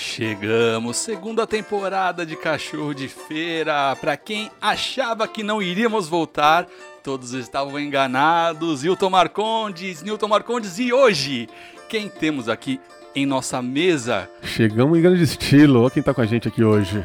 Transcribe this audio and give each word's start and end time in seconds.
Chegamos, 0.00 0.96
segunda 0.96 1.44
temporada 1.44 2.24
de 2.24 2.36
Cachorro 2.36 2.94
de 2.94 3.08
Feira. 3.08 3.96
Para 4.00 4.16
quem 4.16 4.48
achava 4.60 5.26
que 5.26 5.42
não 5.42 5.60
iríamos 5.60 6.08
voltar, 6.08 6.68
todos 7.02 7.32
estavam 7.32 7.80
enganados. 7.80 8.84
Hilton 8.84 9.10
Marcondes, 9.10 10.00
Newton 10.00 10.28
Marcondes 10.28 10.78
e 10.78 10.92
hoje, 10.92 11.48
quem 11.88 12.08
temos 12.08 12.48
aqui 12.48 12.80
em 13.12 13.26
nossa 13.26 13.60
mesa? 13.60 14.30
Chegamos 14.40 14.96
em 14.96 15.02
grande 15.02 15.24
estilo. 15.24 15.80
Olha 15.80 15.90
quem 15.90 16.00
tá 16.00 16.14
com 16.14 16.20
a 16.20 16.26
gente 16.26 16.46
aqui 16.46 16.62
hoje. 16.62 17.04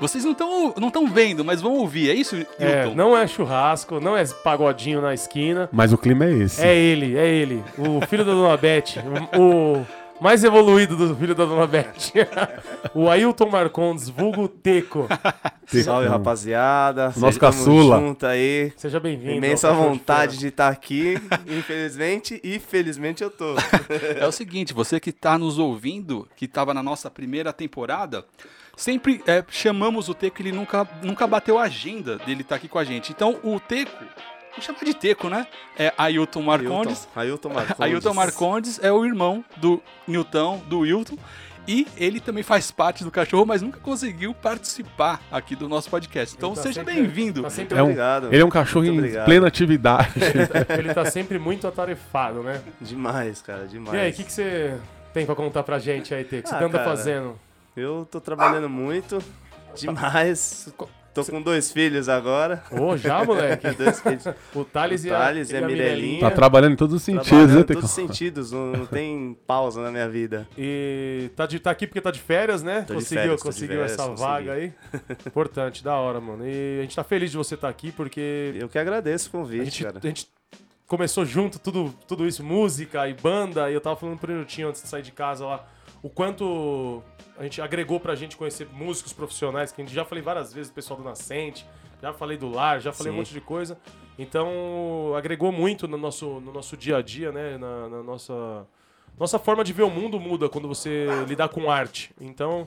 Vocês 0.00 0.24
não 0.24 0.32
estão 0.32 0.74
não 0.78 0.90
tão 0.90 1.06
vendo, 1.06 1.44
mas 1.44 1.60
vão 1.60 1.74
ouvir, 1.74 2.08
é 2.08 2.14
isso, 2.14 2.34
Hilton? 2.34 2.48
É, 2.58 2.94
não 2.94 3.14
é 3.14 3.26
churrasco, 3.26 4.00
não 4.00 4.16
é 4.16 4.24
pagodinho 4.42 5.02
na 5.02 5.12
esquina. 5.12 5.68
Mas 5.70 5.92
o 5.92 5.98
clima 5.98 6.24
é 6.24 6.32
esse. 6.32 6.62
É 6.62 6.74
ele, 6.74 7.14
é 7.14 7.28
ele. 7.28 7.62
O 7.76 8.04
filho 8.06 8.24
da 8.24 8.32
Dona 8.32 8.56
Beth. 8.56 9.04
O, 9.38 9.76
o 9.82 9.86
mais 10.22 10.44
evoluído 10.44 10.96
do 10.96 11.16
filho 11.16 11.34
da 11.34 11.44
Dona 11.44 11.66
Beth. 11.66 12.12
o 12.94 13.10
Ailton 13.10 13.50
Marcondes, 13.50 14.08
vulgo 14.08 14.46
Teco. 14.46 15.08
Salve, 15.66 16.06
rapaziada. 16.06 17.12
Nosso 17.16 17.40
caçula. 17.40 17.98
junto 17.98 18.24
aí. 18.24 18.72
Seja 18.76 19.00
bem-vindo. 19.00 19.32
Imensa 19.32 19.72
vontade 19.72 20.38
de 20.38 20.46
estar 20.46 20.68
aqui. 20.68 21.16
Infelizmente, 21.46 22.40
e 22.44 22.60
felizmente 22.60 23.22
eu 23.22 23.30
tô. 23.30 23.54
É 24.16 24.26
o 24.26 24.32
seguinte, 24.32 24.72
você 24.72 25.00
que 25.00 25.10
está 25.10 25.36
nos 25.36 25.58
ouvindo, 25.58 26.28
que 26.36 26.44
estava 26.44 26.72
na 26.72 26.82
nossa 26.82 27.10
primeira 27.10 27.52
temporada, 27.52 28.24
sempre 28.76 29.22
é, 29.26 29.44
chamamos 29.48 30.08
o 30.08 30.14
Teco, 30.14 30.40
ele 30.40 30.52
nunca, 30.52 30.86
nunca 31.02 31.26
bateu 31.26 31.58
a 31.58 31.64
agenda 31.64 32.18
dele 32.18 32.42
estar 32.42 32.56
aqui 32.56 32.68
com 32.68 32.78
a 32.78 32.84
gente. 32.84 33.10
Então 33.10 33.38
o 33.42 33.58
Teco, 33.58 34.04
vou 34.54 34.62
chamar 34.62 34.84
de 34.84 34.94
Teco, 34.94 35.28
né? 35.28 35.46
É 35.78 35.92
Ailton 35.98 36.42
Marcondes. 36.42 37.08
Ailton 37.14 37.48
Marcondes. 37.50 37.80
Ailton 37.80 38.14
Marcondes 38.14 38.80
é 38.82 38.92
o 38.92 39.04
irmão 39.04 39.44
do 39.56 39.82
Newton, 40.06 40.58
do 40.66 40.80
Wilton. 40.80 41.16
E 41.66 41.86
ele 41.96 42.18
também 42.18 42.42
faz 42.42 42.72
parte 42.72 43.04
do 43.04 43.10
cachorro, 43.10 43.46
mas 43.46 43.62
nunca 43.62 43.78
conseguiu 43.78 44.34
participar 44.34 45.22
aqui 45.30 45.54
do 45.54 45.68
nosso 45.68 45.88
podcast. 45.88 46.34
Então 46.36 46.54
tá 46.54 46.62
seja 46.62 46.82
bem-vindo. 46.82 47.40
Tá 47.42 47.50
sempre, 47.50 47.78
É 47.78 47.80
um- 47.80 47.84
Obrigado. 47.84 48.26
Ele 48.32 48.42
é 48.42 48.44
um 48.44 48.50
cachorro 48.50 48.84
em 48.84 48.90
obrigado. 48.98 49.24
plena 49.26 49.46
atividade. 49.46 50.12
ele 50.76 50.92
tá 50.92 51.04
sempre 51.04 51.38
muito 51.38 51.68
atarefado, 51.68 52.42
né? 52.42 52.60
Demais, 52.80 53.40
cara, 53.42 53.64
demais. 53.68 53.94
E 53.94 53.96
aí, 54.00 54.10
o 54.10 54.14
que, 54.14 54.24
que 54.24 54.32
você 54.32 54.76
tem 55.14 55.24
pra 55.24 55.36
contar 55.36 55.62
pra 55.62 55.78
gente 55.78 56.12
aí, 56.12 56.24
Teco? 56.24 56.40
O 56.40 56.42
que 56.42 56.48
você 56.48 56.54
Ah, 56.56 56.66
anda 56.66 56.78
cara. 56.78 56.90
fazendo? 56.90 57.38
Eu 57.76 58.08
tô 58.10 58.20
trabalhando 58.20 58.68
muito. 58.68 59.22
Demais. 59.76 60.68
Tô 61.14 61.24
com 61.24 61.42
dois 61.42 61.70
filhos 61.70 62.08
agora. 62.08 62.62
Ô, 62.70 62.96
já, 62.96 63.22
moleque? 63.24 63.70
dois 63.76 64.00
filhos. 64.00 64.24
O 64.54 64.64
Thales, 64.64 65.04
O 65.04 65.08
e 65.08 65.10
a, 65.10 65.18
Thales 65.18 65.50
e 65.50 65.56
a 65.56 65.66
Mirelinha. 65.66 66.20
tá 66.20 66.30
trabalhando 66.30 66.72
em 66.72 66.76
todos 66.76 66.94
os 66.96 67.02
sentidos, 67.02 67.54
né, 67.54 67.60
em 67.60 67.64
todos 67.64 67.84
os 67.84 67.90
sentidos. 67.90 68.52
Não, 68.52 68.72
não 68.72 68.86
tem 68.86 69.36
pausa 69.46 69.82
na 69.82 69.90
minha 69.90 70.08
vida. 70.08 70.48
E 70.56 71.30
tá, 71.36 71.46
de, 71.46 71.58
tá 71.60 71.70
aqui 71.70 71.86
porque 71.86 72.00
tá 72.00 72.10
de 72.10 72.20
férias, 72.20 72.62
né? 72.62 72.82
Tô 72.82 72.94
de 72.94 73.00
conseguiu 73.00 73.22
férias, 73.22 73.40
tô 73.42 73.48
de 73.48 73.54
conseguiu 73.54 73.76
férias, 73.76 73.92
essa 73.92 74.08
consegui. 74.08 74.28
vaga 74.28 74.52
aí. 74.54 74.72
Importante, 75.26 75.84
da 75.84 75.94
hora, 75.96 76.20
mano. 76.20 76.46
E 76.46 76.78
a 76.78 76.82
gente 76.82 76.96
tá 76.96 77.04
feliz 77.04 77.30
de 77.30 77.36
você 77.36 77.56
estar 77.56 77.68
aqui 77.68 77.92
porque 77.92 78.54
Eu 78.56 78.68
que 78.68 78.78
agradeço 78.78 79.26
o 79.26 79.36
a 79.36 79.40
convite, 79.42 79.64
gente, 79.64 79.84
cara. 79.84 79.98
a 80.02 80.06
gente 80.06 80.28
começou 80.86 81.24
junto 81.26 81.58
tudo, 81.58 81.94
tudo 82.08 82.26
isso, 82.26 82.42
música 82.42 83.06
e 83.06 83.12
banda. 83.14 83.70
E 83.70 83.74
eu 83.74 83.80
tava 83.80 83.96
falando 83.96 84.18
pro 84.18 84.32
minutinho 84.32 84.68
antes 84.68 84.82
de 84.82 84.88
sair 84.88 85.02
de 85.02 85.12
casa 85.12 85.44
lá 85.44 85.64
o 86.02 86.10
quanto 86.10 87.02
a 87.38 87.42
gente 87.44 87.62
agregou 87.62 88.00
pra 88.00 88.14
gente 88.14 88.36
conhecer 88.36 88.68
músicos 88.72 89.12
profissionais, 89.12 89.72
que 89.72 89.80
a 89.80 89.84
gente 89.84 89.94
já 89.94 90.04
falei 90.04 90.22
várias 90.22 90.52
vezes, 90.52 90.70
o 90.70 90.74
pessoal 90.74 90.98
do 90.98 91.04
Nascente, 91.04 91.66
já 92.00 92.12
falei 92.12 92.36
do 92.36 92.48
Lar, 92.48 92.80
já 92.80 92.92
falei 92.92 93.12
Sim. 93.12 93.16
um 93.16 93.18
monte 93.20 93.32
de 93.32 93.40
coisa. 93.40 93.78
Então, 94.18 95.14
agregou 95.16 95.52
muito 95.52 95.86
no 95.86 95.96
nosso, 95.96 96.40
no 96.40 96.52
nosso 96.52 96.76
dia 96.76 96.96
a 96.96 97.02
dia, 97.02 97.30
né? 97.30 97.56
Na, 97.56 97.88
na 97.88 98.02
nossa. 98.02 98.66
Nossa 99.18 99.38
forma 99.38 99.62
de 99.62 99.72
ver 99.72 99.82
o 99.82 99.90
mundo 99.90 100.18
muda 100.18 100.48
quando 100.48 100.66
você 100.66 101.06
lidar 101.28 101.48
com 101.48 101.70
arte. 101.70 102.12
Então, 102.20 102.66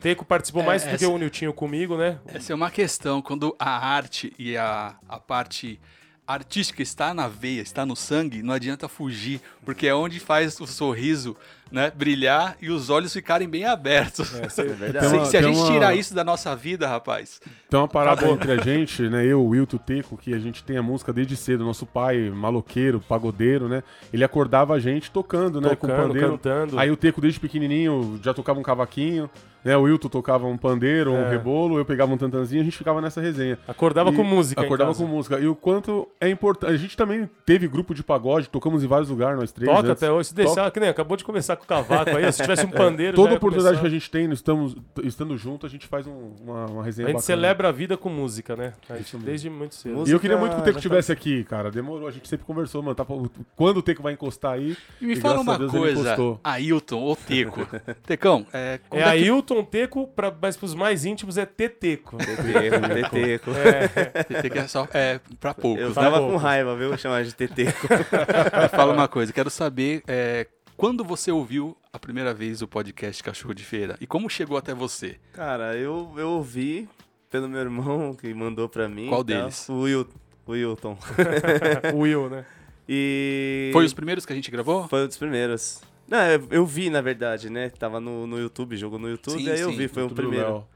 Teco 0.00 0.24
participou 0.24 0.62
É, 0.62 0.66
mais 0.66 0.84
do 0.84 0.98
que 0.98 1.06
o 1.06 1.16
Niltinho 1.16 1.52
comigo, 1.54 1.96
né? 1.96 2.20
Essa 2.26 2.52
é 2.52 2.54
uma 2.54 2.70
questão. 2.70 3.22
Quando 3.22 3.54
a 3.58 3.70
arte 3.70 4.34
e 4.38 4.56
a, 4.56 4.96
a 5.08 5.18
parte 5.18 5.80
artística 6.26 6.82
está 6.82 7.12
na 7.12 7.28
veia, 7.28 7.60
está 7.60 7.84
no 7.84 7.94
sangue, 7.94 8.42
não 8.42 8.54
adianta 8.54 8.88
fugir, 8.88 9.40
porque 9.64 9.86
é 9.86 9.94
onde 9.94 10.18
faz 10.18 10.58
o 10.60 10.66
sorriso 10.66 11.36
né, 11.70 11.90
brilhar 11.94 12.56
e 12.62 12.70
os 12.70 12.88
olhos 12.88 13.12
ficarem 13.12 13.48
bem 13.48 13.64
abertos. 13.64 14.32
É 14.34 14.48
Se, 14.48 14.62
verdade. 14.62 15.06
Tem 15.10 15.18
uma- 15.18 15.24
se 15.26 15.36
a 15.36 15.42
gente 15.42 15.58
uma- 15.58 15.70
tirar 15.72 15.94
isso 15.94 16.14
da 16.14 16.22
nossa 16.24 16.54
vida, 16.54 16.86
rapaz, 16.88 17.40
Tem 17.68 17.78
uma 17.80 17.88
parada 17.88 18.28
entre 18.28 18.52
a 18.52 18.56
gente, 18.58 19.02
né? 19.08 19.24
Eu, 19.26 19.40
o 19.42 19.48
Wilton, 19.48 19.76
o 19.76 19.78
Teco, 19.80 20.16
que 20.16 20.32
a 20.32 20.38
gente 20.38 20.62
tem 20.62 20.76
a 20.76 20.82
música 20.82 21.12
desde 21.12 21.36
cedo. 21.36 21.64
Nosso 21.64 21.84
pai, 21.84 22.30
maloqueiro, 22.30 23.00
pagodeiro, 23.00 23.68
né? 23.68 23.82
Ele 24.12 24.22
acordava 24.24 24.74
a 24.74 24.78
gente 24.78 25.10
tocando, 25.10 25.60
né? 25.60 25.70
com 25.70 25.86
Tocando, 25.88 26.06
pandeiro. 26.08 26.30
cantando. 26.32 26.78
Aí 26.78 26.90
o 26.90 26.96
Teco, 26.96 27.20
desde 27.20 27.40
pequenininho, 27.40 28.20
já 28.22 28.32
tocava 28.32 28.58
um 28.58 28.62
cavaquinho, 28.62 29.28
né? 29.64 29.76
O 29.76 29.82
Wilton 29.82 30.08
tocava 30.08 30.46
um 30.46 30.56
pandeiro, 30.56 31.12
um 31.12 31.22
É. 31.24 31.30
rebolo, 31.30 31.78
eu 31.78 31.84
pegava 31.84 32.12
um 32.12 32.16
tantanzinho, 32.18 32.60
a 32.60 32.64
gente 32.64 32.76
ficava 32.76 33.00
nessa 33.00 33.20
resenha. 33.20 33.58
Acordava 33.66 34.10
E 34.10 34.14
com 34.14 34.22
música. 34.24 34.60
Acordava 34.60 34.94
com 34.94 35.06
música. 35.06 35.38
E 35.40 35.46
o 35.46 35.54
quanto 35.54 36.08
é 36.20 36.28
importante. 36.28 36.72
A 36.72 36.76
gente 36.76 36.96
também 36.96 37.28
teve 37.46 37.66
grupo 37.68 37.94
de 37.94 38.02
pagode, 38.02 38.48
tocamos 38.48 38.84
em 38.84 38.86
vários 38.86 39.08
lugares, 39.08 39.38
nós 39.38 39.52
três. 39.52 39.68
Toca 39.70 39.80
antes. 39.88 39.90
até 40.02 40.10
hoje. 40.12 40.28
Se 40.28 40.34
deixar, 40.34 40.70
que 40.70 40.80
nem 40.80 40.88
acabou 40.88 41.16
de 41.16 41.24
começar 41.24 41.56
com 41.56 41.64
o 41.64 41.66
cavaco 41.66 42.10
aí. 42.10 42.32
Se 42.32 42.42
tivesse 42.42 42.66
um 42.66 42.70
pandeiro. 42.72 43.16
Toda 43.16 43.34
oportunidade 43.34 43.76
que 43.76 43.80
começar. 43.80 43.96
a 43.96 43.98
gente 44.00 44.10
tem, 44.10 44.28
nós 44.28 44.38
estamos 44.38 44.76
estando 45.02 45.36
junto, 45.36 45.66
a 45.66 45.68
gente 45.68 45.86
faz 45.86 46.06
um- 46.06 46.32
uma, 46.42 46.66
uma 46.66 46.82
resenha 46.84 47.06
A 47.06 47.10
gente 47.10 47.20
bacana. 47.20 47.20
celebra 47.22 47.68
a 47.68 47.72
vida 47.72 47.96
com 47.96 48.08
música, 48.08 48.54
né? 48.56 48.72
A 48.88 48.96
gente, 48.96 49.16
desde 49.18 49.48
muito 49.50 49.74
cedo. 49.74 49.92
Música- 49.94 50.10
E 50.10 50.12
eu 50.12 50.20
queria 50.20 50.36
muito 50.36 50.54
que 50.54 50.60
o 50.60 50.64
Teco 50.64 50.78
estivesse 50.78 51.10
aqui, 51.12 51.44
cara. 51.44 51.70
Demorou, 51.70 52.06
a 52.06 52.10
gente 52.10 52.28
sempre 52.28 52.44
conversou, 52.46 52.82
mano. 52.82 52.94
Tá, 52.94 53.04
quando 53.56 53.78
o 53.78 53.82
Teco 53.82 54.02
vai 54.02 54.12
encostar 54.12 54.52
aí? 54.52 54.76
e 55.00 55.06
me 55.06 55.12
E 55.14 55.16
fala 55.16 55.40
uma 55.40 55.58
Deus 55.58 55.70
coisa. 55.70 56.16
Ailton 56.42 56.98
ou 57.00 57.16
Teco. 57.16 57.66
Tecão, 58.06 58.46
é, 58.52 58.80
É 58.90 58.98
é 58.98 59.02
que- 59.02 59.08
Ailton 59.08 59.53
Teco, 59.62 60.08
pra, 60.08 60.34
mas 60.40 60.56
pros 60.56 60.74
mais 60.74 61.04
íntimos 61.04 61.36
é 61.36 61.44
Teteco. 61.44 62.16
Teteco, 62.16 63.50
teteco. 63.52 64.42
Teco 64.42 64.58
é 64.58 64.66
só 64.66 64.88
é, 64.92 65.20
pra 65.38 65.52
poucos. 65.52 65.82
Eu 65.82 65.88
né? 65.90 65.94
tava 65.94 66.18
pouco. 66.18 66.32
com 66.32 66.38
raiva, 66.38 66.74
viu? 66.74 66.96
Chamar 66.96 67.24
de 67.24 67.34
teteco. 67.34 67.86
Fala 68.74 68.92
uma 68.92 69.06
coisa, 69.06 69.32
quero 69.32 69.50
saber 69.50 70.02
é, 70.08 70.46
quando 70.76 71.04
você 71.04 71.30
ouviu 71.30 71.76
a 71.92 71.98
primeira 71.98 72.34
vez 72.34 72.62
o 72.62 72.66
podcast 72.66 73.22
Cachorro 73.22 73.54
de 73.54 73.64
Feira 73.64 73.96
e 74.00 74.06
como 74.06 74.28
chegou 74.28 74.56
até 74.56 74.74
você? 74.74 75.16
Cara, 75.32 75.76
eu, 75.76 76.12
eu 76.16 76.30
ouvi 76.30 76.88
pelo 77.30 77.48
meu 77.48 77.60
irmão 77.60 78.14
que 78.14 78.32
mandou 78.34 78.68
pra 78.68 78.88
mim. 78.88 79.08
Qual 79.08 79.22
deles? 79.22 79.68
O, 79.68 79.82
Wil, 79.82 80.08
o 80.46 80.52
Wilton. 80.52 80.98
o 81.94 81.98
Will, 81.98 82.28
né? 82.28 82.44
E. 82.88 83.70
Foi 83.72 83.84
os 83.84 83.92
primeiros 83.92 84.26
que 84.26 84.32
a 84.32 84.36
gente 84.36 84.50
gravou? 84.50 84.88
Foi 84.88 85.04
um 85.04 85.06
dos 85.06 85.16
primeiros. 85.16 85.80
Não, 86.08 86.18
eu, 86.26 86.46
eu 86.50 86.66
vi, 86.66 86.90
na 86.90 87.00
verdade, 87.00 87.48
né? 87.50 87.70
Tava 87.70 87.98
no, 88.00 88.26
no 88.26 88.38
YouTube, 88.38 88.76
jogou 88.76 88.98
no 88.98 89.08
YouTube, 89.08 89.42
Sim, 89.42 89.50
aí 89.50 89.60
eu 89.60 89.70
sim, 89.70 89.76
vi, 89.76 89.88
foi 89.88 90.02
o 90.04 90.10
primeiro. 90.10 90.66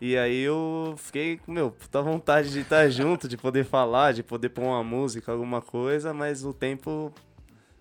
E 0.00 0.16
aí 0.18 0.40
eu 0.42 0.94
fiquei 0.98 1.38
com, 1.38 1.52
meu, 1.52 1.70
puta 1.70 2.02
vontade 2.02 2.50
de 2.50 2.60
estar 2.60 2.88
junto, 2.90 3.28
de 3.28 3.36
poder 3.36 3.64
falar, 3.64 4.12
de 4.12 4.22
poder 4.22 4.48
pôr 4.50 4.62
uma 4.64 4.82
música, 4.82 5.30
alguma 5.32 5.62
coisa, 5.62 6.12
mas 6.12 6.44
o 6.44 6.52
tempo, 6.52 7.12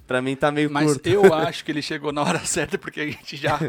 pra 0.08 0.22
mim, 0.22 0.36
tá 0.36 0.52
meio 0.52 0.70
Mas 0.72 0.86
curto. 0.94 1.10
eu 1.10 1.34
acho 1.34 1.66
que 1.66 1.72
ele 1.72 1.82
chegou 1.82 2.14
na 2.14 2.22
hora 2.22 2.40
certa 2.40 2.78
porque 2.78 3.02
a 3.02 3.06
gente 3.08 3.36
já 3.36 3.60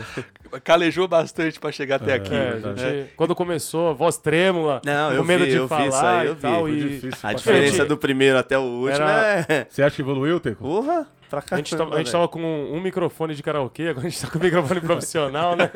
calejou 0.62 1.08
bastante 1.08 1.58
pra 1.58 1.72
chegar 1.72 1.96
até 1.96 2.14
aqui. 2.14 2.32
É, 2.34 2.60
gente, 2.76 3.12
quando 3.16 3.34
começou, 3.34 3.88
a 3.88 3.92
voz 3.94 4.18
trêmula, 4.18 4.80
Não, 4.84 5.08
com 5.10 5.16
eu 5.16 5.24
medo 5.24 5.44
vi, 5.44 5.50
de 5.50 5.56
eu 5.56 5.62
vi 5.64 5.68
falar 5.68 5.86
isso 5.88 5.96
aí, 6.04 6.26
e 6.26 6.28
eu 6.28 6.34
vi, 6.34 6.40
tal. 6.42 6.68
e. 6.68 7.00
A 7.22 7.32
diferença 7.32 7.84
do 7.86 7.96
primeiro 7.96 8.38
até 8.38 8.56
o 8.58 8.62
último 8.62 9.04
Era- 9.08 9.46
é... 9.48 9.66
Você 9.68 9.82
acha 9.82 9.96
que 9.96 10.02
evoluiu, 10.02 10.38
Teco? 10.38 10.62
Porra, 10.62 11.08
pra 11.28 11.42
a 11.50 11.56
gente, 11.56 11.76
tava, 11.76 11.94
a 11.94 11.98
gente 11.98 12.12
tava 12.12 12.28
com 12.28 12.40
um 12.42 12.80
microfone 12.80 13.34
de 13.34 13.42
karaokê, 13.42 13.88
agora 13.88 14.06
a 14.06 14.10
gente 14.10 14.20
tá 14.20 14.28
com 14.30 14.38
um 14.38 14.42
microfone 14.42 14.80
profissional, 14.82 15.56
né? 15.56 15.70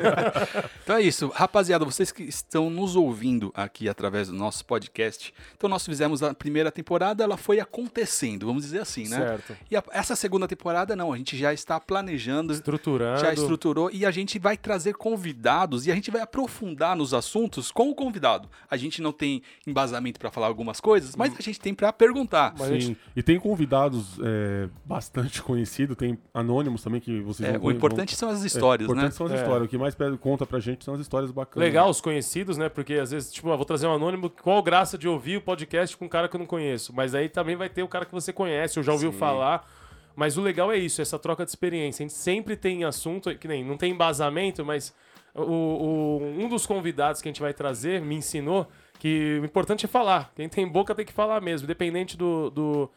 Então 0.83 0.95
é 0.97 1.01
isso, 1.01 1.27
rapaziada, 1.29 1.85
vocês 1.85 2.11
que 2.11 2.23
estão 2.23 2.69
nos 2.69 2.95
ouvindo 2.95 3.51
aqui 3.55 3.87
através 3.89 4.27
do 4.29 4.33
nosso 4.35 4.65
podcast. 4.65 5.33
Então 5.57 5.69
nós 5.69 5.85
fizemos 5.85 6.21
a 6.23 6.33
primeira 6.33 6.71
temporada, 6.71 7.23
ela 7.23 7.37
foi 7.37 7.59
acontecendo, 7.59 8.45
vamos 8.45 8.63
dizer 8.63 8.79
assim, 8.81 9.07
né? 9.07 9.17
Certo. 9.17 9.57
E 9.69 9.75
a- 9.75 9.83
essa 9.91 10.15
segunda 10.15 10.47
temporada 10.47 10.95
não, 10.95 11.11
a 11.13 11.17
gente 11.17 11.37
já 11.37 11.53
está 11.53 11.79
planejando, 11.79 12.53
Estruturando. 12.53 13.19
já 13.21 13.33
estruturou 13.33 13.89
e 13.91 14.05
a 14.05 14.11
gente 14.11 14.39
vai 14.39 14.55
trazer 14.57 14.93
convidados 14.95 15.85
e 15.87 15.91
a 15.91 15.95
gente 15.95 16.11
vai 16.11 16.21
aprofundar 16.21 16.95
nos 16.95 17.13
assuntos 17.13 17.71
com 17.71 17.89
o 17.89 17.95
convidado. 17.95 18.49
A 18.69 18.77
gente 18.77 19.01
não 19.01 19.11
tem 19.11 19.41
embasamento 19.65 20.19
para 20.19 20.31
falar 20.31 20.47
algumas 20.47 20.79
coisas, 20.79 21.15
mas 21.15 21.33
a 21.37 21.41
gente 21.41 21.59
tem 21.59 21.73
para 21.73 21.91
perguntar. 21.93 22.53
Sim. 22.57 22.79
gente- 22.79 22.97
E 23.15 23.23
tem 23.23 23.39
convidados 23.39 24.17
é, 24.23 24.67
bastante 24.85 25.38
conhecidos, 25.41 25.95
tem 25.95 26.17
anônimos 26.33 26.83
também 26.83 26.99
que 27.01 27.19
vocês 27.21 27.47
É, 27.49 27.57
vão 27.57 27.67
o 27.67 27.71
importante 27.71 28.15
são 28.15 28.29
as 28.29 28.43
histórias, 28.43 28.87
é, 28.87 28.91
o 28.91 28.95
né? 28.95 29.01
importante 29.03 29.15
são 29.17 29.25
as 29.25 29.31
É. 29.33 29.35
histórias. 29.35 29.65
O 29.65 29.69
que 29.69 29.77
mais 29.77 29.95
conta 30.19 30.45
pra 30.45 30.59
gente 30.59 30.83
são 30.85 30.93
as 30.93 30.99
histórias 30.99 31.31
bacanas. 31.31 31.67
Legal 31.67 31.89
os 31.89 32.01
conhecidos, 32.01 32.57
né? 32.57 32.69
Porque 32.69 32.93
às 32.95 33.11
vezes, 33.11 33.31
tipo, 33.31 33.51
ah, 33.51 33.55
vou 33.55 33.65
trazer 33.65 33.87
um 33.87 33.93
anônimo, 33.93 34.29
qual 34.29 34.61
graça 34.63 34.97
de 34.97 35.07
ouvir 35.07 35.37
o 35.37 35.41
podcast 35.41 35.95
com 35.97 36.05
um 36.05 36.09
cara 36.09 36.27
que 36.27 36.35
eu 36.35 36.39
não 36.39 36.45
conheço? 36.45 36.93
Mas 36.95 37.13
aí 37.15 37.27
também 37.29 37.55
vai 37.55 37.69
ter 37.69 37.83
o 37.83 37.87
cara 37.87 38.05
que 38.05 38.11
você 38.13 38.31
conhece, 38.33 38.79
ou 38.79 38.83
já 38.83 38.91
ouviu 38.93 39.11
Sim. 39.11 39.17
falar. 39.17 39.67
Mas 40.15 40.37
o 40.37 40.41
legal 40.41 40.71
é 40.71 40.77
isso, 40.77 41.01
essa 41.01 41.17
troca 41.17 41.45
de 41.45 41.51
experiência. 41.51 42.03
A 42.03 42.07
gente 42.07 42.17
sempre 42.17 42.55
tem 42.57 42.83
assunto, 42.83 43.33
que 43.37 43.47
nem 43.47 43.63
não 43.63 43.77
tem 43.77 43.91
embasamento, 43.91 44.65
mas 44.65 44.93
o, 45.33 45.41
o- 45.43 46.21
um 46.37 46.49
dos 46.49 46.65
convidados 46.65 47.21
que 47.21 47.29
a 47.29 47.31
gente 47.31 47.39
vai 47.41 47.53
trazer 47.53 48.01
me 48.01 48.15
ensinou 48.15 48.67
que 48.99 49.39
o 49.41 49.45
importante 49.45 49.85
é 49.85 49.87
falar. 49.87 50.31
Quem 50.35 50.49
tem 50.49 50.67
boca 50.67 50.93
tem 50.93 51.05
que 51.05 51.13
falar 51.13 51.39
mesmo, 51.39 51.63
independente 51.65 52.17
do, 52.17 52.49
do, 52.49 52.89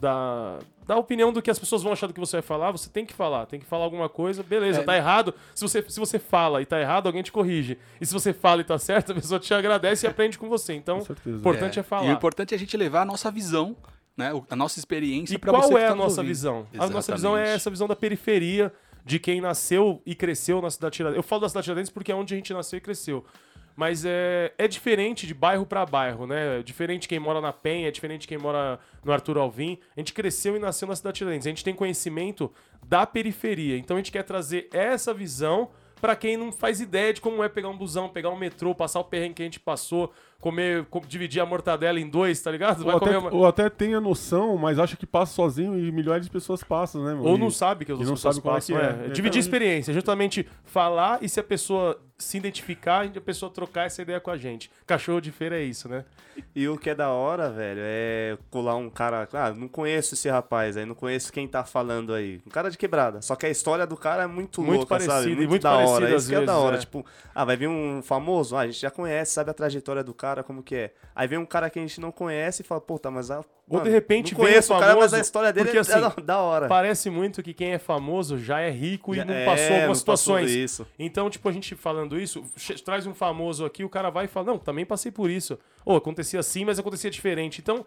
da, 0.00 0.58
da 0.86 0.96
opinião 0.96 1.32
do 1.32 1.42
que 1.42 1.50
as 1.50 1.58
pessoas 1.58 1.82
vão 1.82 1.92
achar 1.92 2.06
do 2.06 2.14
que 2.14 2.20
você 2.20 2.36
vai 2.36 2.42
falar, 2.42 2.70
você 2.72 2.88
tem 2.88 3.04
que 3.04 3.12
falar, 3.12 3.46
tem 3.46 3.60
que 3.60 3.66
falar 3.66 3.84
alguma 3.84 4.08
coisa, 4.08 4.42
beleza, 4.42 4.80
É. 4.80 4.84
tá 4.84 4.96
errado. 4.96 5.34
Se 5.54 5.62
você, 5.62 5.84
se 5.88 6.00
você 6.00 6.18
fala 6.18 6.62
e 6.62 6.66
tá 6.66 6.80
errado, 6.80 7.06
alguém 7.06 7.22
te 7.22 7.30
corrige. 7.30 7.78
E 8.00 8.06
se 8.06 8.12
você 8.12 8.32
fala 8.32 8.60
e 8.62 8.64
tá 8.64 8.78
certo, 8.78 9.12
a 9.12 9.14
pessoa 9.14 9.38
te 9.38 9.52
agradece 9.52 10.06
e 10.06 10.08
aprende 10.08 10.38
com 10.38 10.48
você. 10.48 10.72
Então, 10.74 11.00
Com 11.04 11.12
o 11.30 11.34
importante 11.36 11.78
é, 11.78 11.82
falar. 11.82 12.06
E 12.06 12.10
o 12.10 12.12
importante 12.12 12.54
é 12.54 12.56
a 12.56 12.58
gente 12.58 12.76
levar 12.76 13.02
a 13.02 13.04
nossa 13.04 13.30
visão, 13.30 13.76
né? 14.16 14.32
A 14.50 14.56
nossa 14.56 14.78
experiência 14.78 15.34
E 15.34 15.38
pra 15.38 15.52
qual 15.52 15.62
você 15.62 15.74
que 15.74 15.78
é 15.78 15.86
tá 15.86 15.92
a 15.92 15.94
nos 15.94 16.04
nossa 16.04 16.20
ouvindo. 16.20 16.28
visão? 16.28 16.66
A 16.78 16.86
nossa 16.88 17.12
visão 17.14 17.36
é 17.36 17.40
Exatamente. 17.40 17.56
essa 17.56 17.70
visão 17.70 17.86
da 17.88 17.96
periferia, 17.96 18.72
de 19.04 19.18
quem 19.18 19.40
nasceu 19.40 20.02
e 20.04 20.14
cresceu 20.14 20.60
na 20.60 20.70
cidade 20.70 20.96
Tiradentes. 20.96 21.16
Eu 21.16 21.22
falo 21.22 21.42
da 21.42 21.48
cidade 21.48 21.64
Tiradentes 21.64 21.90
porque 21.90 22.12
é 22.12 22.14
onde 22.14 22.34
a 22.34 22.36
gente 22.36 22.52
nasceu 22.52 22.76
e 22.76 22.80
cresceu. 22.80 23.24
Mas 23.76 24.04
é, 24.04 24.52
é 24.58 24.68
diferente 24.68 25.26
de 25.26 25.32
bairro 25.34 25.64
pra 25.64 25.86
bairro, 25.86 26.26
né? 26.26 26.60
É 26.60 26.62
diferente 26.62 27.08
quem 27.08 27.18
mora 27.18 27.40
na 27.40 27.52
Penha, 27.52 27.88
é 27.88 27.90
diferente 27.90 28.28
quem 28.28 28.36
mora 28.38 28.78
no 29.04 29.12
Arthur 29.12 29.38
Alvim. 29.38 29.78
A 29.96 30.00
gente 30.00 30.12
cresceu 30.12 30.56
e 30.56 30.58
nasceu 30.58 30.86
na 30.88 30.94
cidade 30.96 31.16
Tiradentes. 31.18 31.46
A 31.46 31.50
gente 31.50 31.64
tem 31.64 31.74
conhecimento 31.74 32.52
da 32.86 33.06
periferia. 33.06 33.76
Então 33.78 33.96
a 33.96 34.00
gente 34.00 34.12
quer 34.12 34.22
trazer 34.24 34.68
essa 34.72 35.14
visão 35.14 35.70
pra 36.00 36.16
quem 36.16 36.34
não 36.36 36.50
faz 36.50 36.80
ideia 36.80 37.12
de 37.12 37.20
como 37.20 37.44
é 37.44 37.48
pegar 37.48 37.68
um 37.68 37.76
busão, 37.76 38.08
pegar 38.08 38.30
um 38.30 38.36
metrô, 38.36 38.74
passar 38.74 39.00
o 39.00 39.04
perrengue 39.04 39.34
que 39.34 39.42
a 39.42 39.44
gente 39.44 39.60
passou, 39.60 40.10
comer, 40.40 40.86
co- 40.86 41.02
dividir 41.06 41.40
a 41.42 41.44
mortadela 41.46 42.00
em 42.00 42.08
dois, 42.08 42.40
tá 42.40 42.50
ligado? 42.50 42.82
Ou 42.86 42.96
até, 42.96 43.18
ou 43.18 43.46
até 43.46 43.68
tem 43.68 43.94
a 43.94 44.00
noção, 44.00 44.56
mas 44.56 44.78
acha 44.78 44.96
que 44.96 45.06
passa 45.06 45.34
sozinho 45.34 45.78
e 45.78 45.92
milhares 45.92 46.24
de 46.24 46.32
pessoas 46.32 46.62
passam, 46.64 47.04
né? 47.04 47.12
Ou 47.22 47.36
E- 47.36 47.38
não 47.38 47.50
sabe 47.50 47.84
que 47.84 47.92
as 47.92 47.98
outras 47.98 48.08
não 48.08 48.16
pessoas 48.16 48.34
sabe 48.36 48.42
como 48.42 48.54
é 48.54 48.56
passam. 48.56 48.78
é. 48.78 48.82
é. 48.82 48.92
Então, 49.02 49.12
Dividir 49.12 49.42
gente- 49.42 49.44
experiência, 49.44 49.92
justamente 49.92 50.48
falar 50.64 51.18
e 51.22 51.28
se 51.28 51.38
a 51.38 51.44
pessoa 51.44 52.00
se 52.20 52.36
identificar, 52.36 53.06
a 53.06 53.20
pessoa 53.20 53.50
trocar 53.50 53.86
essa 53.86 54.02
ideia 54.02 54.20
com 54.20 54.30
a 54.30 54.36
gente. 54.36 54.70
Cachorro 54.86 55.20
de 55.20 55.32
feira 55.32 55.58
é 55.58 55.62
isso, 55.62 55.88
né? 55.88 56.04
E 56.54 56.68
o 56.68 56.78
que 56.78 56.90
é 56.90 56.94
da 56.94 57.10
hora, 57.10 57.50
velho, 57.50 57.80
é 57.82 58.38
colar 58.50 58.76
um 58.76 58.88
cara. 58.88 59.28
Ah, 59.32 59.50
não 59.52 59.68
conheço 59.68 60.14
esse 60.14 60.28
rapaz 60.28 60.76
aí, 60.76 60.86
não 60.86 60.94
conheço 60.94 61.32
quem 61.32 61.46
tá 61.46 61.64
falando 61.64 62.14
aí. 62.14 62.40
Um 62.46 62.50
cara 62.50 62.70
de 62.70 62.78
quebrada. 62.78 63.20
Só 63.20 63.36
que 63.36 63.44
a 63.46 63.50
história 63.50 63.86
do 63.86 63.96
cara 63.96 64.22
é 64.22 64.26
muito, 64.26 64.62
Muito 64.62 64.78
louca, 64.78 64.88
parecida, 64.90 65.14
sabe? 65.14 65.26
e 65.32 65.36
Muito, 65.36 65.48
muito 65.50 65.62
da 65.62 65.70
parecida 65.70 65.92
hora. 65.96 66.16
Isso 66.16 66.28
que 66.28 66.34
é 66.34 66.40
da 66.40 66.44
vezes, 66.52 66.60
hora. 66.64 66.76
é. 66.76 66.78
Tipo, 66.80 67.06
ah, 67.34 67.44
vai 67.44 67.56
vir 67.56 67.68
um 67.68 68.00
famoso, 68.02 68.56
ah, 68.56 68.60
a 68.60 68.66
gente 68.66 68.80
já 68.80 68.90
conhece, 68.90 69.32
sabe 69.32 69.50
a 69.50 69.54
trajetória 69.54 70.02
do 70.04 70.14
cara, 70.14 70.42
como 70.42 70.62
que 70.62 70.74
é. 70.76 70.94
Aí 71.14 71.26
vem 71.28 71.38
um 71.38 71.44
cara 71.46 71.68
que 71.68 71.78
a 71.78 71.82
gente 71.82 72.00
não 72.00 72.10
conhece 72.12 72.62
e 72.62 72.64
fala, 72.64 72.80
puta, 72.80 73.10
mas 73.10 73.30
a. 73.30 73.38
Ou 73.68 73.76
mano, 73.76 73.84
de 73.84 73.90
repente 73.90 74.32
não 74.32 74.40
conheço 74.40 74.72
um 74.72 74.76
o 74.76 74.80
cara, 74.80 74.92
mas 74.94 75.02
famoso, 75.02 75.16
a 75.16 75.20
história 75.20 75.52
dele 75.52 75.66
porque, 75.66 75.78
é 75.78 75.80
assim, 75.80 76.24
da, 76.24 76.40
hora. 76.40 76.66
Parece 76.66 77.08
muito 77.08 77.40
que 77.40 77.54
quem 77.54 77.72
é 77.72 77.78
famoso 77.78 78.36
já 78.36 78.58
é 78.60 78.68
rico 78.68 79.12
e 79.14 79.18
Já- 79.18 79.24
não 79.24 79.32
é, 79.34 79.44
passou 79.44 79.68
não 79.68 79.76
algumas 79.76 80.02
passou 80.02 80.36
situações. 80.38 80.50
isso. 80.50 80.86
Então, 80.98 81.30
tipo, 81.30 81.48
a 81.48 81.52
gente 81.52 81.76
falando 81.76 82.09
isso, 82.18 82.42
che- 82.56 82.74
traz 82.82 83.06
um 83.06 83.14
famoso 83.14 83.64
aqui, 83.64 83.84
o 83.84 83.88
cara 83.88 84.08
vai 84.10 84.24
e 84.24 84.28
fala, 84.28 84.46
não, 84.46 84.58
também 84.58 84.86
passei 84.86 85.12
por 85.12 85.28
isso. 85.30 85.58
Ou 85.84 85.96
acontecia 85.96 86.40
assim, 86.40 86.64
mas 86.64 86.78
acontecia 86.78 87.10
diferente. 87.10 87.60
Então, 87.60 87.84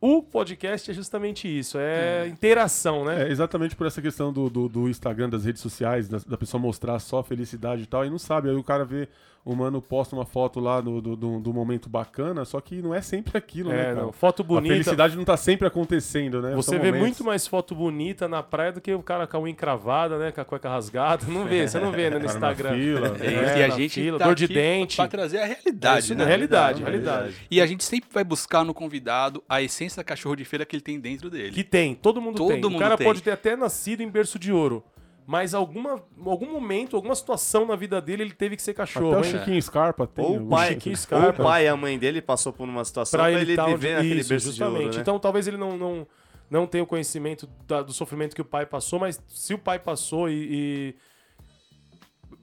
o 0.00 0.22
podcast 0.22 0.90
é 0.90 0.94
justamente 0.94 1.46
isso, 1.48 1.78
é, 1.78 2.26
interação, 2.28 3.04
né? 3.04 3.22
É, 3.26 3.30
exatamente 3.30 3.74
por 3.74 3.86
essa 3.86 4.02
questão 4.02 4.32
do, 4.32 4.50
do, 4.50 4.68
do 4.68 4.88
Instagram, 4.88 5.30
das 5.30 5.44
redes 5.44 5.62
sociais, 5.62 6.08
da, 6.08 6.18
da 6.26 6.36
pessoa 6.36 6.60
mostrar 6.60 6.98
só 6.98 7.22
felicidade 7.22 7.82
e 7.82 7.86
tal, 7.86 8.04
e 8.04 8.10
não 8.10 8.18
sabe. 8.18 8.50
Aí 8.50 8.56
o 8.56 8.62
cara 8.62 8.84
vê, 8.84 9.08
o 9.44 9.54
mano 9.54 9.82
posta 9.82 10.16
uma 10.16 10.24
foto 10.24 10.58
lá 10.58 10.80
do, 10.80 11.02
do, 11.02 11.14
do, 11.16 11.38
do 11.40 11.52
momento 11.52 11.88
bacana, 11.88 12.46
só 12.46 12.60
que 12.62 12.80
não 12.80 12.94
é 12.94 13.02
sempre 13.02 13.36
aquilo, 13.36 13.68
né, 13.68 13.80
É, 13.80 13.84
cara? 13.86 13.94
não, 14.02 14.12
foto 14.12 14.40
A 14.42 14.44
bonita. 14.46 14.72
felicidade 14.74 15.16
não 15.16 15.24
tá 15.24 15.36
sempre 15.36 15.68
acontecendo, 15.68 16.40
né? 16.40 16.54
Você 16.54 16.70
São 16.70 16.78
vê 16.80 16.86
momentos. 16.86 17.00
muito 17.06 17.24
mais 17.24 17.46
foto 17.46 17.74
bonita 17.74 18.26
na 18.26 18.42
praia 18.42 18.72
do 18.72 18.80
que 18.80 18.94
o 18.94 19.02
cara 19.02 19.26
com 19.26 19.36
a 19.36 19.40
unha 19.40 19.52
encravada, 19.52 20.18
né? 20.18 20.32
Com 20.32 20.40
a 20.40 20.44
cueca 20.46 20.70
rasgada. 20.70 21.26
Não 21.28 21.44
vê, 21.44 21.68
você 21.68 21.78
não 21.78 21.92
vê 21.92 22.08
né, 22.08 22.18
no 22.18 22.24
Instagram. 22.26 22.70
fila. 22.74 23.16
É, 23.20 23.26
É, 23.26 23.58
e 23.58 23.62
a 23.64 23.68
gente 23.68 24.00
fila, 24.00 24.18
tá 24.18 24.24
dor 24.24 24.34
de 24.34 24.44
aqui 24.46 24.54
dente. 24.54 24.96
pra 24.96 25.08
trazer 25.08 25.38
a 25.38 25.42
É 25.42 25.46
realidade, 25.46 26.04
isso, 26.04 26.14
né? 26.14 26.24
realidade, 26.24 26.82
Realidade, 26.82 27.12
realidade. 27.20 27.46
E 27.50 27.60
a 27.60 27.66
gente 27.66 27.84
sempre 27.84 28.08
vai 28.12 28.24
buscar 28.24 28.64
no 28.64 28.72
convidado 28.72 29.42
a 29.46 29.60
essência 29.60 29.98
da 30.00 30.04
cachorro 30.04 30.36
de 30.36 30.44
feira 30.46 30.64
que 30.64 30.74
ele 30.74 30.82
tem 30.82 30.98
dentro 30.98 31.28
dele. 31.28 31.50
Que 31.52 31.62
tem, 31.62 31.94
todo 31.94 32.18
mundo 32.20 32.36
Todo 32.38 32.48
tem. 32.48 32.62
mundo 32.62 32.76
o 32.76 32.78
cara 32.78 32.96
tem. 32.96 33.06
pode 33.06 33.22
ter 33.22 33.30
até 33.32 33.54
nascido 33.56 34.00
em 34.02 34.08
berço 34.08 34.38
de 34.38 34.50
ouro. 34.52 34.82
Mas 35.26 35.54
alguma, 35.54 36.02
algum 36.26 36.52
momento, 36.52 36.96
alguma 36.96 37.14
situação 37.14 37.64
na 37.66 37.74
vida 37.76 38.00
dele, 38.00 38.22
ele 38.24 38.34
teve 38.34 38.56
que 38.56 38.62
ser 38.62 38.74
cachorro. 38.74 39.12
Até 39.18 39.20
o? 39.20 39.24
Chiquinho 39.24 39.62
Scarpa 39.62 40.06
tem. 40.06 40.24
Ou 40.24 40.36
o 40.42 40.48
pai, 40.48 40.74
Chiquinho 40.74 40.96
Chiquinho 40.96 41.18
ou 41.18 41.22
Scarpa. 41.24 41.42
o 41.42 41.44
pai 41.46 41.64
e 41.64 41.68
a 41.68 41.76
mãe 41.76 41.98
dele 41.98 42.20
passou 42.20 42.52
por 42.52 42.68
uma 42.68 42.84
situação 42.84 43.18
pra 43.18 43.30
pra, 43.30 43.32
ele 43.32 43.52
ele 43.52 43.56
tá 43.56 43.64
viver 43.66 43.94
naquele 43.96 44.20
Isso, 44.20 44.28
berço 44.28 44.52
de 44.52 44.62
ouro, 44.62 44.72
justamente. 44.74 44.96
né? 44.96 45.00
Então 45.02 45.18
talvez 45.18 45.46
ele 45.48 45.56
não, 45.56 45.78
não, 45.78 46.06
não 46.50 46.66
tenha 46.66 46.84
o 46.84 46.86
conhecimento 46.86 47.48
da- 47.66 47.80
do 47.82 47.92
sofrimento 47.94 48.34
que 48.34 48.42
o 48.42 48.44
pai 48.44 48.66
passou, 48.66 48.98
mas 48.98 49.18
se 49.28 49.54
o 49.54 49.58
pai 49.58 49.78
passou 49.78 50.28
e, 50.28 50.34
e 50.34 50.94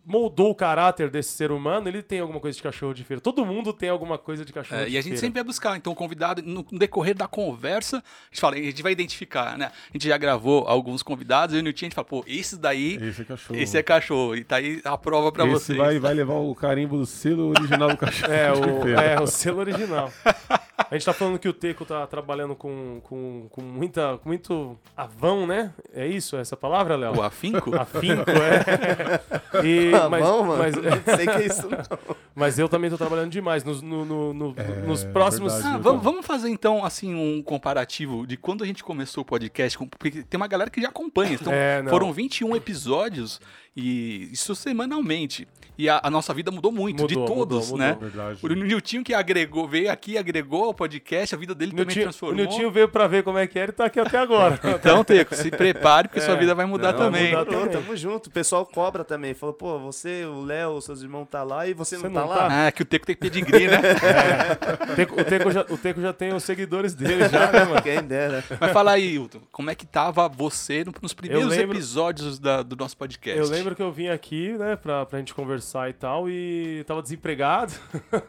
moldou 0.05 0.49
o 0.49 0.55
caráter 0.55 1.09
desse 1.09 1.29
ser 1.31 1.51
humano, 1.51 1.87
ele 1.87 2.01
tem 2.01 2.19
alguma 2.19 2.39
coisa 2.39 2.55
de 2.55 2.63
cachorro 2.63 2.93
de 2.93 3.03
feira. 3.03 3.21
Todo 3.21 3.45
mundo 3.45 3.71
tem 3.71 3.87
alguma 3.89 4.17
coisa 4.17 4.43
de 4.43 4.51
cachorro 4.51 4.81
É, 4.81 4.85
de 4.85 4.91
e 4.91 4.97
a 4.97 5.01
gente 5.01 5.11
feira. 5.11 5.17
sempre 5.19 5.35
vai 5.39 5.43
buscar. 5.43 5.77
Então, 5.77 5.93
o 5.93 5.95
convidado, 5.95 6.41
no 6.41 6.63
decorrer 6.71 7.15
da 7.15 7.27
conversa, 7.27 7.97
a 7.97 8.01
gente 8.31 8.41
fala, 8.41 8.55
a 8.55 8.59
gente 8.61 8.81
vai 8.81 8.91
identificar, 8.91 9.57
né? 9.57 9.71
A 9.89 9.93
gente 9.93 10.07
já 10.07 10.17
gravou 10.17 10.65
alguns 10.67 11.03
convidados, 11.03 11.53
eu 11.53 11.59
e 11.59 11.61
o 11.61 11.63
Nilton, 11.63 11.79
a 11.79 11.85
gente 11.85 11.95
fala, 11.95 12.05
pô, 12.05 12.23
esses 12.27 12.57
daí, 12.57 12.95
Esse 13.01 13.21
é 13.21 13.25
cachorro. 13.25 13.59
esse 13.59 13.77
é 13.77 13.83
cachorro. 13.83 14.35
E 14.35 14.43
tá 14.43 14.55
aí 14.57 14.81
a 14.83 14.97
prova 14.97 15.31
pra 15.31 15.43
Esse 15.45 15.53
vocês. 15.53 15.77
vai, 15.77 15.99
vai 15.99 16.13
levar 16.13 16.33
o 16.35 16.53
carimbo 16.55 16.97
do 16.97 17.05
selo 17.05 17.49
original 17.49 17.89
do 17.89 17.97
cachorro. 17.97 18.31
É, 18.33 18.51
de 18.51 18.59
o, 18.59 18.81
feira. 18.81 19.01
é, 19.01 19.19
o 19.21 19.27
selo 19.27 19.59
original. 19.59 20.11
A 20.89 20.95
gente 20.95 21.05
tá 21.05 21.13
falando 21.13 21.39
que 21.39 21.47
o 21.47 21.53
Teco 21.53 21.85
tá 21.85 22.05
trabalhando 22.07 22.55
com, 22.55 22.99
com, 23.03 23.47
com 23.49 23.61
muita, 23.61 24.17
com 24.17 24.27
muito 24.27 24.77
avão, 24.97 25.45
né? 25.47 25.71
É 25.93 26.05
isso, 26.07 26.35
essa 26.35 26.57
palavra, 26.57 26.95
Léo? 26.97 27.17
O 27.17 27.21
afinco? 27.23 27.75
Afinco, 27.79 28.29
é. 28.31 29.21
E, 29.63 29.90
Ah, 29.93 30.09
mas, 30.09 30.23
bom, 30.23 30.43
mas, 30.43 30.75
Não 30.75 31.15
sei 31.15 31.25
que 31.25 31.31
é 31.31 31.45
isso, 31.45 31.67
não. 31.69 31.77
mas 32.35 32.57
eu 32.59 32.67
também 32.69 32.89
tô 32.89 32.97
trabalhando 32.97 33.29
demais. 33.31 33.63
Nos, 33.63 33.81
no- 33.81 34.05
no- 34.05 34.33
no- 34.33 34.55
nos 34.87 35.03
próximos. 35.03 35.53
verdade. 35.53 35.75
Ah, 35.75 35.77
vamos, 35.79 36.03
vamos 36.03 36.25
fazer 36.25 36.49
então 36.49 36.83
assim 36.85 37.13
um 37.13 37.41
comparativo 37.43 38.25
de 38.27 38.37
quando 38.37 38.63
a 38.63 38.67
gente 38.67 38.83
começou 38.83 39.21
o 39.21 39.25
podcast, 39.25 39.77
com- 39.77 39.87
porque 39.87 40.23
tem 40.23 40.37
uma 40.37 40.47
galera 40.47 40.69
que 40.69 40.81
já 40.81 40.89
acompanha. 40.89 41.33
Então, 41.33 41.51
É, 41.53 41.83
foram 41.89 42.11
21 42.13 42.55
episódios 42.55 43.39
e 43.75 44.29
isso 44.31 44.53
semanalmente. 44.55 45.47
E 45.77 45.89
a, 45.89 45.99
a 46.03 46.11
nossa 46.11 46.31
vida 46.33 46.51
mudou 46.51 46.71
muito, 46.71 47.07
de 47.07 47.15
Mudou, 47.17 47.35
todos, 47.35 47.71
mudou, 47.71 47.77
né? 47.79 47.93
mudou. 47.93 48.09
Verdade. 48.09 48.39
O 48.45 48.47
Niltinho 48.49 49.03
que 49.03 49.13
agregou, 49.15 49.67
veio 49.67 49.89
aqui, 49.91 50.15
agregou 50.15 50.65
ao 50.65 50.73
podcast, 50.75 51.33
a 51.33 51.37
vida 51.37 51.55
dele 51.55 51.71
O 51.71 51.75
também 51.75 51.85
Niltinho, 51.87 52.03
o 52.03 52.09
transformou. 52.09 52.35
Niltinho 52.37 52.69
veio 52.71 52.87
pra 52.89 53.07
ver 53.07 53.23
como 53.23 53.37
é 53.39 53.47
que 53.47 53.57
era 53.57 53.71
e 53.71 53.73
tá 53.73 53.85
aqui 53.85 53.99
até 53.99 54.17
agora. 54.19 54.59
Então, 54.75 55.03
Teco, 55.03 55.33
se 55.33 55.49
prepare, 55.49 56.07
porque 56.07 56.19
sua 56.21 56.35
vida 56.35 56.53
vai 56.53 56.65
mudar 56.67 56.91
Não, 56.91 56.99
também. 56.99 57.29
mudar 57.31 57.45
Demorou, 57.45 57.67
também. 57.69 57.81
tamo 57.81 57.97
junto. 57.97 58.27
O 58.27 58.31
pessoal 58.31 58.63
cobra 58.65 59.03
também. 59.03 59.33
Falou, 59.33 59.55
pô, 59.55 59.79
você, 59.79 60.23
o 60.25 60.41
Léo, 60.43 60.71
os 60.73 60.85
seus 60.85 61.01
irmãos 61.01 61.25
tá 61.31 61.41
lá 61.41 61.65
e 61.65 61.73
você, 61.73 61.97
Você 61.97 62.07
não, 62.09 62.13
não 62.21 62.27
tá 62.27 62.35
tá? 62.35 62.47
lá? 62.47 62.67
Ah, 62.67 62.71
que 62.71 62.81
o 62.83 62.85
Teco 62.85 63.05
tem 63.07 63.15
pedigree, 63.15 63.67
né? 63.67 63.79
O 64.91 64.95
Teco, 64.95 65.21
o 65.21 65.23
Teco 65.23 65.51
já, 65.51 65.61
o 65.69 65.77
Teco 65.77 66.01
já 66.01 66.13
tem 66.13 66.33
os 66.33 66.43
seguidores 66.43 66.93
dele, 66.93 67.27
já, 67.29 67.51
né, 67.51 67.65
mano? 67.65 67.81
Quem 67.81 68.03
dera. 68.03 68.43
Mas 68.59 68.71
fala 68.71 68.91
aí, 68.91 69.15
Hilton, 69.15 69.39
como 69.51 69.69
é 69.69 69.75
que 69.75 69.85
tava 69.85 70.27
você 70.27 70.83
no- 70.83 70.93
nos 71.01 71.13
primeiros 71.13 71.47
lembro- 71.47 71.75
episódios 71.77 72.37
da- 72.37 72.61
do 72.61 72.75
nosso 72.75 72.95
podcast? 72.97 73.39
Eu 73.39 73.47
lembro 73.47 73.60
que 73.75 73.81
eu 73.81 73.91
vim 73.91 74.07
aqui, 74.07 74.57
né, 74.57 74.75
pra, 74.75 75.05
pra 75.05 75.19
gente 75.19 75.33
conversar 75.33 75.89
e 75.89 75.93
tal, 75.93 76.29
e 76.29 76.83
tava 76.85 77.01
desempregado, 77.01 77.73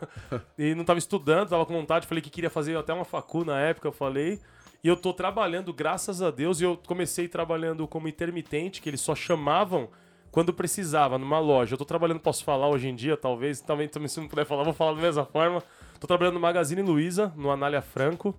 e 0.59 0.75
não 0.75 0.85
tava 0.85 0.99
estudando, 0.99 1.49
tava 1.49 1.64
com 1.64 1.73
vontade, 1.73 2.07
falei 2.07 2.23
que 2.23 2.30
queria 2.30 2.50
fazer 2.50 2.76
até 2.76 2.92
uma 2.92 3.04
facu 3.04 3.45
na 3.45 3.59
época, 3.61 3.88
eu 3.88 3.92
falei, 3.92 4.38
e 4.85 4.88
eu 4.88 4.97
tô 4.97 5.12
trabalhando, 5.12 5.73
graças 5.73 6.21
a 6.21 6.30
Deus, 6.30 6.61
e 6.61 6.64
eu 6.64 6.78
comecei 6.87 7.28
trabalhando 7.28 7.87
como 7.88 8.09
intermitente, 8.09 8.83
que 8.83 8.88
eles 8.88 9.00
só 9.00 9.14
chamavam 9.14 9.88
quando 10.33 10.52
precisava, 10.52 11.18
numa 11.18 11.38
loja. 11.38 11.75
Eu 11.75 11.78
tô 11.78 11.85
trabalhando, 11.85 12.18
posso 12.18 12.42
falar 12.42 12.68
hoje 12.68 12.88
em 12.88 12.95
dia, 12.95 13.16
talvez, 13.16 13.61
também, 13.61 13.87
também 13.87 14.09
se 14.09 14.18
não 14.18 14.26
puder 14.26 14.47
falar, 14.47 14.64
vou 14.64 14.73
falar 14.73 14.95
da 14.95 15.02
mesma 15.02 15.25
forma. 15.25 15.62
Tô 16.00 16.07
trabalhando 16.07 16.35
no 16.35 16.40
Magazine 16.40 16.83
Luiza, 16.83 17.33
no 17.37 17.50
Anália 17.50 17.80
Franco, 17.80 18.35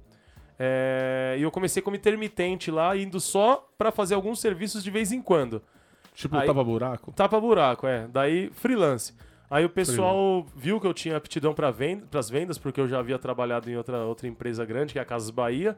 é, 0.60 1.36
e 1.40 1.42
eu 1.44 1.52
comecei 1.52 1.82
como 1.82 1.96
intermitente 1.96 2.70
lá, 2.70 2.96
indo 2.98 3.20
só 3.20 3.70
pra 3.78 3.92
fazer 3.92 4.16
alguns 4.16 4.40
serviços 4.40 4.84
de 4.84 4.92
vez 4.92 5.12
em 5.12 5.22
quando. 5.22 5.62
Tipo, 6.14 6.36
Aí- 6.38 6.48
tava 6.48 6.64
buraco? 6.64 7.12
Tapa 7.14 7.40
buraco, 7.40 7.88
é. 7.88 8.08
Daí, 8.08 8.50
freelance. 8.54 9.14
Aí 9.50 9.64
o 9.66 9.70
pessoal 9.70 10.46
viu 10.56 10.80
que 10.80 10.88
eu 10.88 10.94
tinha 10.94 11.16
aptidão 11.18 11.54
para 11.54 11.70
venda, 11.70 12.06
as 12.18 12.30
vendas, 12.30 12.58
porque 12.58 12.80
eu 12.82 12.88
já 12.88 13.00
havia 13.00 13.20
trabalhado 13.20 13.70
em 13.70 13.76
outra, 13.78 14.00
outra 14.06 14.28
empresa 14.28 14.66
grande, 14.66 14.94
que 14.94 15.00
é 15.00 15.02
a 15.02 15.06
Casas 15.06 15.30
Bahia. 15.30 15.78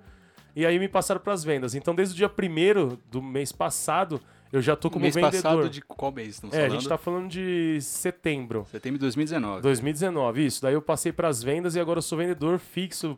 E 0.56 0.65
aí 0.65 0.80
me 0.80 0.88
passaram 0.88 1.20
para 1.20 1.34
as 1.34 1.44
vendas. 1.44 1.75
Então, 1.75 1.94
desde 1.94 2.13
o 2.13 2.18
dia 2.18 2.30
1 2.30 2.98
do 3.12 3.22
mês 3.22 3.51
passado, 3.51 4.22
eu 4.54 4.62
já 4.62 4.74
tô 4.77 4.89
como 4.89 5.04
mês 5.04 5.13
vendedor. 5.15 5.42
passado 5.42 5.70
de 5.70 5.82
qual 5.82 6.12
mês 6.13 6.30
estamos 6.36 6.56
É, 6.56 6.60
a 6.60 6.62
falando? 6.62 6.80
gente 6.80 6.89
tá 6.89 6.98
falando 6.98 7.27
de 7.30 7.77
setembro. 7.82 8.65
Setembro 8.72 8.98
de 8.98 9.01
2019. 9.01 9.62
2019, 9.62 10.46
isso. 10.46 10.62
Daí 10.62 10.74
eu 10.74 10.82
passei 10.82 11.12
para 11.12 11.27
as 11.27 11.44
vendas 11.44 11.75
e 11.75 11.80
agora 11.80 11.98
eu 11.98 12.01
sou 12.01 12.18
vendedor 12.18 12.58
fixo 12.60 13.18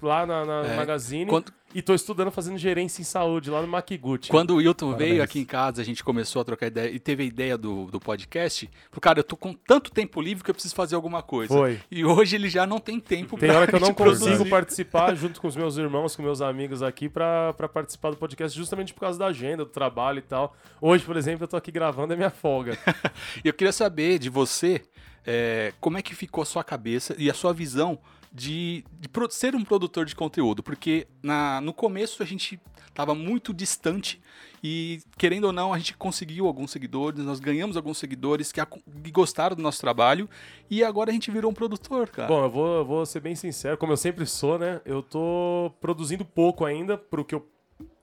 lá 0.00 0.24
na, 0.24 0.44
na 0.46 0.62
É. 0.66 0.76
Magazine. 0.76 1.26
Quando- 1.30 1.52
E 1.74 1.80
tô 1.80 1.94
estudando 1.94 2.30
fazendo 2.30 2.58
gerência 2.58 3.00
em 3.00 3.04
saúde 3.04 3.50
lá 3.50 3.62
no 3.62 3.68
Makiguchi. 3.68 4.28
Quando 4.28 4.50
o 4.50 4.56
Wilton 4.56 4.88
Parabéns. 4.88 5.10
veio 5.10 5.22
aqui 5.22 5.38
em 5.40 5.44
casa, 5.44 5.80
a 5.80 5.84
gente 5.84 6.04
começou 6.04 6.42
a 6.42 6.44
trocar 6.44 6.66
ideia 6.66 6.90
e 6.90 6.98
teve 6.98 7.22
a 7.22 7.26
ideia 7.26 7.56
do, 7.56 7.86
do 7.86 7.98
podcast. 7.98 8.68
Falei, 8.90 9.00
cara, 9.00 9.18
eu 9.20 9.24
tô 9.24 9.36
com 9.36 9.54
tanto 9.54 9.90
tempo 9.90 10.20
livre 10.20 10.44
que 10.44 10.50
eu 10.50 10.54
preciso 10.54 10.74
fazer 10.74 10.94
alguma 10.96 11.22
coisa. 11.22 11.52
Foi. 11.52 11.80
E 11.90 12.04
hoje 12.04 12.36
ele 12.36 12.50
já 12.50 12.66
não 12.66 12.78
tem 12.78 13.00
tempo 13.00 13.38
Tem 13.38 13.48
pra 13.48 13.58
hora 13.58 13.66
que 13.66 13.74
eu 13.74 13.80
não 13.80 13.86
gente 13.88 13.96
produzir. 13.96 14.30
consigo 14.30 14.50
participar 14.50 15.14
junto 15.14 15.40
com 15.40 15.48
os 15.48 15.56
meus 15.56 15.76
irmãos, 15.78 16.14
com 16.14 16.22
meus 16.22 16.42
amigos 16.42 16.82
aqui 16.82 17.08
pra, 17.08 17.54
pra 17.54 17.68
participar 17.68 18.10
do 18.10 18.16
podcast, 18.16 18.56
justamente 18.56 18.92
por 18.92 19.00
causa 19.00 19.18
da 19.18 19.26
agenda, 19.26 19.64
do 19.64 19.70
trabalho 19.70 20.18
e 20.18 20.22
tal. 20.22 20.54
Hoje, 20.80 21.04
por 21.04 21.16
exemplo, 21.16 21.44
eu 21.44 21.48
tô 21.48 21.56
aqui 21.56 21.70
gravando, 21.72 22.12
é 22.12 22.16
minha 22.16 22.30
folga. 22.30 22.76
E 23.44 23.48
eu 23.48 23.54
queria 23.54 23.72
saber 23.72 24.18
de 24.18 24.28
você, 24.28 24.82
é, 25.26 25.72
como 25.80 25.96
é 25.96 26.02
que 26.02 26.14
ficou 26.14 26.42
a 26.42 26.44
sua 26.44 26.62
cabeça 26.62 27.14
e 27.18 27.30
a 27.30 27.34
sua 27.34 27.52
visão 27.52 27.98
de, 28.32 28.84
de 28.98 29.08
ser 29.34 29.54
um 29.54 29.64
produtor 29.64 30.06
de 30.06 30.14
conteúdo? 30.14 30.62
Porque 30.62 31.06
na, 31.22 31.60
no 31.60 31.72
começo 31.72 32.22
a 32.22 32.26
gente 32.26 32.60
estava 32.88 33.14
muito 33.14 33.52
distante 33.52 34.20
e, 34.62 35.00
querendo 35.18 35.44
ou 35.44 35.52
não, 35.52 35.72
a 35.72 35.78
gente 35.78 35.96
conseguiu 35.96 36.46
alguns 36.46 36.70
seguidores, 36.70 37.24
nós 37.24 37.40
ganhamos 37.40 37.76
alguns 37.76 37.98
seguidores 37.98 38.52
que, 38.52 38.60
que 38.64 39.10
gostaram 39.10 39.56
do 39.56 39.62
nosso 39.62 39.80
trabalho 39.80 40.28
e 40.70 40.84
agora 40.84 41.10
a 41.10 41.12
gente 41.12 41.30
virou 41.30 41.50
um 41.50 41.54
produtor, 41.54 42.08
cara. 42.08 42.28
Bom, 42.28 42.44
eu 42.44 42.50
vou, 42.50 42.76
eu 42.78 42.84
vou 42.84 43.06
ser 43.06 43.20
bem 43.20 43.34
sincero, 43.34 43.76
como 43.76 43.92
eu 43.92 43.96
sempre 43.96 44.24
sou, 44.24 44.58
né? 44.58 44.80
Eu 44.84 45.02
tô 45.02 45.72
produzindo 45.80 46.24
pouco 46.24 46.64
ainda 46.64 46.96
pro 46.96 47.24
que 47.24 47.34
eu 47.34 47.46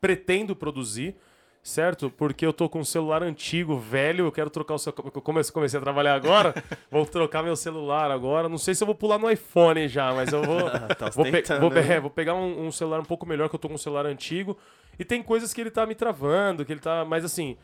pretendo 0.01 0.55
produzir, 0.55 1.15
certo? 1.61 2.09
Porque 2.09 2.45
eu 2.45 2.53
tô 2.53 2.69
com 2.69 2.79
um 2.79 2.85
celular 2.85 3.21
antigo, 3.23 3.77
velho, 3.77 4.25
eu 4.25 4.31
quero 4.31 4.49
trocar 4.49 4.75
o 4.75 4.79
seu. 4.79 4.93
Eu 4.97 5.21
comecei, 5.21 5.79
a 5.79 5.81
trabalhar 5.81 6.15
agora, 6.15 6.53
vou 6.89 7.05
trocar 7.05 7.43
meu 7.43 7.55
celular 7.55 8.11
agora. 8.11 8.49
Não 8.49 8.57
sei 8.57 8.73
se 8.73 8.83
eu 8.83 8.85
vou 8.85 8.95
pular 8.95 9.17
no 9.17 9.29
iPhone 9.29 9.87
já, 9.87 10.13
mas 10.13 10.31
eu 10.31 10.43
vou. 10.43 10.59
Tá 10.97 11.09
vou, 11.09 11.25
vou, 11.59 11.69
né? 11.69 11.95
é, 11.95 11.99
vou 11.99 12.09
pegar 12.09 12.33
um, 12.33 12.67
um 12.67 12.71
celular 12.71 12.99
um 12.99 13.05
pouco 13.05 13.25
melhor, 13.25 13.47
que 13.47 13.55
eu 13.55 13.59
tô 13.59 13.67
com 13.67 13.75
um 13.75 13.77
celular 13.77 14.05
antigo. 14.05 14.57
E 14.97 15.05
tem 15.05 15.21
coisas 15.21 15.53
que 15.53 15.61
ele 15.61 15.71
tá 15.71 15.85
me 15.85 15.95
travando, 15.95 16.65
que 16.65 16.73
ele 16.73 16.79
tá. 16.79 17.05
Mas 17.05 17.23
assim. 17.23 17.57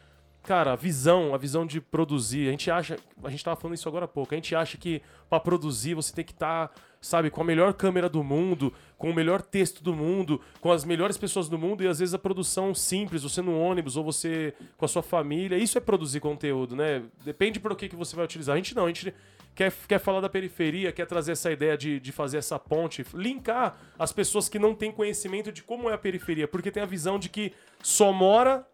Cara, 0.44 0.74
a 0.74 0.76
visão, 0.76 1.34
a 1.34 1.40
visão 1.40 1.66
de 1.66 1.82
produzir, 1.82 2.48
a 2.48 2.52
gente 2.52 2.70
acha, 2.70 2.98
a 3.24 3.32
gente 3.32 3.44
tava 3.44 3.60
falando 3.60 3.74
isso 3.74 3.90
agora 3.90 4.06
há 4.06 4.08
pouco, 4.08 4.32
a 4.32 4.38
gente 4.38 4.56
acha 4.56 4.78
que 4.78 5.02
pra 5.28 5.40
produzir 5.40 5.96
você 5.96 6.14
tem 6.14 6.24
que 6.24 6.34
estar, 6.34 6.72
sabe, 7.06 7.30
com 7.30 7.42
a 7.42 7.44
melhor 7.44 7.74
câmera 7.74 8.10
do 8.10 8.24
mundo, 8.24 8.74
com 8.98 9.12
o 9.12 9.14
melhor 9.14 9.42
texto 9.42 9.84
do 9.84 9.94
mundo, 9.94 10.42
com 10.60 10.72
as 10.72 10.84
melhores 10.84 11.18
pessoas 11.18 11.48
do 11.48 11.58
mundo 11.58 11.84
e 11.84 11.88
às 11.88 12.00
vezes 12.00 12.16
a 12.16 12.20
produção 12.20 12.74
simples, 12.74 13.22
você 13.22 13.42
no 13.44 13.60
ônibus 13.60 13.96
ou 13.96 14.04
você 14.04 14.54
com 14.76 14.86
a 14.86 14.88
sua 14.88 15.04
família, 15.04 15.56
isso 15.56 15.78
é 15.78 15.82
produzir 15.82 16.20
conteúdo, 16.20 16.76
né? 16.76 17.04
Depende 17.24 17.60
para 17.60 17.72
o 17.72 17.76
que, 17.76 17.88
que 17.88 17.96
você 17.96 18.16
vai 18.16 18.26
utilizar. 18.26 18.56
A 18.56 18.58
gente 18.58 18.76
não, 18.76 18.86
a 18.86 18.88
gente 18.88 19.14
quer, 19.54 19.72
quer 19.88 20.00
falar 20.00 20.20
da 20.20 20.30
periferia, 20.30 20.92
quer 20.92 21.06
trazer 21.06 21.34
essa 21.34 21.52
ideia 21.52 21.78
de, 21.78 22.00
de 22.00 22.12
fazer 22.12 22.38
essa 22.38 22.58
ponte, 22.58 23.06
linkar 23.14 23.78
as 24.00 24.12
pessoas 24.12 24.50
que 24.50 24.58
não 24.58 24.74
têm 24.74 24.92
conhecimento 24.92 25.52
de 25.52 25.62
como 25.62 25.90
é 25.90 25.94
a 25.94 25.98
periferia, 26.00 26.48
porque 26.48 26.72
tem 26.72 26.82
a 26.82 26.88
visão 26.88 27.20
de 27.20 27.30
que 27.30 27.54
só 27.84 28.12
mora 28.12 28.66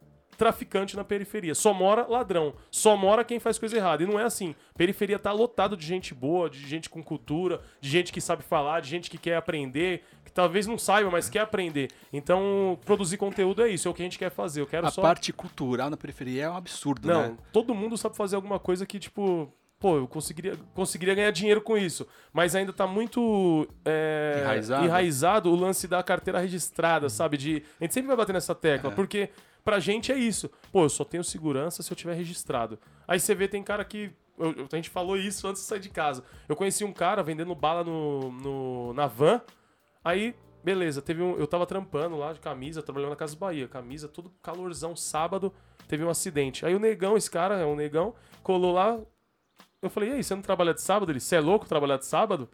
traficante 0.42 0.96
na 0.96 1.04
periferia. 1.04 1.54
Só 1.54 1.72
mora 1.72 2.08
ladrão. 2.08 2.56
Só 2.72 2.98
mora 2.98 3.24
quem 3.24 3.40
faz 3.40 3.60
coisa 3.60 3.78
errada. 3.78 4.02
E 4.02 4.08
não 4.08 4.20
é 4.20 4.24
assim. 4.24 4.56
Periferia 4.76 5.20
tá 5.20 5.32
lotado 5.32 5.78
de 5.78 5.86
gente 5.86 6.16
boa, 6.16 6.50
de 6.50 6.58
gente 6.68 6.90
com 6.90 7.04
cultura, 7.04 7.62
de 7.80 7.88
gente 7.88 8.12
que 8.12 8.20
sabe 8.20 8.42
falar, 8.42 8.80
de 8.80 8.90
gente 8.90 9.08
que 9.08 9.20
quer 9.20 9.36
aprender, 9.36 10.04
que 10.26 10.32
talvez 10.32 10.66
não 10.66 10.80
saiba, 10.80 11.12
mas 11.12 11.30
quer 11.30 11.42
aprender. 11.42 11.92
Então, 12.12 12.80
produzir 12.84 13.18
conteúdo 13.18 13.62
é 13.62 13.70
isso, 13.70 13.88
é 13.88 13.92
o 13.92 13.94
que 13.94 14.02
a 14.02 14.06
gente 14.06 14.18
quer 14.18 14.32
fazer. 14.32 14.62
Eu 14.62 14.66
quero 14.66 14.88
a 14.88 14.90
só. 14.90 15.00
parte 15.00 15.32
cultural 15.32 15.92
na 15.92 15.98
periferia 15.98 16.46
é 16.46 16.50
um 16.50 16.58
absurdo, 16.58 17.08
Não, 17.08 17.22
né? 17.22 17.38
todo 17.54 17.76
mundo 17.76 17.96
sabe 17.96 18.18
fazer 18.18 18.36
alguma 18.36 18.58
coisa 18.58 18.84
que, 18.84 18.98
tipo. 18.98 19.54
Pô, 19.80 19.98
eu 19.98 20.08
conseguiria, 20.08 20.56
conseguiria 20.76 21.16
ganhar 21.16 21.32
dinheiro 21.32 21.60
com 21.60 21.76
isso. 21.76 22.08
Mas 22.32 22.56
ainda 22.56 22.72
tá 22.72 22.86
muito 22.86 23.68
é, 23.84 24.38
Enraizado. 24.42 24.86
enraizado 24.86 25.52
o 25.52 25.56
lance 25.56 25.88
da 25.88 26.04
carteira 26.04 26.40
registrada, 26.40 27.10
sabe? 27.10 27.36
De, 27.36 27.64
a 27.80 27.84
gente 27.84 27.94
sempre 27.94 28.08
vai 28.08 28.16
bater 28.16 28.32
nessa 28.32 28.54
tecla, 28.54 28.92
porque 28.92 29.32
pra 29.64 29.80
gente 29.80 30.12
é 30.12 30.18
isso. 30.18 30.50
Pô, 30.72 30.84
eu 30.84 30.90
só 30.90 31.04
tenho 31.04 31.24
segurança 31.24 31.82
se 31.84 31.92
eu 31.92 31.96
tiver 31.96 32.14
registrado. 32.14 32.80
Aí 33.08 33.20
você 33.20 33.34
vê, 33.36 33.48
tem 33.48 33.64
cara 33.64 33.84
que. 33.86 34.12
eu- 34.38 34.68
a 34.72 34.76
gente 34.76 34.90
falou 34.90 35.18
isso 35.18 35.48
antes 35.48 35.62
de 35.62 35.68
sair 35.68 35.80
de 35.80 35.90
casa. 35.90 36.24
Eu 36.50 36.56
conheci 36.56 36.84
um 36.84 36.94
cara 36.94 37.22
vendendo 37.24 37.54
bala 37.56 37.84
no, 37.84 38.32
no- 38.32 38.94
na 38.94 39.08
van. 39.08 39.42
Aí, 40.04 40.34
beleza, 40.64 41.02
teve 41.02 41.22
um. 41.22 41.36
Eu 41.38 41.46
tava 41.48 41.66
trampando 41.66 42.16
lá 42.18 42.34
de 42.34 42.40
camisa, 42.40 42.82
trabalhando 42.82 43.12
na 43.12 43.16
Casa 43.16 43.36
Bahia. 43.36 43.68
Camisa, 43.68 44.08
todo 44.08 44.32
calorzão, 44.42 44.96
sábado, 44.96 45.54
teve 45.88 46.04
um 46.04 46.10
acidente. 46.10 46.66
Aí 46.66 46.74
o 46.76 46.80
negão, 46.80 47.16
esse 47.18 47.30
cara 47.30 47.56
é 47.60 47.66
um 47.66 47.76
negão, 47.76 48.16
colou 48.42 48.74
lá. 48.74 49.00
Eu 49.82 49.90
falei, 49.90 50.10
e 50.10 50.14
aí, 50.14 50.24
você 50.24 50.36
não 50.36 50.42
trabalha 50.44 50.74
de 50.74 50.82
sábado? 50.82 51.12
Ele, 51.12 51.20
você 51.20 51.36
é 51.36 51.40
louco 51.40 51.66
trabalhar 51.68 51.98
de 51.98 52.06
sábado? 52.06 52.50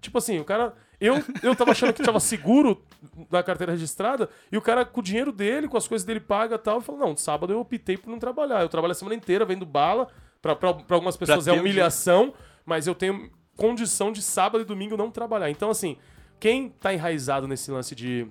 Tipo 0.00 0.18
assim, 0.18 0.38
o 0.38 0.44
cara. 0.44 0.74
Eu, 1.04 1.20
eu 1.42 1.56
tava 1.56 1.72
achando 1.72 1.92
que 1.92 2.00
tava 2.00 2.20
seguro 2.20 2.80
na 3.28 3.42
carteira 3.42 3.72
registrada, 3.72 4.30
e 4.52 4.56
o 4.56 4.62
cara, 4.62 4.84
com 4.84 5.00
o 5.00 5.02
dinheiro 5.02 5.32
dele, 5.32 5.66
com 5.66 5.76
as 5.76 5.88
coisas 5.88 6.06
dele 6.06 6.20
paga 6.20 6.54
e 6.54 6.58
tal, 6.58 6.80
falou: 6.80 7.00
não, 7.00 7.16
sábado 7.16 7.52
eu 7.52 7.58
optei 7.58 7.96
por 7.96 8.08
não 8.08 8.20
trabalhar. 8.20 8.62
Eu 8.62 8.68
trabalho 8.68 8.92
a 8.92 8.94
semana 8.94 9.16
inteira 9.16 9.44
vendo 9.44 9.66
bala. 9.66 10.06
Pra, 10.40 10.54
pra, 10.54 10.74
pra 10.74 10.96
algumas 10.96 11.16
pessoas 11.16 11.46
é 11.48 11.50
ter 11.50 11.56
um 11.56 11.60
humilhação, 11.60 12.32
mas 12.64 12.86
eu 12.86 12.94
tenho 12.94 13.30
condição 13.56 14.12
de 14.12 14.22
sábado 14.22 14.62
e 14.62 14.64
domingo 14.64 14.96
não 14.96 15.10
trabalhar. 15.10 15.50
Então, 15.50 15.70
assim, 15.70 15.96
quem 16.38 16.68
tá 16.68 16.94
enraizado 16.94 17.48
nesse 17.48 17.70
lance 17.70 17.96
de 17.96 18.28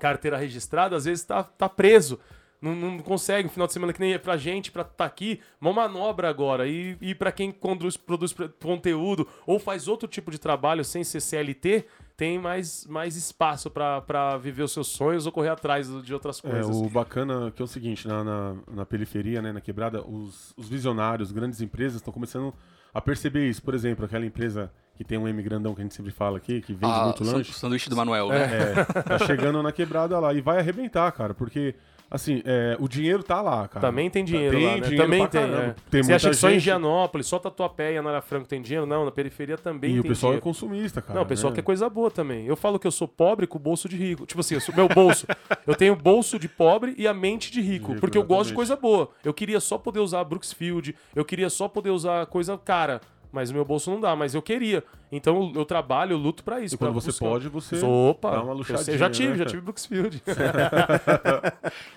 carteira 0.00 0.36
registrada, 0.36 0.96
às 0.96 1.04
vezes 1.04 1.24
tá, 1.24 1.44
tá 1.44 1.68
preso. 1.68 2.18
Não, 2.60 2.74
não 2.74 2.98
consegue 2.98 3.46
um 3.48 3.50
final 3.50 3.66
de 3.66 3.72
semana 3.72 3.92
que 3.92 4.00
nem 4.00 4.12
é 4.12 4.18
pra 4.18 4.36
gente, 4.36 4.70
pra 4.70 4.84
tá 4.84 5.04
aqui, 5.06 5.40
uma 5.60 5.72
manobra 5.72 6.28
agora. 6.28 6.66
E, 6.68 6.96
e 7.00 7.14
para 7.14 7.32
quem 7.32 7.50
conduz, 7.50 7.96
produz 7.96 8.34
conteúdo 8.62 9.26
ou 9.46 9.58
faz 9.58 9.88
outro 9.88 10.06
tipo 10.08 10.30
de 10.30 10.38
trabalho 10.38 10.84
sem 10.84 11.02
ser 11.02 11.20
CLT, 11.20 11.86
tem 12.16 12.38
mais, 12.38 12.84
mais 12.86 13.16
espaço 13.16 13.70
pra- 13.70 14.02
pra 14.02 14.36
viver 14.36 14.62
os 14.62 14.72
seus 14.72 14.88
sonhos 14.88 15.24
ou 15.24 15.32
correr 15.32 15.48
atrás 15.48 15.88
de 16.02 16.12
outras 16.12 16.38
É, 16.44 16.50
coisas. 16.50 16.76
o 16.76 16.88
bacana 16.90 17.50
que 17.50 17.62
é 17.62 17.64
o 17.64 17.68
seguinte, 17.68 18.06
na, 18.06 18.22
na, 18.22 18.56
na 18.70 18.84
periferia, 18.84 19.40
né, 19.40 19.52
na 19.52 19.60
quebrada, 19.62 20.02
os, 20.06 20.52
os 20.56 20.68
visionários, 20.68 21.32
grandes 21.32 21.62
empresas 21.62 21.96
estão 21.96 22.12
começando 22.12 22.52
a 22.92 23.00
perceber 23.00 23.48
isso. 23.48 23.62
Por 23.62 23.72
exemplo, 23.74 24.04
aquela 24.04 24.26
empresa 24.26 24.70
que 24.96 25.02
tem 25.04 25.16
um 25.16 25.26
M 25.26 25.42
grandão 25.42 25.74
que 25.74 25.80
a 25.80 25.84
gente 25.84 25.94
sempre 25.94 26.12
fala 26.12 26.36
aqui, 26.36 26.60
que 26.60 26.74
vende 26.74 26.92
Ah, 26.92 27.04
muito 27.04 27.24
lanche, 27.24 27.54
sanduíche 27.54 27.88
do 27.88 27.96
Manuel, 27.96 28.28
né? 28.28 28.74
é, 28.74 28.84
tá 29.02 29.18
chegando 29.20 29.62
na 29.62 29.72
quebrada 29.72 30.18
lá 30.18 30.34
e 30.34 30.42
vai 30.42 30.58
arrebentar, 30.58 31.10
cara, 31.12 31.32
porque, 31.32 31.74
assim, 32.10 32.42
é, 32.44 32.76
o 32.80 32.88
dinheiro 32.88 33.22
tá 33.22 33.40
lá, 33.40 33.68
cara. 33.68 33.86
Também 33.86 34.10
tem 34.10 34.24
dinheiro 34.24 34.56
Tem 34.56 34.66
lá, 34.66 34.74
né? 34.74 34.80
dinheiro 34.80 35.04
Também 35.04 35.26
tem. 35.28 35.42
é. 35.42 35.74
Tem 35.90 36.02
Você 36.02 36.12
acha 36.12 36.30
que 36.30 36.36
só 36.36 36.50
em 36.50 36.58
Gianópolis, 36.58 37.26
só 37.26 37.38
Tatuapé 37.38 37.94
e 37.94 37.98
Anara 37.98 38.20
Franco 38.20 38.48
tem 38.48 38.60
dinheiro? 38.60 38.86
Não, 38.86 39.04
na 39.04 39.10
periferia 39.10 39.56
também 39.56 39.94
E 39.94 39.98
o 40.00 40.02
tem 40.02 40.10
pessoal 40.10 40.32
é 40.32 40.34
dinheiro. 40.34 40.42
consumista, 40.42 41.00
cara. 41.00 41.14
Não, 41.14 41.22
o 41.22 41.26
pessoal 41.26 41.50
né? 41.50 41.56
quer 41.56 41.62
coisa 41.62 41.88
boa 41.88 42.10
também. 42.10 42.46
Eu 42.46 42.56
falo 42.56 42.78
que 42.78 42.86
eu 42.86 42.90
sou 42.90 43.06
pobre 43.06 43.46
com 43.46 43.58
o 43.58 43.60
bolso 43.60 43.88
de 43.88 43.96
rico. 43.96 44.26
Tipo 44.26 44.40
assim, 44.40 44.54
eu 44.54 44.60
sou 44.60 44.74
meu 44.74 44.88
bolso. 44.88 45.26
eu 45.66 45.74
tenho 45.74 45.94
bolso 45.94 46.38
de 46.38 46.48
pobre 46.48 46.94
e 46.98 47.06
a 47.06 47.14
mente 47.14 47.50
de 47.52 47.60
rico. 47.60 47.88
Rico, 47.88 48.00
porque 48.00 48.18
eu 48.18 48.24
gosto 48.24 48.48
de 48.50 48.54
coisa 48.54 48.74
boa. 48.76 49.08
Eu 49.24 49.32
queria 49.32 49.60
só 49.60 49.78
poder 49.78 50.00
usar 50.00 50.24
Brooksfield. 50.24 50.94
Eu 51.14 51.24
queria 51.24 51.48
só 51.48 51.68
poder 51.68 51.90
usar 51.90 52.26
coisa 52.26 52.58
cara. 52.58 53.00
Mas 53.32 53.50
o 53.50 53.54
meu 53.54 53.64
bolso 53.64 53.90
não 53.90 54.00
dá, 54.00 54.16
mas 54.16 54.34
eu 54.34 54.42
queria. 54.42 54.82
Então 55.12 55.52
eu, 55.54 55.60
eu 55.60 55.64
trabalho, 55.64 56.12
eu 56.14 56.18
luto 56.18 56.42
pra 56.42 56.60
isso. 56.60 56.74
E 56.74 56.78
quando 56.78 56.92
você 56.92 57.08
buscar. 57.08 57.26
pode, 57.26 57.48
você 57.48 57.84
Opa, 57.84 58.30
dá 58.30 58.42
uma 58.42 58.52
eu 58.52 58.58
luxadinha, 58.58 58.84
sei, 58.84 58.98
já 58.98 59.10
tive, 59.10 59.30
né, 59.32 59.36
já 59.38 59.44
tive 59.46 59.62
Brooksfield. 59.62 60.22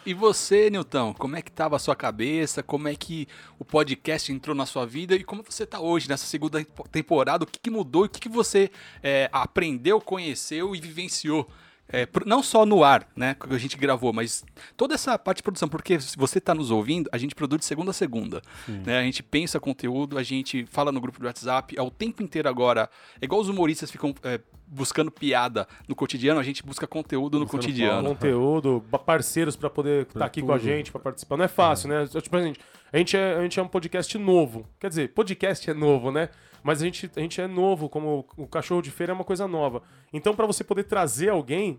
E 0.05 0.13
você, 0.13 0.69
Nilton, 0.69 1.13
como 1.13 1.35
é 1.35 1.41
que 1.41 1.51
tava 1.51 1.75
a 1.75 1.79
sua 1.79 1.95
cabeça? 1.95 2.61
Como 2.61 2.87
é 2.87 2.95
que 2.95 3.27
o 3.57 3.65
podcast 3.65 4.31
entrou 4.31 4.55
na 4.55 4.65
sua 4.65 4.85
vida? 4.85 5.15
E 5.15 5.23
como 5.23 5.43
você 5.43 5.65
tá 5.65 5.79
hoje, 5.79 6.09
nessa 6.09 6.25
segunda 6.25 6.63
temporada? 6.91 7.43
O 7.43 7.47
que, 7.47 7.59
que 7.59 7.69
mudou? 7.69 8.03
O 8.03 8.09
que, 8.09 8.19
que 8.19 8.29
você 8.29 8.69
é, 9.01 9.29
aprendeu, 9.31 10.01
conheceu 10.01 10.75
e 10.75 10.81
vivenciou? 10.81 11.47
É, 11.89 12.07
não 12.25 12.41
só 12.41 12.65
no 12.65 12.83
ar, 12.83 13.07
né, 13.15 13.35
que 13.35 13.53
a 13.53 13.57
gente 13.57 13.77
gravou, 13.77 14.11
mas 14.13 14.43
toda 14.75 14.95
essa 14.95 15.19
parte 15.19 15.37
de 15.37 15.43
produção, 15.43 15.67
porque 15.67 15.99
se 15.99 16.17
você 16.17 16.37
está 16.39 16.55
nos 16.55 16.71
ouvindo, 16.71 17.09
a 17.11 17.17
gente 17.17 17.35
produz 17.35 17.59
de 17.59 17.65
segunda 17.65 17.91
a 17.91 17.93
segunda, 17.93 18.41
né, 18.67 18.99
a 18.99 19.03
gente 19.03 19.21
pensa 19.21 19.59
conteúdo, 19.59 20.17
a 20.17 20.23
gente 20.23 20.65
fala 20.67 20.91
no 20.91 21.01
grupo 21.01 21.19
do 21.19 21.25
WhatsApp, 21.25 21.77
é 21.77 21.81
o 21.81 21.91
tempo 21.91 22.23
inteiro 22.23 22.47
agora, 22.49 22.89
é 23.21 23.25
igual 23.25 23.39
os 23.41 23.49
humoristas 23.49 23.91
ficam 23.91 24.15
é, 24.23 24.39
buscando 24.65 25.11
piada 25.11 25.67
no 25.87 25.95
cotidiano, 25.95 26.39
a 26.39 26.43
gente 26.43 26.63
busca 26.63 26.87
conteúdo 26.87 27.37
no 27.37 27.45
Buscando 27.45 27.61
cotidiano. 27.61 28.09
conteúdo, 28.09 28.83
parceiros 29.05 29.55
pra 29.55 29.69
poder 29.69 30.03
estar 30.07 30.25
aqui 30.25 30.41
com 30.41 30.51
a 30.51 30.57
tudo. 30.57 30.65
gente, 30.65 30.91
pra 30.91 30.99
participar. 31.01 31.37
Não 31.37 31.45
é 31.45 31.49
fácil, 31.49 31.89
né? 31.89 32.07
Tipo, 32.07 32.37
a 32.37 32.41
gente, 32.41 32.59
a, 32.91 32.97
gente 32.97 33.17
é, 33.17 33.35
a 33.35 33.41
gente 33.43 33.59
é 33.59 33.63
um 33.63 33.67
podcast 33.67 34.17
novo. 34.17 34.67
Quer 34.79 34.89
dizer, 34.89 35.09
podcast 35.09 35.69
é 35.69 35.73
novo, 35.73 36.11
né? 36.11 36.29
Mas 36.63 36.81
a 36.81 36.85
gente, 36.85 37.11
a 37.15 37.19
gente 37.19 37.41
é 37.41 37.47
novo, 37.47 37.89
como 37.89 38.25
o 38.37 38.47
cachorro 38.47 38.81
de 38.81 38.89
feira 38.89 39.11
é 39.11 39.15
uma 39.15 39.25
coisa 39.25 39.47
nova. 39.47 39.83
Então, 40.13 40.33
pra 40.33 40.47
você 40.47 40.63
poder 40.63 40.85
trazer 40.85 41.29
alguém, 41.29 41.77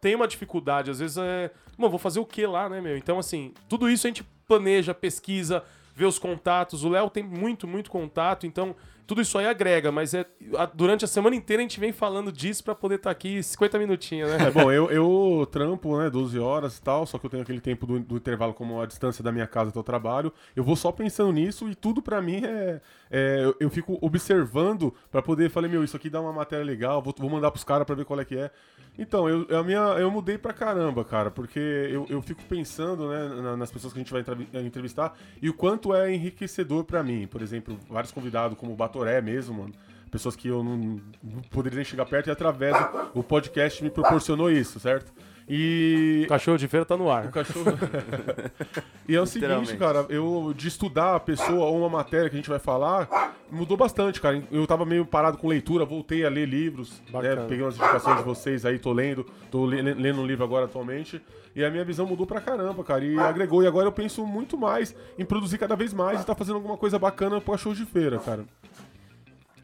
tem 0.00 0.14
uma 0.14 0.28
dificuldade. 0.28 0.90
Às 0.90 0.98
vezes 0.98 1.16
é. 1.16 1.50
Mano, 1.76 1.90
vou 1.90 1.98
fazer 1.98 2.20
o 2.20 2.26
que 2.26 2.46
lá, 2.46 2.68
né, 2.68 2.80
meu? 2.80 2.96
Então, 2.96 3.18
assim, 3.18 3.54
tudo 3.68 3.88
isso 3.88 4.06
a 4.06 4.10
gente 4.10 4.22
planeja, 4.46 4.94
pesquisa, 4.94 5.64
vê 5.94 6.04
os 6.04 6.18
contatos. 6.18 6.84
O 6.84 6.88
Léo 6.90 7.08
tem 7.08 7.22
muito, 7.22 7.66
muito 7.66 7.90
contato, 7.90 8.46
então 8.46 8.76
tudo 9.06 9.20
isso 9.20 9.38
aí 9.38 9.46
agrega, 9.46 9.92
mas 9.92 10.12
é 10.14 10.26
durante 10.74 11.04
a 11.04 11.08
semana 11.08 11.36
inteira 11.36 11.60
a 11.62 11.64
gente 11.64 11.78
vem 11.78 11.92
falando 11.92 12.32
disso 12.32 12.64
pra 12.64 12.74
poder 12.74 12.96
estar 12.96 13.10
aqui 13.10 13.42
50 13.42 13.78
minutinhos, 13.78 14.30
né? 14.30 14.38
É, 14.48 14.50
bom, 14.50 14.70
eu, 14.72 14.90
eu 14.90 15.46
trampo, 15.50 15.96
né, 15.98 16.10
12 16.10 16.38
horas 16.38 16.76
e 16.78 16.82
tal, 16.82 17.06
só 17.06 17.18
que 17.18 17.26
eu 17.26 17.30
tenho 17.30 17.42
aquele 17.42 17.60
tempo 17.60 17.86
do, 17.86 18.00
do 18.00 18.16
intervalo 18.16 18.52
como 18.52 18.80
a 18.80 18.86
distância 18.86 19.22
da 19.22 19.30
minha 19.30 19.46
casa 19.46 19.70
até 19.70 19.78
o 19.78 19.82
trabalho. 19.82 20.32
Eu 20.54 20.64
vou 20.64 20.74
só 20.76 20.90
pensando 20.90 21.32
nisso 21.32 21.68
e 21.68 21.74
tudo 21.74 22.02
pra 22.02 22.20
mim 22.20 22.42
é. 22.44 22.80
é, 23.10 23.44
eu, 23.44 23.56
eu 23.60 23.70
fico 23.70 23.98
observando 24.00 24.92
pra 25.10 25.22
poder 25.22 25.50
falar, 25.50 25.68
meu, 25.68 25.84
isso 25.84 25.96
aqui 25.96 26.10
dá 26.10 26.20
uma 26.20 26.32
matéria 26.32 26.64
legal, 26.64 27.00
vou, 27.00 27.14
vou 27.18 27.30
mandar 27.30 27.50
pros 27.50 27.64
caras 27.64 27.86
pra 27.86 27.94
ver 27.94 28.04
qual 28.04 28.18
é 28.20 28.24
que 28.24 28.36
é. 28.36 28.50
Então, 28.98 29.28
eu, 29.28 29.46
a 29.58 29.62
minha, 29.62 29.78
eu 29.98 30.10
mudei 30.10 30.38
pra 30.38 30.54
caramba, 30.54 31.04
cara, 31.04 31.30
porque 31.30 31.58
eu, 31.60 32.06
eu 32.08 32.22
fico 32.22 32.42
pensando, 32.44 33.10
né, 33.10 33.28
na- 33.42 33.54
nas 33.56 33.70
pessoas 33.70 33.92
que 33.92 33.98
a 33.98 34.02
gente 34.02 34.10
vai 34.10 34.22
entrevi- 34.22 34.48
entrevistar 34.54 35.14
e 35.42 35.50
o 35.50 35.54
quanto 35.54 35.94
é 35.94 36.14
enriquecedor 36.14 36.82
pra 36.82 37.02
mim. 37.02 37.26
Por 37.26 37.42
exemplo, 37.42 37.78
vários 37.90 38.10
convidados, 38.10 38.56
como 38.58 38.72
o 38.72 38.76
Batoré 38.98 39.20
mesmo, 39.20 39.54
mano. 39.62 39.72
Pessoas 40.10 40.36
que 40.36 40.48
eu 40.48 40.62
não, 40.62 40.76
não 41.22 41.42
poderia 41.50 41.76
nem 41.76 41.84
chegar 41.84 42.06
perto 42.06 42.28
e 42.28 42.30
através 42.30 42.74
do 43.12 43.20
o 43.20 43.22
podcast 43.22 43.82
me 43.82 43.90
proporcionou 43.90 44.50
isso, 44.50 44.78
certo? 44.80 45.12
E 45.48 46.22
O 46.24 46.28
cachorro 46.28 46.56
de 46.58 46.66
feira 46.66 46.84
tá 46.84 46.96
no 46.96 47.10
ar. 47.10 47.26
o 47.26 47.30
cachorro. 47.30 47.66
e 49.08 49.14
é 49.14 49.20
o 49.20 49.26
seguinte, 49.26 49.76
cara, 49.76 50.06
eu 50.08 50.52
de 50.56 50.68
estudar 50.68 51.14
a 51.16 51.20
pessoa 51.20 51.66
ou 51.66 51.78
uma 51.78 51.88
matéria 51.88 52.28
que 52.28 52.34
a 52.36 52.38
gente 52.38 52.48
vai 52.48 52.58
falar, 52.58 53.34
mudou 53.50 53.76
bastante, 53.76 54.20
cara. 54.20 54.42
Eu 54.50 54.66
tava 54.66 54.84
meio 54.84 55.04
parado 55.04 55.38
com 55.38 55.46
leitura, 55.48 55.84
voltei 55.84 56.24
a 56.24 56.28
ler 56.28 56.46
livros, 56.48 57.00
né? 57.12 57.46
Peguei 57.48 57.64
umas 57.64 57.76
indicações 57.76 58.16
de 58.18 58.22
vocês 58.24 58.64
aí, 58.66 58.78
tô 58.78 58.92
lendo, 58.92 59.24
tô 59.50 59.66
le- 59.66 59.82
lendo 59.94 60.20
um 60.20 60.26
livro 60.26 60.44
agora 60.44 60.64
atualmente. 60.64 61.20
E 61.54 61.64
a 61.64 61.70
minha 61.70 61.84
visão 61.84 62.06
mudou 62.06 62.26
pra 62.26 62.40
caramba, 62.40 62.82
cara. 62.84 63.04
E 63.04 63.18
agregou. 63.18 63.62
E 63.62 63.66
agora 63.66 63.86
eu 63.86 63.92
penso 63.92 64.26
muito 64.26 64.58
mais 64.58 64.94
em 65.18 65.24
produzir 65.24 65.58
cada 65.58 65.74
vez 65.76 65.92
mais 65.92 66.20
e 66.22 66.26
tá 66.26 66.34
fazendo 66.34 66.56
alguma 66.56 66.76
coisa 66.76 66.98
bacana 66.98 67.40
pro 67.40 67.52
cachorro 67.52 67.74
de 67.74 67.84
feira, 67.86 68.18
cara. 68.18 68.44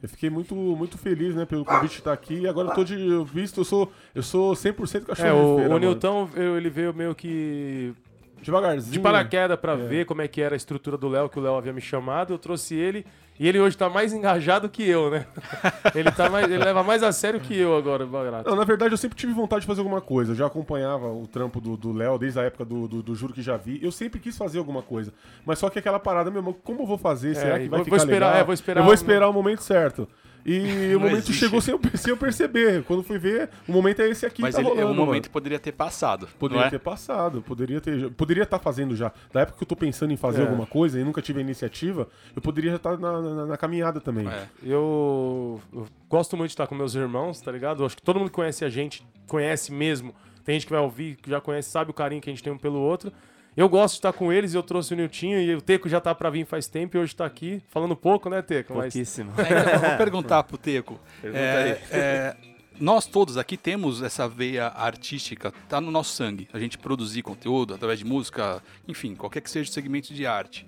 Eu 0.03 0.09
fiquei 0.09 0.29
muito, 0.29 0.55
muito 0.55 0.99
feliz, 0.99 1.35
né, 1.35 1.45
pelo 1.45 1.65
convite 1.65 1.93
de 1.93 1.99
estar 1.99 2.13
aqui. 2.13 2.41
E 2.41 2.49
agora 2.49 2.69
eu 2.71 2.75
tô 2.75 2.83
de 2.83 2.97
visto, 3.33 3.61
eu 3.61 3.65
sou, 3.65 3.93
eu 4.15 4.23
sou 4.23 4.53
100% 4.55 5.05
cachorro 5.05 5.29
É, 5.29 5.33
o, 5.33 5.55
feira. 5.57 5.69
o 5.69 5.73
mano. 5.75 5.79
Newton, 5.79 6.29
eu- 6.35 6.57
ele 6.57 6.69
veio 6.69 6.93
meio 6.93 7.15
que 7.15 7.95
Devagarzinho. 8.43 8.93
de 8.93 8.99
paraquedas 8.99 9.57
pra 9.61 9.77
ver 9.77 10.05
como 10.05 10.21
é 10.21 10.27
que 10.27 10.41
era 10.41 10.55
a 10.55 10.57
estrutura 10.57 10.97
do 10.99 11.09
Léo, 11.09 11.29
que 11.29 11.39
o 11.39 11.43
Léo 11.43 11.55
havia 11.55 11.73
me 11.73 11.81
chamado. 11.81 12.33
Eu 12.33 12.39
trouxe 12.39 12.75
ele 12.75 13.07
e 13.41 13.49
ele 13.49 13.59
hoje 13.61 13.77
tá 13.77 13.89
mais 13.89 14.13
engajado 14.13 14.69
que 14.69 14.83
eu, 14.89 15.11
né? 15.11 15.27
ele, 15.95 16.11
tá 16.11 16.29
mais, 16.29 16.45
ele 16.51 16.63
leva 16.63 16.83
mais 16.83 17.03
a 17.03 17.11
sério 17.13 17.41
que 17.41 17.57
eu 17.57 17.77
agora, 17.77 18.07
barato. 18.07 18.49
Não, 18.49 18.57
na 18.57 18.65
verdade, 18.65 18.93
eu 18.93 18.99
sempre 18.99 19.17
tive 19.17 19.33
vontade 19.33 19.63
de 19.63 19.67
fazer 19.67 19.81
alguma 19.81 20.01
coisa. 20.01 20.33
Eu 20.33 20.37
já 20.37 20.47
acompanhava 20.47 21.07
o 21.09 21.27
trampo 21.27 21.61
do 21.61 21.93
Léo 21.93 22.19
desde 22.19 22.39
a 22.39 22.43
época 22.45 22.65
do, 22.65 22.87
do, 22.87 23.03
do 23.03 23.15
Juro 23.15 23.33
que 23.33 23.43
já 23.43 23.57
vi. 23.57 23.79
Eu 23.83 23.91
sempre 23.91 24.21
quis 24.21 24.37
fazer 24.37 24.59
alguma 24.59 24.83
coisa. 24.83 25.13
Mas 25.45 25.59
só 25.59 25.69
que 25.69 25.79
aquela 25.79 25.99
parada, 25.99 26.31
meu 26.31 26.41
irmão, 26.41 26.55
como 26.63 26.83
eu 26.83 26.87
vou 26.87 26.99
fazer? 26.99 27.35
Será 27.35 27.59
que 27.59 27.69
vai 27.69 27.79
vou- 27.79 27.85
ficar 27.85 27.97
vou 27.97 28.05
esperar, 28.05 28.27
legal? 28.27 28.41
é, 28.41 28.45
vou 28.45 28.55
esperar 28.55 28.81
Eu 28.81 28.85
vou 28.85 28.93
um- 28.93 28.95
esperar 28.95 29.29
o 29.29 29.33
momento 29.33 29.63
certo. 29.63 30.09
E 30.45 30.95
o 30.95 31.01
momento 31.01 31.19
existe. 31.25 31.35
chegou 31.35 31.61
sem 31.61 31.73
eu, 31.75 31.81
sem 31.95 32.11
eu 32.11 32.17
perceber. 32.17 32.83
Quando 32.85 33.03
fui 33.03 33.19
ver, 33.19 33.49
o 33.69 33.73
momento 33.73 34.03
é 34.03 34.09
esse 34.09 34.27
aqui, 34.27 34.43
Mas 34.43 34.55
tá 34.55 34.61
ele, 34.61 34.71
rolando, 34.71 34.91
o 34.91 34.95
momento 34.95 35.25
mano. 35.27 35.33
poderia 35.33 35.59
ter 35.59 35.73
passado. 35.73 36.29
Poderia 36.39 36.65
é? 36.67 36.71
ter 36.71 36.79
passado, 36.81 37.43
poderia 37.43 37.81
ter. 37.81 38.11
Poderia 38.11 38.43
estar 38.43 38.59
fazendo 38.59 38.97
já. 38.97 39.13
Da 39.33 39.43
época 39.43 39.59
que 39.59 39.65
eu 39.65 39.69
tô 39.69 39.77
pensando 39.77 40.13
em 40.13 40.17
fazer 40.17 40.43
É. 40.43 40.45
alguma 40.45 40.67
coisa 40.67 40.99
e 41.01 41.05
nunca 41.05 41.23
tive 41.23 41.39
a 41.39 41.43
iniciativa, 41.43 42.09
eu 42.35 42.43
poderia 42.43 42.71
já 42.73 42.77
estar 42.77 42.97
na, 42.99 43.21
na- 43.21 43.47
na 43.47 43.57
caminhada 43.57 44.01
também. 44.01 44.27
É. 44.29 44.49
Eu, 44.63 45.61
eu 45.73 45.87
gosto 46.09 46.37
muito 46.37 46.49
de 46.49 46.55
estar 46.55 46.67
com 46.67 46.75
meus 46.75 46.95
irmãos, 46.95 47.41
tá 47.41 47.53
ligado? 47.53 47.83
Eu 47.83 47.87
acho 47.87 47.97
que 47.97 48.03
todo 48.03 48.19
mundo 48.19 48.29
que 48.29 48.35
conhece 48.35 48.65
a 48.65 48.69
gente, 48.69 49.07
conhece 49.27 49.73
mesmo. 49.73 50.15
Tem 50.45 50.55
gente 50.55 50.67
que 50.67 50.73
vai 50.73 50.81
ouvir, 50.83 51.17
que 51.17 51.31
já 51.31 51.41
conhece, 51.41 51.71
sabe 51.71 51.91
o 51.93 51.95
carinho 51.95 52.21
que 52.21 52.29
a 52.29 52.33
gente 52.33 52.43
tem 52.43 52.53
um 52.53 52.59
pelo 52.59 52.81
outro. 52.81 53.13
Eu 53.57 53.69
gosto 53.69 53.95
de 53.95 53.99
estar 53.99 54.13
com 54.15 54.33
eles, 54.33 54.55
eu 54.55 54.63
trouxe 54.63 54.95
o 54.95 54.97
Niltinho 54.97 55.39
e 55.39 55.55
o 55.55 55.61
Teco 55.61 55.89
já 55.89 56.01
tá 56.01 56.15
pra 56.15 56.31
vir 56.31 56.47
faz 56.47 56.69
tempo 56.69 56.97
e 56.97 57.01
hoje 57.01 57.15
tá 57.15 57.27
aqui, 57.27 57.63
falando 57.69 57.95
pouco, 57.95 58.31
né, 58.31 58.41
Teco? 58.41 58.75
Mas 58.75 58.95
Pouquíssimo. 58.95 59.33
É, 59.39 59.43
então, 59.43 59.73
eu 59.75 59.81
vou 59.81 59.97
perguntar 59.99 60.43
pro 60.45 60.57
Teco. 60.57 60.99
Pergunta 61.21 61.43
É, 61.43 61.73
aí. 61.73 61.79
é, 61.93 62.37
nós 62.81 63.05
todos 63.05 63.37
aqui 63.37 63.59
temos 63.59 64.03
essa 64.03 64.27
veia 64.27 64.69
artística, 64.69 65.53
tá 65.69 65.81
no 65.83 65.91
nosso 65.91 66.15
sangue. 66.15 66.49
A 66.53 66.59
gente 66.59 66.79
produzir 66.79 67.23
conteúdo 67.23 67.75
através 67.75 67.99
de 67.99 68.07
música, 68.07 68.63
enfim, 68.89 69.15
qualquer 69.15 69.43
que 69.43 69.51
seja 69.51 69.69
o 69.71 69.73
segmento 69.73 70.15
de 70.15 70.27
arte. 70.27 70.67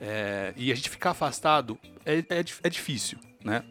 É, 0.00 0.54
e 0.56 0.70
a 0.70 0.74
gente 0.74 0.88
ficar 0.88 1.10
afastado 1.10 1.76
é, 2.06 2.18
é, 2.18 2.44
é 2.62 2.68
difícil, 2.70 3.18
né? 3.44 3.64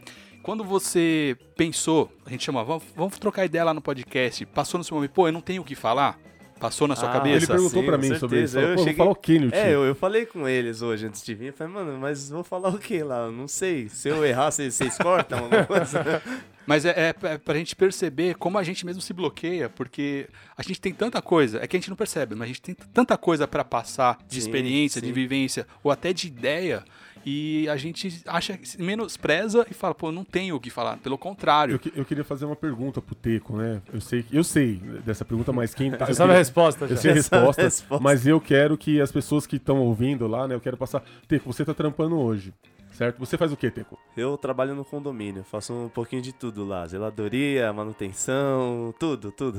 Quando 0.43 0.63
você 0.63 1.37
pensou, 1.55 2.11
a 2.25 2.29
gente 2.29 2.43
chama, 2.43 2.63
vamos, 2.63 2.83
vamos 2.95 3.17
trocar 3.17 3.45
ideia 3.45 3.63
lá 3.63 3.73
no 3.73 3.81
podcast, 3.81 4.45
passou 4.47 4.77
no 4.77 4.83
seu 4.83 4.95
momento, 4.95 5.11
pô, 5.11 5.27
eu 5.27 5.31
não 5.31 5.41
tenho 5.41 5.61
o 5.61 5.65
que 5.65 5.75
falar? 5.75 6.19
Passou 6.59 6.87
na 6.87 6.95
sua 6.95 7.09
Ah, 7.09 7.13
cabeça? 7.13 7.37
Ele 7.37 7.47
perguntou 7.47 7.83
com 7.83 7.97
mim 7.97 8.15
sobre 8.17 8.43
isso. 8.43 8.53
Falou, 8.55 8.69
Eu 8.71 8.77
cheguei- 8.79 8.93
vou 8.93 8.97
falar 9.05 9.11
o 9.11 9.15
que, 9.15 9.39
Nilton? 9.39 9.55
É, 9.55 9.73
eu, 9.73 9.85
eu 9.85 9.95
falei 9.95 10.25
com 10.25 10.47
eles 10.47 10.81
hoje 10.81 11.05
antes 11.07 11.23
de 11.23 11.33
vir. 11.33 11.47
Eu 11.47 11.53
falei, 11.53 11.73
mano, 11.73 11.97
mas 11.99 12.29
vou 12.29 12.43
falar 12.43 12.69
o 12.69 12.77
que 12.77 13.01
lá? 13.01 13.25
Eu 13.25 13.31
não 13.31 13.47
sei. 13.47 13.87
Se 13.89 14.09
eu 14.09 14.25
errar, 14.25 14.51
vocês, 14.51 14.73
vocês 14.75 14.97
cortam 14.97 15.39
alguma 15.39 15.63
coisa? 15.67 16.21
Mas 16.67 16.85
é, 16.85 16.89
é, 16.89 17.15
é 17.27 17.37
pra 17.37 17.55
gente 17.55 17.75
perceber 17.75 18.35
como 18.35 18.57
a 18.57 18.63
gente 18.63 18.85
mesmo 18.85 19.01
se 19.01 19.11
bloqueia, 19.13 19.69
porque 19.69 20.27
a 20.55 20.61
gente 20.61 20.79
tem 20.79 20.93
tanta 20.93 21.19
coisa, 21.21 21.59
é 21.63 21.67
que 21.67 21.75
a 21.75 21.79
gente 21.79 21.89
não 21.89 21.95
percebe, 21.97 22.35
mas 22.35 22.43
a 22.43 22.47
gente 22.47 22.61
tem 22.61 22.75
tanta 22.93 23.17
coisa 23.17 23.47
pra 23.47 23.63
passar 23.63 24.19
de 24.27 24.35
Sim, 24.35 24.39
experiência, 24.47 25.01
de 25.01 25.07
sim. 25.07 25.13
vivência, 25.13 25.65
ou 25.83 25.89
até 25.91 26.13
de 26.13 26.27
ideia, 26.27 26.83
e 27.25 27.67
a 27.69 27.75
gente 27.77 28.21
acha, 28.25 28.59
menospreza 28.77 29.65
e 29.69 29.73
fala, 29.73 29.93
pô, 29.95 30.11
não 30.11 30.23
tenho 30.23 30.55
o 30.55 30.59
que 30.59 30.69
falar. 30.69 30.97
Pelo 30.97 31.17
contrário. 31.17 31.75
Eu, 31.75 31.79
que- 31.79 31.93
eu 31.95 32.05
queria 32.05 32.23
fazer 32.23 32.45
uma 32.45 32.55
pergunta 32.55 33.01
pro 33.01 33.15
Teco, 33.15 33.55
né? 33.57 33.81
Eu 33.93 34.01
sei, 34.01 34.25
eu 34.31 34.43
sei 34.43 34.75
dessa 35.05 35.23
pergunta, 35.25 35.51
mas 35.53 35.73
quem 35.73 35.91
tá. 35.91 36.05
você 36.05 36.11
eu 36.11 36.15
sabe 36.15 36.33
a 36.33 36.37
resposta 36.37 36.85
Eu 36.85 36.89
já. 36.89 36.97
sei 36.97 37.11
a 37.11 37.15
Essa 37.15 37.35
é 37.35 37.37
a 37.37 37.41
resposta, 37.41 37.61
resposta. 37.63 38.03
mas 38.03 38.25
eu 38.27 38.39
quero 38.41 38.77
que 38.77 38.99
as 39.01 39.11
pessoas 39.11 39.45
que 39.45 39.55
estão 39.57 39.79
ouvindo 39.79 40.27
lá, 40.27 40.47
né? 40.47 40.55
Eu 40.55 40.61
quero 40.61 40.77
passar. 40.77 41.03
Teco, 41.27 41.51
você 41.51 41.63
tá 41.65 41.73
trampando 41.73 42.17
hoje, 42.17 42.53
certo? 42.99 43.17
Você 43.17 43.37
faz 43.37 43.51
o 43.53 43.55
quê, 43.57 43.71
Teco? 43.71 43.97
Eu 44.17 44.37
trabalho 44.37 44.75
no 44.75 44.83
condomínio, 44.83 45.43
faço 45.45 45.71
um 45.73 45.87
pouquinho 45.87 46.21
de 46.21 46.33
tudo 46.33 46.65
lá. 46.65 46.85
Zeladoria, 46.85 47.71
manutenção, 47.71 48.93
tudo, 48.99 49.31
tudo. 49.31 49.57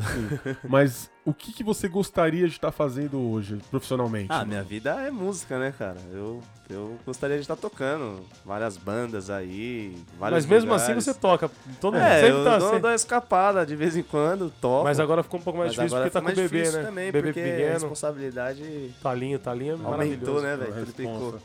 Mas 0.68 1.10
o 1.24 1.32
que, 1.32 1.50
que 1.52 1.64
você 1.64 1.88
gostaria 1.88 2.46
de 2.46 2.52
estar 2.54 2.70
fazendo 2.70 3.18
hoje, 3.18 3.58
profissionalmente? 3.70 4.26
Ah, 4.28 4.44
minha 4.44 4.62
vida 4.62 4.90
é 5.06 5.10
música, 5.10 5.58
né, 5.58 5.72
cara? 5.76 5.96
Eu, 6.12 6.42
eu 6.68 6.98
gostaria 7.06 7.36
de 7.36 7.42
estar 7.42 7.56
tocando 7.56 8.20
várias 8.44 8.76
bandas 8.76 9.30
aí, 9.30 9.96
vários 10.18 10.44
Mas 10.44 10.46
mesmo 10.46 10.70
lugares. 10.72 10.82
assim 10.84 10.94
você 10.94 11.14
toca. 11.14 11.50
Todo 11.80 11.94
mundo 11.94 12.02
É, 12.04 12.20
sempre 12.20 12.28
eu 12.38 12.44
tá 12.44 12.58
dou, 12.58 12.68
sempre- 12.68 12.80
dou 12.82 12.90
uma 12.90 12.96
escapada 12.96 13.64
de 13.64 13.74
vez 13.74 13.96
em 13.96 14.02
quando, 14.02 14.52
toco. 14.60 14.84
Mas 14.84 15.00
agora 15.00 15.22
ficou 15.22 15.40
um 15.40 15.42
pouco 15.42 15.58
mais 15.58 15.70
Mas 15.74 15.76
difícil 15.90 15.96
porque 15.98 16.10
tá 16.10 16.20
com 16.20 16.28
o 16.30 16.34
bebê, 16.34 16.70
né? 16.70 16.82
também, 16.82 17.10
bebê 17.10 17.28
porque 17.32 17.40
a 17.40 17.44
pequeno. 17.44 17.72
responsabilidade 17.72 18.90
Talinho, 19.02 19.38
talinho 19.38 19.74
é 19.74 19.76
maravilhoso. 19.76 20.30
aumentou, 20.30 20.42
né, 20.42 20.56
velho? 20.56 20.84
Triplicou. 20.84 21.38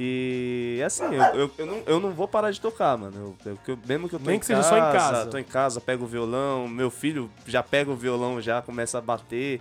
E 0.00 0.80
assim, 0.86 1.02
eu, 1.02 1.22
eu, 1.34 1.50
eu, 1.58 1.66
não, 1.66 1.82
eu 1.84 1.98
não 2.00 2.12
vou 2.12 2.28
parar 2.28 2.52
de 2.52 2.60
tocar, 2.60 2.96
mano. 2.96 3.36
Eu, 3.44 3.52
eu- 3.52 3.58
eu- 3.66 3.78
mesmo 3.84 4.08
que 4.08 4.14
eu 4.14 4.20
tô 4.20 4.26
Nem 4.26 4.36
em 4.36 4.38
que 4.38 4.46
seja 4.46 4.60
casa, 4.62 4.68
só 4.70 4.76
em 4.78 4.92
casa. 4.92 5.26
Tô 5.30 5.38
em 5.38 5.44
casa, 5.44 5.80
pego 5.80 6.04
o 6.04 6.06
violão, 6.06 6.68
meu 6.68 6.88
filho 6.88 7.28
já 7.46 7.64
pega 7.64 7.90
o 7.90 7.96
violão, 7.96 8.40
já 8.40 8.62
começa 8.62 8.98
a 8.98 9.00
bater. 9.00 9.60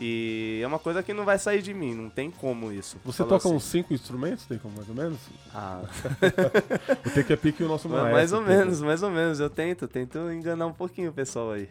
E 0.00 0.60
é 0.62 0.66
uma 0.66 0.78
coisa 0.80 1.02
que 1.02 1.12
não 1.12 1.24
vai 1.24 1.38
sair 1.38 1.60
de 1.62 1.72
mim, 1.74 1.92
não 1.94 2.08
tem 2.10 2.28
como 2.30 2.72
isso. 2.72 2.96
Você 3.04 3.22
toca 3.24 3.36
assim. 3.36 3.52
uns 3.54 3.64
cinco 3.64 3.92
instrumentos, 3.94 4.46
Teco, 4.46 4.68
mais 4.68 4.88
ou 4.88 4.94
menos? 4.96 5.18
Ah, 5.54 5.82
O 7.06 7.10
Teco 7.10 7.32
é 7.32 7.36
pique 7.36 7.62
o 7.62 7.68
nosso 7.68 7.88
maestro. 7.88 8.12
mais 8.12 8.32
ou 8.32 8.40
menos, 8.42 8.80
mais 8.80 9.02
ou 9.02 9.10
menos. 9.10 9.40
Eu 9.40 9.50
tento, 9.50 9.86
tento 9.88 10.18
enganar 10.32 10.66
um 10.66 10.72
pouquinho 10.72 11.10
o 11.10 11.12
pessoal 11.12 11.52
aí. 11.52 11.68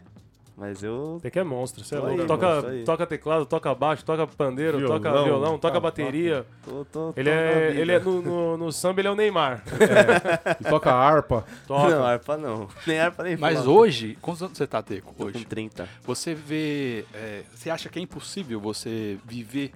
Mas 0.57 0.81
eu. 0.81 1.19
Tem 1.21 1.29
que 1.29 1.37
é 1.37 1.43
monstro, 1.43 1.83
você 1.83 1.93
é 1.93 1.99
louco. 1.99 2.19
aí, 2.19 2.25
Toca, 2.27 2.63
toca 2.83 3.05
teclado, 3.05 3.45
toca 3.45 3.75
baixo, 3.75 4.03
toca 4.03 4.25
pandeiro, 4.25 4.79
Violão, 4.79 4.97
toca 4.99 5.23
violão, 5.23 5.59
toca 5.59 5.73
tá, 5.75 5.79
bateria. 5.79 6.47
Tô, 6.65 6.83
tô, 6.85 7.13
Ele 7.15 7.29
tô 7.29 7.35
é, 7.35 7.75
ele 7.75 7.91
é 7.91 7.99
no, 7.99 8.21
no, 8.23 8.57
no 8.57 8.71
samba, 8.71 8.99
ele 9.01 9.07
é 9.07 9.11
o 9.11 9.15
Neymar. 9.15 9.63
E 10.59 10.63
toca 10.63 10.91
harpa. 10.91 11.45
Toca. 11.67 11.89
Não, 11.95 12.03
harpa 12.03 12.37
não. 12.37 12.67
Nem 12.87 12.99
harpa 12.99 13.21
nem 13.23 13.37
Mas 13.37 13.59
flauta. 13.61 13.69
hoje, 13.69 14.17
quantos 14.19 14.41
anos 14.41 14.57
você 14.57 14.65
tá, 14.65 14.81
Teco, 14.81 15.13
Tô 15.13 15.25
com 15.25 15.29
hoje? 15.29 15.45
30. 15.45 15.87
Você 16.03 16.33
vê. 16.33 17.05
é, 17.13 17.43
você 17.53 17.69
acha 17.69 17.87
que 17.87 17.99
é 17.99 18.01
impossível 18.01 18.59
você 18.59 19.19
viver 19.25 19.71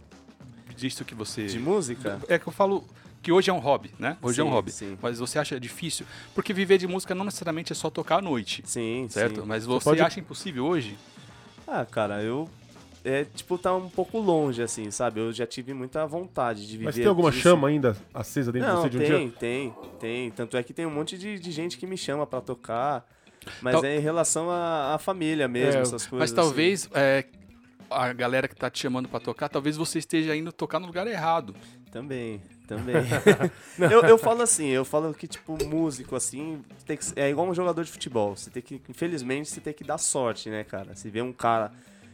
disso 0.76 1.06
que 1.06 1.14
você. 1.14 1.46
De 1.46 1.60
música? 1.60 2.20
É 2.28 2.40
que 2.40 2.48
eu 2.48 2.54
falo 2.54 2.84
que 3.22 3.32
hoje 3.32 3.50
é 3.50 3.54
um 3.54 3.60
hobby, 3.60 3.92
né? 4.00 4.18
Hoje 4.22 4.42
é 4.42 4.44
um 4.44 4.48
Sim, 4.48 4.54
hobby. 4.54 4.72
sim. 4.72 4.98
Mas 5.02 5.20
você 5.20 5.38
acha 5.40 5.60
difícil? 5.60 6.06
Porque 6.34 6.54
viver 6.54 6.78
de 6.78 6.88
música 6.88 7.14
não 7.14 7.24
necessariamente 7.26 7.72
é 7.72 7.76
só 7.76 7.90
tocar 7.90 8.18
à 8.18 8.22
noite, 8.22 8.64
Sim, 8.66 9.08
certo? 9.10 9.42
sim. 9.42 9.48
Mas 9.48 9.66
você 9.66 9.84
pode- 9.84 10.02
acha 10.02 10.20
impossível 10.20 10.66
hoje? 10.66 10.98
Ah, 11.68 11.86
cara, 11.86 12.22
eu. 12.24 12.50
É, 13.04 13.26
tipo, 13.26 13.58
tá 13.58 13.74
um 13.76 13.90
pouco 13.90 14.20
longe, 14.20 14.62
assim, 14.62 14.92
sabe? 14.92 15.20
Eu 15.20 15.34
já 15.34 15.48
tive 15.48 15.74
muita 15.74 16.06
vontade 16.06 16.68
de 16.68 16.74
viver. 16.74 16.86
Mas 16.86 16.96
tem 16.96 17.06
alguma 17.08 17.32
disso. 17.32 17.42
chama 17.42 17.68
ainda 17.68 17.98
acesa 18.14 18.52
dentro 18.52 18.68
de 18.68 18.74
Não, 18.76 18.82
você 18.84 18.90
de 18.90 18.98
um 18.98 19.00
tem, 19.00 19.08
dia? 19.30 19.38
tem, 19.40 19.74
tem. 20.00 20.32
Tanto 20.32 20.56
é 20.56 20.62
que 20.62 20.72
tem 20.72 20.86
um 20.86 20.92
monte 20.92 21.18
de, 21.18 21.40
de 21.40 21.52
gente 21.52 21.78
que 21.80 21.88
me 21.88 21.98
chama 21.98 22.28
pra 22.28 22.42
tocar. 22.42 23.04
Mas 23.60 23.74
Tal- 23.74 23.86
é 23.86 23.98
em 23.98 24.00
relação 24.00 24.52
à, 24.52 24.94
à 24.94 25.00
família 25.00 25.48
mesmo, 25.48 25.80
É, 25.80 25.82
essas 25.82 26.06
coisas. 26.06 26.20
Mas 26.20 26.32
assim. 26.32 26.36
talvez 26.36 26.90
é, 26.94 27.26
a 27.90 28.14
galera 28.14 28.48
que 28.48 28.56
tá 28.56 28.70
te 28.70 28.78
chamando 28.80 29.10
pra 29.10 29.20
tocar, 29.20 29.50
talvez 29.50 29.76
você 29.78 29.98
esteja 29.98 30.36
indo 30.36 30.52
tocar 30.52 30.80
no 30.80 30.86
lugar 30.86 31.08
errado. 31.08 31.56
Também, 31.92 32.40
também. 32.76 32.96
eu, 33.92 34.02
eu 34.02 34.18
falo 34.18 34.42
assim, 34.42 34.68
eu 34.68 34.86
falo 34.86 35.14
que, 35.14 35.28
tipo, 35.28 35.58
músico, 35.66 36.16
assim, 36.16 36.62
tem 36.86 36.98
que- 36.98 37.06
é 37.16 37.30
igual 37.30 37.48
um 37.48 37.54
jogador 37.54 37.84
de 37.84 37.92
futebol. 37.92 38.36
Você 38.36 38.50
tem 38.50 38.62
que, 38.64 38.82
infelizmente, 38.90 39.50
você 39.50 39.60
tem 39.62 39.74
que 39.74 39.84
dar 39.84 39.98
sorte, 39.98 40.50
né, 40.50 40.64
cara? 40.64 40.96
Se 40.96 41.10
vê 41.10 41.22
um 41.22 41.34
cara 41.34 41.72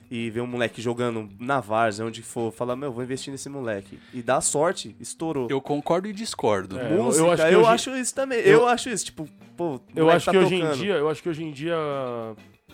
e 0.09 0.29
vê 0.29 0.39
um 0.41 0.47
moleque 0.47 0.81
jogando 0.81 1.29
na 1.39 1.59
várzea, 1.59 2.05
onde 2.05 2.21
for, 2.21 2.51
fala, 2.51 2.75
meu, 2.75 2.91
vou 2.91 3.03
investir 3.03 3.31
nesse 3.31 3.49
moleque. 3.49 3.99
E 4.13 4.21
dá 4.21 4.39
sorte, 4.41 4.95
estourou. 4.99 5.47
Eu 5.49 5.59
concordo 5.61 6.07
e 6.07 6.13
discordo. 6.13 6.79
É, 6.79 6.93
eu- 6.93 7.03
Música, 7.03 7.23
eu 7.23 7.27
eu 7.27 7.31
acho 7.33 7.41
acho, 7.73 7.83
que 7.83 7.89
hoje- 7.91 8.01
isso 8.01 8.15
também. 8.15 8.39
eu- 8.39 8.59
Eu, 8.61 8.67
acho 8.67 8.89
isso, 8.89 9.05
tipo, 9.05 9.27
pô, 9.55 9.79
Eu 9.95 10.09
acho 10.09 10.25
tá 10.25 10.31
que 10.31 10.37
hoje 10.37 10.55
em 10.55 10.61
tocando. 10.61 10.77
dia, 10.79 10.93
eu 10.95 11.09
acho 11.09 11.21
que 11.21 11.29
hoje 11.29 11.43
em 11.43 11.51
dia, 11.51 11.75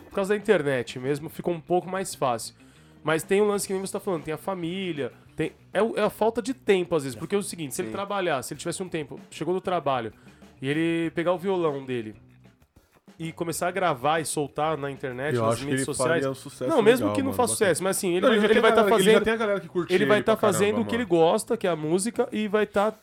por 0.05 0.13
causa 0.15 0.33
da 0.33 0.37
internet 0.39 0.99
mesmo, 0.99 1.27
ficou 1.29 1.53
um 1.53 1.59
pouco 1.59 1.89
mais 1.89 2.13
fácil. 2.15 2.55
Mas 3.03 3.23
tem 3.23 3.41
um 3.41 3.47
lance 3.47 3.67
que 3.67 3.73
nem 3.73 3.81
você 3.81 3.91
tá 3.93 3.99
falando, 3.99 4.23
tem 4.23 4.33
a 4.33 4.37
família, 4.37 5.11
tem 5.35 5.51
é, 5.73 5.79
é 5.79 6.03
a 6.03 6.09
falta 6.09 6.41
de 6.41 6.53
tempo 6.53 6.95
às 6.95 7.03
vezes, 7.03 7.17
porque 7.17 7.35
é 7.35 7.37
o 7.37 7.43
seguinte, 7.43 7.73
se 7.75 7.81
ele 7.81 7.89
Sim. 7.89 7.93
trabalhar, 7.93 8.41
se 8.43 8.53
ele 8.53 8.59
tivesse 8.59 8.81
um 8.83 8.89
tempo, 8.89 9.19
chegou 9.31 9.53
do 9.53 9.61
trabalho 9.61 10.11
e 10.61 10.69
ele 10.69 11.11
pegar 11.11 11.33
o 11.33 11.37
violão 11.37 11.83
dele 11.85 12.15
e 13.19 13.31
começar 13.31 13.67
a 13.67 13.71
gravar 13.71 14.19
e 14.19 14.25
soltar 14.25 14.75
na 14.77 14.89
internet, 14.89 15.35
Eu 15.35 15.43
nas 15.43 15.53
acho 15.53 15.59
que 15.61 15.65
mídias 15.65 15.81
ele 15.81 15.85
sociais. 15.85 16.11
faria 16.23 16.31
um 16.31 16.35
sucesso 16.35 16.69
Não, 16.69 16.81
mesmo 16.81 17.05
legal, 17.05 17.15
que 17.15 17.21
não 17.21 17.27
mano, 17.27 17.37
faça 17.37 17.53
bacana. 17.53 17.69
sucesso, 17.69 17.83
mas 17.83 17.97
assim, 17.97 18.11
ele, 18.15 18.21
Não, 18.25 18.33
ele 18.33 18.47
tem 18.47 18.61
vai 18.61 18.71
estar 18.71 18.81
Ele 18.81 18.89
já 18.89 18.97
fazendo 18.97 19.23
tem 19.23 19.33
a 19.33 19.37
galera 19.37 19.59
que 19.59 19.67
curte 19.67 19.93
ele 19.93 20.05
vai 20.05 20.19
estar 20.19 20.33
estar 20.33 20.47
fazendo 20.47 20.81
o 20.81 20.85
que 20.85 20.95
ele 20.95 21.05
gosta, 21.05 21.55
que 21.55 21.67
é 21.67 21.69
a 21.69 21.75
música, 21.75 22.27
e 22.31 22.47
vai 22.47 22.63
estar 22.63 22.93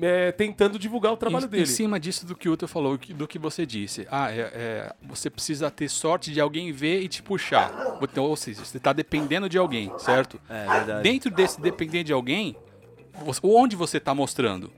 é, 0.00 0.32
tentando 0.32 0.78
divulgar 0.78 1.12
o 1.12 1.16
trabalho 1.16 1.46
em, 1.46 1.48
dele. 1.48 1.62
Em 1.62 1.66
cima 1.66 1.98
disso 1.98 2.26
do 2.26 2.34
que 2.34 2.48
o 2.48 2.52
Uto 2.52 2.68
falou, 2.68 2.98
do 2.98 3.26
que 3.26 3.38
você 3.38 3.64
disse. 3.64 4.06
Ah, 4.10 4.30
é, 4.30 4.40
é, 4.40 4.92
você 5.02 5.30
precisa 5.30 5.70
ter 5.70 5.88
sorte 5.88 6.32
de 6.32 6.40
alguém 6.40 6.72
ver 6.72 7.00
e 7.02 7.08
te 7.08 7.22
puxar. 7.22 7.98
Então, 8.02 8.24
ou 8.24 8.36
seja, 8.36 8.64
você 8.64 8.76
está 8.76 8.92
dependendo 8.92 9.48
de 9.48 9.58
alguém, 9.58 9.92
certo? 9.98 10.40
É 10.48 10.66
verdade. 10.66 11.02
Dentro 11.02 11.30
desse 11.30 11.60
depender 11.60 12.04
de 12.04 12.12
alguém, 12.12 12.56
você- 13.24 13.40
onde 13.42 13.76
você 13.76 13.96
está 13.98 14.14
mostrando? 14.14 14.70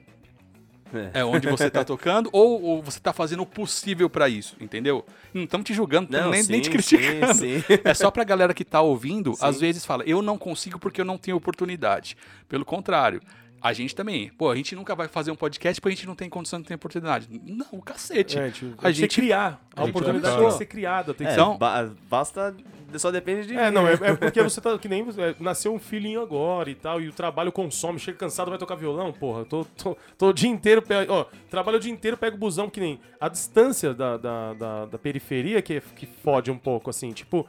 É. 1.15 1.21
É 1.21 1.25
onde 1.25 1.49
você 1.49 1.69
está 1.69 1.83
tocando 1.83 2.29
ou, 2.35 2.63
ou 2.63 2.83
você 2.83 2.99
está 2.99 3.15
fazendo 3.15 3.43
o 3.43 3.47
possível 3.47 4.11
para 4.11 4.29
isso, 4.29 4.57
entendeu? 4.61 5.05
Não 5.33 5.45
estamos 5.45 5.67
te 5.67 5.73
julgando, 5.73 6.13
não 6.13 6.31
nem, 6.31 6.43
nem 6.45 6.61
te 6.61 6.67
sim, 6.67 6.71
criticando. 6.71 7.35
sim, 7.35 7.61
sim. 7.61 7.65
É 7.83 7.95
só 7.95 8.11
pra 8.11 8.23
galera 8.25 8.53
que 8.53 8.63
tá 8.63 8.83
ouvindo, 8.83 9.33
às 9.41 9.59
vezes 9.59 9.87
fala, 9.87 10.05
eu 10.05 10.21
não 10.21 10.37
consigo 10.37 10.79
porque 10.79 11.01
eu 11.01 11.05
não 11.07 11.17
tenho 11.17 11.37
oportunidade. 11.37 12.15
Pelo 12.47 12.63
contrário, 12.65 13.23
a 13.63 13.73
gente 13.73 13.95
também. 13.95 14.29
Pô, 14.31 14.51
a 14.51 14.57
gente 14.57 14.75
nunca 14.75 14.95
vai 14.95 15.07
fazer 15.09 15.31
um 15.31 15.37
podcast 15.37 15.81
porque 15.81 15.93
a 15.93 15.97
gente 15.97 16.07
não 16.07 16.15
tem 16.17 16.29
condição 16.29 16.61
de 16.61 16.67
ter 16.67 16.75
oportunidade. 16.75 17.29
Não, 17.47 17.67
o 17.73 17.81
cacete. 17.83 18.39
É, 18.39 18.51
tipo, 18.51 18.73
a 18.79 18.83
tem 18.83 18.93
que 18.93 18.99
gente 19.01 19.15
criar. 19.21 19.63
A, 19.77 19.83
a 19.83 19.85
gente 19.87 19.91
oportunidade 19.91 20.35
é 20.35 20.39
tem 20.39 20.49
que 20.49 20.55
ser 20.55 20.67
criada. 20.67 21.15
Tem 21.15 21.27
que 21.27 21.31
É, 21.31 21.35
Então- 21.37 21.57
ba- 21.57 21.91
basta. 22.11 22.55
Só 22.99 23.11
depende 23.11 23.47
de. 23.47 23.57
É, 23.57 23.71
mim. 23.71 23.75
não, 23.75 23.89
é, 23.89 23.95
é 23.95 24.15
porque 24.15 24.43
você 24.43 24.61
tá 24.61 24.77
que 24.79 24.87
nem 24.87 25.01
é, 25.17 25.35
nasceu 25.41 25.73
um 25.73 25.79
filhinho 25.79 26.21
agora 26.21 26.69
e 26.69 26.75
tal, 26.75 27.01
e 27.01 27.09
o 27.09 27.13
trabalho 27.13 27.51
consome, 27.51 27.99
chega 27.99 28.19
cansado, 28.19 28.51
vai 28.51 28.59
tocar 28.59 28.75
violão, 28.75 29.11
porra. 29.13 29.41
eu 29.41 29.45
Tô, 29.47 29.65
tô, 29.65 29.97
tô 30.19 30.29
o 30.29 30.33
dia 30.35 30.51
inteiro, 30.51 30.83
ó, 31.09 31.25
trabalho 31.49 31.79
o 31.79 31.81
dia 31.81 31.91
inteiro, 31.91 32.19
pego 32.19 32.37
o 32.37 32.39
busão, 32.39 32.69
que 32.69 32.81
nem 32.81 33.01
a 33.19 33.31
distância 33.31 33.95
da, 33.95 34.19
da, 34.19 34.53
da, 34.53 34.85
da 34.85 34.99
periferia 34.99 35.63
que, 35.63 35.81
que 35.97 36.05
fode 36.05 36.51
um 36.51 36.59
pouco, 36.59 36.91
assim, 36.91 37.13
tipo. 37.13 37.49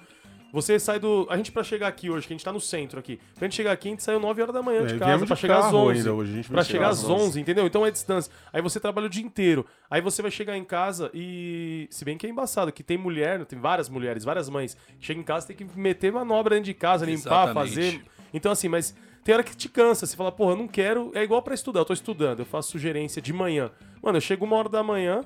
Você 0.54 0.80
sai 0.80 1.00
do. 1.00 1.26
A 1.32 1.36
gente, 1.36 1.52
pra 1.52 1.64
chegar 1.64 1.88
aqui 1.88 2.12
hoje, 2.12 2.28
que 2.28 2.32
a 2.34 2.36
gente 2.38 2.46
tá 2.46 2.54
no 2.54 2.62
centro 2.62 3.00
aqui, 3.00 3.20
pra 3.34 3.48
gente 3.48 3.56
chegar 3.56 3.72
aqui, 3.72 3.88
a 3.88 3.92
gente 3.92 4.04
saiu 4.04 4.20
9 4.20 4.40
horas 4.40 4.54
da 4.54 4.62
manhã 4.62 4.82
É, 4.82 4.86
de 4.86 5.00
casa, 5.00 5.26
pra 5.26 5.36
de 5.36 5.42
chegar 5.42 5.58
às 5.58 5.66
carro 5.66 5.78
11. 5.80 5.98
ainda 5.98 6.14
hoje, 6.14 6.32
a 6.32 6.36
gente 6.36 6.50
pra 6.52 6.64
chegar 6.64 6.90
às 6.90 7.00
chegar 7.02 7.14
às 7.16 7.22
11, 7.22 7.42
entendeu? 7.42 7.66
Então 7.66 7.84
é 7.84 7.90
distância. 7.90 8.32
Aí 8.54 8.62
você 8.62 8.80
trabalha 8.80 9.08
o 9.08 9.10
dia 9.10 9.24
inteiro. 9.24 9.66
Aí 9.90 10.00
você 10.00 10.22
vai 10.22 10.30
chegar 10.30 10.56
em 10.56 10.64
casa 10.64 11.10
e. 11.12 11.88
Se 11.90 12.06
bem 12.06 12.18
que 12.20 12.28
é 12.28 12.30
embaçado, 12.30 12.72
que 12.72 12.84
tem 12.84 13.00
mulher, 13.00 13.44
tem 13.46 13.58
várias 13.60 13.90
mulheres, 13.90 14.24
várias 14.24 14.48
mães, 14.48 14.78
que 15.00 15.06
chegam 15.08 15.22
em 15.22 15.26
casa 15.26 15.48
tem 15.48 15.56
que 15.58 15.66
meter 15.76 16.12
manobra 16.14 16.54
dentro 16.56 16.66
de 16.66 16.74
casa, 16.76 17.04
limpar, 17.04 17.50
Exatamente. 17.50 17.54
fazer. 17.76 18.02
Então, 18.32 18.52
assim, 18.52 18.68
mas 18.68 18.96
tem 19.24 19.34
hora 19.34 19.44
que 19.44 19.56
te 19.58 19.68
cansa. 19.68 20.06
Você 20.06 20.16
fala, 20.16 20.32
porra, 20.32 20.52
eu 20.54 20.58
não 20.58 20.68
quero. 20.68 21.12
É 21.16 21.24
igual 21.24 21.42
pra 21.42 21.56
estudar. 21.56 21.80
Eu 21.80 21.86
tô 21.86 21.94
estudando, 21.94 22.40
eu 22.42 22.46
faço 22.46 22.70
sugerência 22.72 23.20
de 23.20 23.34
manhã. 23.34 23.72
Mano, 24.04 24.18
eu 24.18 24.22
chego 24.22 24.46
uma 24.46 24.56
hora 24.56 24.70
da 24.70 24.84
manhã 24.84 25.22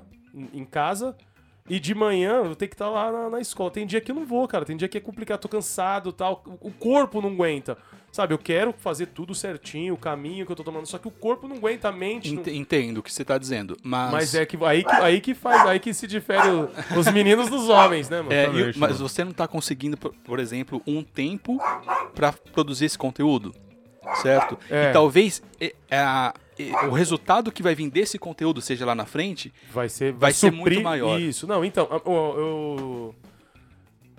em 0.53 0.63
casa. 0.63 1.15
E 1.69 1.79
de 1.79 1.93
manhã 1.93 2.43
eu 2.45 2.55
tenho 2.55 2.69
que 2.69 2.75
estar 2.75 2.89
lá 2.89 3.11
na, 3.11 3.29
na 3.29 3.39
escola. 3.41 3.69
Tem 3.71 3.85
dia 3.85 3.99
que 3.99 4.09
eu 4.11 4.15
não 4.15 4.25
vou, 4.25 4.47
cara. 4.47 4.63
Tem 4.65 4.77
dia 4.77 4.87
que 4.87 4.97
é 4.97 5.01
complicado, 5.01 5.39
tô 5.41 5.49
cansado 5.49 6.11
tal. 6.13 6.43
O 6.61 6.67
o 6.69 6.71
corpo 6.71 7.21
não 7.21 7.29
aguenta. 7.29 7.77
Sabe, 8.09 8.33
eu 8.33 8.37
quero 8.39 8.73
fazer 8.77 9.07
tudo 9.07 9.35
certinho, 9.35 9.93
o 9.93 9.97
caminho 9.97 10.45
que 10.45 10.51
eu 10.51 10.55
tô 10.55 10.63
tomando. 10.63 10.87
Só 10.87 10.97
que 10.97 11.07
o 11.07 11.11
corpo 11.11 11.47
não 11.47 11.57
aguenta, 11.57 11.89
a 11.89 11.91
mente. 11.91 12.33
não- 12.33 12.41
Ent- 12.41 12.47
Entendo 12.47 12.97
o 12.99 13.03
que 13.03 13.11
você 13.13 13.23
tá 13.23 13.37
dizendo, 13.37 13.77
mas... 13.83 14.11
Mas 14.11 14.33
é 14.35 14.45
que 14.45 14.57
aí, 14.63 14.83
que 14.83 14.91
aí 14.91 15.21
que 15.21 15.33
faz, 15.35 15.67
aí 15.67 15.79
que 15.79 15.93
se 15.93 16.07
difere 16.07 16.47
o- 16.49 16.69
os 16.97 17.11
meninos 17.11 17.49
dos 17.49 17.67
homens, 17.69 18.09
né, 18.09 18.21
mano? 18.21 18.31
É, 18.33 18.45
e- 18.71 18.77
mas 18.77 18.99
você 18.99 19.23
não 19.23 19.33
tá 19.33 19.47
conseguindo, 19.47 19.97
por, 19.97 20.39
exemplo, 20.39 20.81
um 20.87 21.03
tempo 21.03 21.59
pra 22.15 22.31
produzir 22.31 22.85
esse 22.85 22.97
conteúdo, 22.97 23.53
certo? 24.21 24.57
É. 24.69 24.89
E 24.89 24.93
talvez 24.93 25.43
é, 25.59 25.75
é 25.89 25.99
a- 25.99 26.33
o 26.89 26.91
resultado 26.91 27.51
que 27.51 27.61
vai 27.63 27.75
vir 27.75 27.89
desse 27.89 28.17
conteúdo, 28.17 28.61
seja 28.61 28.85
lá 28.85 28.95
na 28.95 29.05
frente, 29.05 29.53
Vai 29.71 29.89
ser, 29.89 30.13
Vai 30.13 30.31
ser 30.33 30.51
muito 30.51 30.81
maior. 30.81 31.19
Isso. 31.19 31.47
Não, 31.47 31.63
então, 31.63 31.87
eu, 31.91 32.01
eu, 32.05 33.15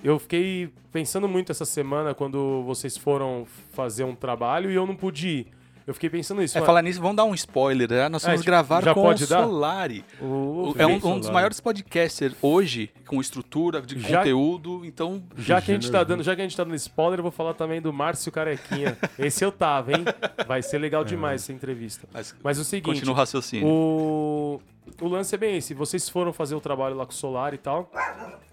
eu 0.03 0.19
fiquei 0.19 0.71
pensando 0.93 1.29
muito 1.29 1.53
essa 1.53 1.65
semana 1.65 2.15
quando 2.15 2.63
vocês 2.65 2.97
foram 2.97 3.47
fazer 3.73 4.05
um 4.05 4.15
trabalho 4.15 4.71
e 4.71 4.75
eu 4.75 4.87
não 4.87 4.97
pude 4.97 5.29
ir. 5.29 5.58
Eu 5.89 5.95
fiquei 5.95 6.11
pensando 6.11 6.43
isso. 6.43 6.55
É, 6.59 6.61
mas- 6.61 6.67
falar 6.67 6.83
nisso, 6.83 7.01
vamos 7.01 7.17
dar 7.17 7.25
um 7.25 7.33
spoiler, 7.35 7.89
né? 7.91 8.11
Nós 8.11 8.23
É, 8.23 8.27
vamos 8.27 8.43
tipo, 8.43 8.51
gravar 8.51 8.85
já 8.85 8.93
com 8.93 9.01
pode 9.01 9.25
o 9.25 9.27
dar? 9.27 9.43
Solari. 9.43 10.05
o- 10.21 10.75
É 10.79 10.87
um, 10.87 10.91
um 10.91 10.99
dos 10.99 11.03
Solari. 11.03 11.33
maiores 11.33 11.61
podcasters 11.61 12.35
hoje, 12.43 12.91
com 13.07 13.19
estrutura 13.23 13.81
de 13.81 13.99
Já- 13.99 14.19
conteúdo, 14.19 14.85
então... 14.85 15.23
Já 15.39 15.63
que, 15.63 15.71
a 15.71 15.75
gente 15.75 15.91
tá 15.91 16.05
dando, 16.05 16.23
já 16.23 16.37
que 16.37 16.43
a 16.43 16.45
gente 16.45 16.55
tá 16.55 16.63
dando 16.63 16.75
spoiler, 16.75 17.21
eu 17.21 17.23
vou 17.23 17.33
falar 17.33 17.55
também 17.55 17.81
do 17.81 17.91
Márcio 17.91 18.31
Carequinha. 18.31 18.99
Esse 19.19 19.43
eu 19.43 19.51
tava, 19.51 19.93
hein? 19.93 20.05
Vai 20.47 20.61
ser 20.63 20.77
legal 20.77 21.03
demais 21.05 21.41
essa 21.43 21.55
entrevista. 21.55 22.07
Mas, 22.13 22.37
Mas 22.45 22.59
o 22.59 22.65
seguinte, 22.65 22.85
continua 22.85 23.15
o 23.15 23.17
raciocínio. 23.17 23.67
O, 23.67 24.61
o 25.01 25.09
lance 25.09 25.35
é 25.35 25.39
bem 25.39 25.57
esse. 25.57 25.73
Vocês 25.73 26.07
foram 26.07 26.35
fazer 26.35 26.55
o 26.55 26.61
trabalho 26.61 26.97
lá 26.97 27.07
com 27.07 27.13
o 27.13 27.15
Solar 27.15 27.55
e 27.55 27.59
tal. 27.59 27.91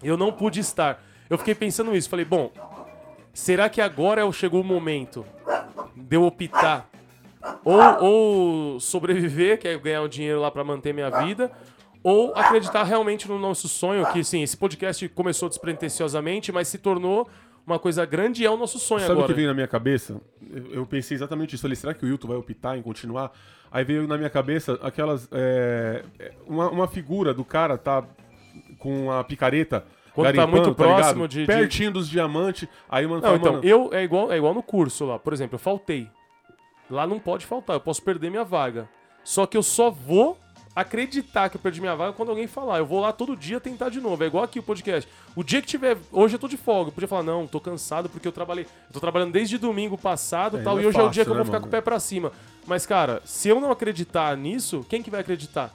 Eu 0.02 0.16
não 0.16 0.32
pude 0.32 0.58
estar. 0.60 1.04
Eu 1.28 1.36
fiquei 1.36 1.54
pensando 1.54 1.94
isso. 1.94 2.08
Falei, 2.08 2.24
bom, 2.24 2.50
será 3.34 3.68
que 3.68 3.82
agora 3.82 4.26
é- 4.26 4.32
chegou 4.32 4.62
o 4.62 4.64
momento 4.64 5.22
de 5.94 6.16
eu 6.16 6.24
optar? 6.24 6.88
Ou, 7.64 7.80
ou 8.04 8.80
sobreviver, 8.80 9.58
que 9.58 9.68
é 9.68 9.76
ganhar 9.78 10.02
um 10.02 10.08
dinheiro 10.08 10.40
lá 10.40 10.50
pra 10.50 10.62
manter 10.64 10.92
minha 10.94 11.10
vida, 11.10 11.50
ou 12.02 12.32
acreditar 12.36 12.82
realmente 12.84 13.28
no 13.28 13.38
nosso 13.38 13.68
sonho, 13.68 14.06
que 14.12 14.22
sim, 14.22 14.42
esse 14.42 14.56
podcast 14.56 15.08
começou 15.10 15.48
despretensiosamente, 15.48 16.52
mas 16.52 16.68
se 16.68 16.78
tornou 16.78 17.28
uma 17.66 17.78
coisa 17.80 18.04
grande 18.06 18.42
e 18.42 18.46
é 18.46 18.50
o 18.50 18.56
nosso 18.56 18.78
sonho 18.78 19.00
Sabe 19.00 19.12
o 19.12 19.14
agora. 19.14 19.26
que 19.28 19.34
veio 19.34 19.48
na 19.48 19.54
minha 19.54 19.66
cabeça? 19.66 20.20
Eu, 20.70 20.86
pensei 20.86 21.16
exatamente 21.16 21.54
isso. 21.54 21.62
Falei, 21.62 21.74
será 21.74 21.92
que 21.94 22.04
o 22.04 22.08
Hilton 22.08 22.28
vai 22.28 22.36
optar 22.36 22.78
em 22.78 22.82
continuar? 22.82 23.32
Aí 23.72 23.84
veio 23.84 24.06
na 24.06 24.16
minha 24.16 24.30
cabeça 24.30 24.78
aquelas. 24.82 25.28
é, 25.32 26.04
é, 26.20 26.32
uma, 26.46 26.70
uma 26.70 26.86
figura 26.86 27.34
do 27.34 27.44
cara 27.44 27.76
tá 27.76 28.04
com 28.78 29.10
a 29.10 29.24
picareta. 29.24 29.84
Quando 30.14 30.34
tá 30.34 30.46
muito 30.46 30.74
próximo 30.74 31.24
ligado? 31.24 31.28
de- 31.28 31.40
de- 31.40 31.46
Pertinho 31.46 31.90
dos 31.90 32.08
diamantes. 32.08 32.68
Aí 32.88 33.04
o 33.04 33.10
mano 33.10 33.20
Não, 33.20 33.28
fala, 33.28 33.38
então, 33.38 33.52
mano, 33.54 33.64
eu 33.66 33.90
é 33.92 34.04
igual, 34.04 34.32
é 34.32 34.36
igual 34.36 34.54
no 34.54 34.62
curso 34.62 35.04
lá. 35.04 35.18
Por 35.18 35.32
exemplo, 35.32 35.56
eu 35.56 35.58
faltei. 35.58 36.08
Lá 36.90 37.06
não 37.06 37.18
pode 37.18 37.44
faltar, 37.46 37.76
eu 37.76 37.80
posso 37.80 38.02
perder 38.02 38.30
minha 38.30 38.44
vaga. 38.44 38.88
Só 39.24 39.44
que 39.46 39.56
eu 39.56 39.62
só 39.62 39.90
vou 39.90 40.38
acreditar 40.74 41.48
que 41.48 41.56
eu 41.56 41.60
perdi 41.60 41.80
minha 41.80 41.96
vaga 41.96 42.12
quando 42.12 42.28
alguém 42.28 42.46
falar. 42.46 42.78
Eu 42.78 42.86
vou 42.86 43.00
lá 43.00 43.10
todo 43.12 43.34
dia 43.34 43.58
tentar 43.58 43.88
de 43.88 44.00
novo. 44.00 44.22
É 44.22 44.26
igual 44.26 44.44
aqui 44.44 44.58
o 44.58 44.62
podcast. 44.62 45.10
O 45.34 45.42
dia 45.42 45.60
que 45.62 45.66
tiver. 45.66 45.96
Hoje 46.12 46.34
eu 46.34 46.38
tô 46.38 46.46
de 46.46 46.56
folga. 46.56 46.90
Eu 46.90 46.92
podia 46.92 47.08
falar, 47.08 47.22
não, 47.22 47.46
tô 47.46 47.58
cansado 47.58 48.08
porque 48.08 48.28
eu 48.28 48.32
trabalhei. 48.32 48.64
Eu 48.64 48.92
tô 48.92 49.00
trabalhando 49.00 49.32
desde 49.32 49.56
domingo 49.58 49.96
passado 49.96 50.58
É, 50.58 50.62
tal. 50.62 50.78
E 50.78 50.84
é 50.84 50.86
hoje 50.86 50.98
é 50.98 51.02
o 51.02 51.08
dia 51.10 51.24
fácil, 51.24 51.24
que 51.24 51.30
eu 51.30 51.34
vou 51.34 51.38
né, 51.38 51.44
ficar 51.44 51.52
mano? 51.60 51.62
com 51.62 51.68
o 51.68 51.70
pé 51.70 51.80
pra 51.80 51.98
cima. 51.98 52.30
Mas, 52.66 52.84
cara, 52.84 53.22
se 53.24 53.48
eu 53.48 53.58
não 53.58 53.70
acreditar 53.70 54.36
nisso, 54.36 54.84
quem 54.88 55.02
que 55.02 55.10
vai 55.10 55.20
acreditar? 55.22 55.72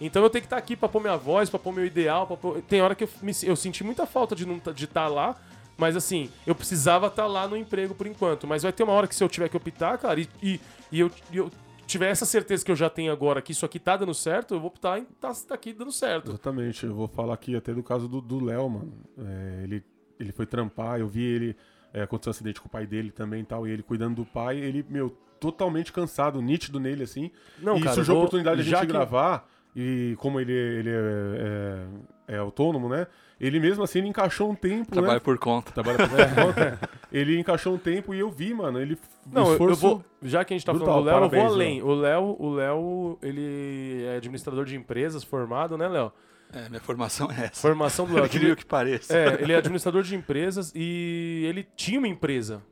Então 0.00 0.22
eu 0.22 0.28
tenho 0.28 0.42
que 0.42 0.46
estar 0.46 0.56
aqui 0.58 0.76
pra 0.76 0.88
pôr 0.88 1.00
minha 1.00 1.16
voz, 1.16 1.48
pra 1.48 1.58
pôr 1.58 1.72
meu 1.72 1.86
ideal. 1.86 2.26
Pra 2.26 2.36
pôr... 2.36 2.60
Tem 2.62 2.82
hora 2.82 2.94
que 2.94 3.04
eu, 3.04 3.08
me, 3.22 3.32
eu 3.44 3.56
senti 3.56 3.82
muita 3.82 4.04
falta 4.04 4.36
de 4.36 4.44
não 4.44 4.58
tá- 4.58 4.72
de 4.72 4.84
estar 4.84 5.08
lá. 5.08 5.34
Mas 5.82 5.96
assim, 5.96 6.30
eu 6.46 6.54
precisava 6.54 7.08
estar 7.08 7.26
lá 7.26 7.48
no 7.48 7.56
emprego 7.56 7.92
por 7.92 8.06
enquanto. 8.06 8.46
Mas 8.46 8.62
vai 8.62 8.72
ter 8.72 8.84
uma 8.84 8.92
hora 8.92 9.08
que 9.08 9.14
se 9.16 9.24
eu 9.24 9.28
tiver 9.28 9.48
que 9.48 9.56
optar, 9.56 9.98
cara, 9.98 10.20
e, 10.20 10.28
e, 10.40 10.60
e 10.92 11.00
eu, 11.00 11.10
eu 11.32 11.50
tiver 11.88 12.08
essa 12.08 12.24
certeza 12.24 12.64
que 12.64 12.70
eu 12.70 12.76
já 12.76 12.88
tenho 12.88 13.10
agora 13.12 13.42
que 13.42 13.50
isso 13.50 13.66
aqui 13.66 13.80
tá 13.80 13.96
dando 13.96 14.14
certo, 14.14 14.54
eu 14.54 14.60
vou 14.60 14.68
optar 14.68 15.00
em 15.00 15.04
tá, 15.20 15.32
tá 15.48 15.54
aqui 15.56 15.72
dando 15.72 15.90
certo. 15.90 16.28
Exatamente, 16.30 16.86
eu 16.86 16.94
vou 16.94 17.08
falar 17.08 17.34
aqui 17.34 17.56
até 17.56 17.74
do 17.74 17.82
caso 17.82 18.06
do 18.06 18.44
Léo, 18.44 18.70
mano. 18.70 18.92
É, 19.18 19.60
ele, 19.64 19.84
ele 20.20 20.30
foi 20.30 20.46
trampar, 20.46 21.00
eu 21.00 21.08
vi 21.08 21.24
ele, 21.24 21.56
é, 21.92 22.02
aconteceu 22.02 22.30
um 22.30 22.34
acidente 22.34 22.60
com 22.60 22.68
o 22.68 22.70
pai 22.70 22.86
dele 22.86 23.10
também 23.10 23.42
e 23.42 23.44
tal, 23.44 23.66
e 23.66 23.72
ele 23.72 23.82
cuidando 23.82 24.14
do 24.14 24.24
pai, 24.24 24.58
ele, 24.58 24.86
meu, 24.88 25.10
totalmente 25.40 25.92
cansado, 25.92 26.40
nítido 26.40 26.78
nele, 26.78 27.02
assim. 27.02 27.28
Não, 27.58 27.76
e 27.76 27.80
cara, 27.82 27.96
surgiu 27.96 28.14
a 28.14 28.18
oportunidade 28.18 28.62
de 28.62 28.68
a 28.72 28.78
gente 28.78 28.86
que- 28.86 28.92
gravar, 28.92 29.48
e 29.74 30.14
como 30.18 30.38
ele, 30.38 30.52
ele 30.52 30.90
é, 30.90 31.86
é- 32.28 32.34
é 32.36 32.38
autônomo, 32.38 32.88
né? 32.88 33.06
Ele 33.42 33.58
mesmo 33.58 33.82
assim, 33.82 33.98
ele 33.98 34.06
encaixou 34.08 34.48
um 34.48 34.54
tempo, 34.54 34.92
Trabalho 34.92 35.14
né? 35.14 35.20
por 35.20 35.36
conta. 35.36 35.72
Trabalha 35.72 35.98
por 35.98 36.08
conta. 36.46 36.78
Ele 37.12 37.38
encaixou 37.40 37.74
um 37.74 37.78
tempo 37.78 38.14
e 38.14 38.20
eu 38.20 38.30
vi, 38.30 38.54
mano, 38.54 38.80
ele... 38.80 38.96
Não, 39.26 39.52
eu- 39.52 39.68
eu 39.70 39.74
vou. 39.76 40.04
Já 40.22 40.44
que 40.44 40.54
a 40.54 40.56
gente 40.56 40.64
tá 40.64 40.72
brutal, 40.72 41.04
falando 41.04 41.28
do 41.28 41.34
Léo, 41.34 41.42
eu 41.42 41.44
vou 41.48 41.54
além. 41.54 41.82
O 41.82 41.92
Léo, 41.94 42.36
o 42.38 42.50
Léo, 42.54 43.18
ele 43.20 44.04
é 44.06 44.16
administrador 44.16 44.64
de 44.64 44.76
empresas 44.76 45.24
formado, 45.24 45.76
né, 45.76 45.88
Léo? 45.88 46.12
É, 46.52 46.68
minha 46.68 46.80
formação 46.80 47.32
é 47.32 47.46
essa. 47.46 47.60
Formação 47.60 48.06
do 48.06 48.14
Léo. 48.14 48.24
Eu 48.26 48.28
queria 48.28 48.54
que 48.54 48.64
pareça. 48.64 49.16
É, 49.16 49.42
ele 49.42 49.52
é 49.52 49.56
administrador 49.56 50.02
de 50.04 50.14
empresas 50.14 50.70
e 50.74 51.44
ele 51.48 51.66
tinha 51.74 51.98
uma 51.98 52.06
empresa. 52.08 52.62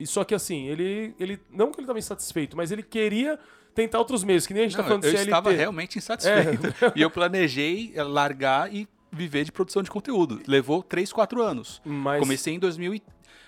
E 0.00 0.06
só 0.06 0.24
que 0.24 0.34
assim, 0.34 0.68
ele, 0.68 1.14
ele 1.20 1.38
não 1.50 1.70
que 1.70 1.78
ele 1.80 1.82
estava 1.84 1.98
insatisfeito, 1.98 2.56
mas 2.56 2.70
ele 2.72 2.82
queria 2.82 3.38
tentar 3.74 3.98
outros 3.98 4.22
meios, 4.24 4.46
que 4.46 4.54
nem 4.54 4.62
a 4.64 4.66
gente 4.66 4.76
Não, 4.76 4.84
tá 4.84 4.88
falando 4.88 5.04
eu 5.04 5.10
de 5.10 5.16
CLT. 5.18 5.30
estava 5.30 5.50
realmente 5.52 5.98
insatisfeito. 5.98 6.74
E 6.96 7.02
eu 7.02 7.10
planejei 7.10 7.92
largar 7.96 8.72
e 8.72 8.88
viver 9.12 9.44
de 9.44 9.52
produção 9.52 9.82
de 9.82 9.90
conteúdo. 9.90 10.40
Levou 10.46 10.82
3, 10.82 11.12
4 11.12 11.42
anos. 11.42 11.80
Mas 11.84 12.20
Comecei 12.20 12.54
em 12.54 12.58
2000 12.58 12.94
e... 12.94 13.02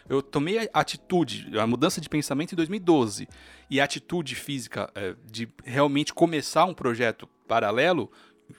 Eu 0.06 0.20
tomei 0.20 0.58
a 0.58 0.80
atitude, 0.80 1.58
a 1.58 1.66
mudança 1.66 1.98
de 1.98 2.10
pensamento 2.10 2.52
em 2.52 2.56
2012. 2.56 3.26
E 3.70 3.80
a 3.80 3.84
atitude 3.84 4.34
física 4.34 4.90
eh, 4.94 5.14
de 5.24 5.48
realmente 5.64 6.12
começar 6.12 6.66
um 6.66 6.74
projeto 6.74 7.26
paralelo 7.48 8.10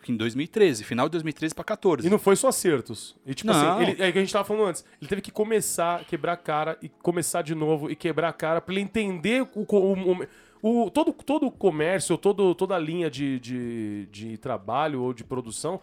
em 0.10 0.18
2013, 0.18 0.84
final 0.84 1.08
de 1.08 1.12
2013 1.12 1.54
para 1.54 1.64
14. 1.64 2.08
E 2.08 2.10
não 2.10 2.18
foi 2.18 2.36
só 2.36 2.48
acertos. 2.48 3.16
E 3.24 3.36
tipo 3.36 3.54
Não. 3.54 3.78
assim, 3.78 3.92
ele, 3.92 4.02
é 4.04 4.10
o 4.10 4.12
que 4.12 4.18
a 4.18 4.22
gente 4.22 4.34
tava 4.34 4.44
falando 4.44 4.66
antes. 4.70 4.84
Ele 5.00 5.08
teve 5.08 5.22
que 5.22 5.30
começar, 5.30 6.04
quebrar 6.06 6.34
a 6.34 6.38
cara 6.38 6.80
e 6.82 6.90
começar 6.90 7.44
de 7.44 7.54
novo 7.54 7.92
e 7.92 7.96
quebrar 7.96 8.30
a 8.30 8.34
cara 8.34 8.60
pra 8.60 8.74
ele 8.74 8.82
entender 8.82 9.44
o, 9.44 9.50
o, 9.56 10.14
o- 10.64 10.86
o- 10.86 10.90
todo, 10.90 11.14
todo 11.14 11.46
o 11.46 11.52
comércio, 11.52 12.18
todo, 12.18 12.56
toda 12.56 12.76
a 12.76 12.80
linha 12.80 13.08
de, 13.12 13.40
de, 13.40 14.08
de 14.12 14.38
trabalho 14.40 15.04
ou 15.04 15.14
de 15.14 15.24
produção. 15.24 15.80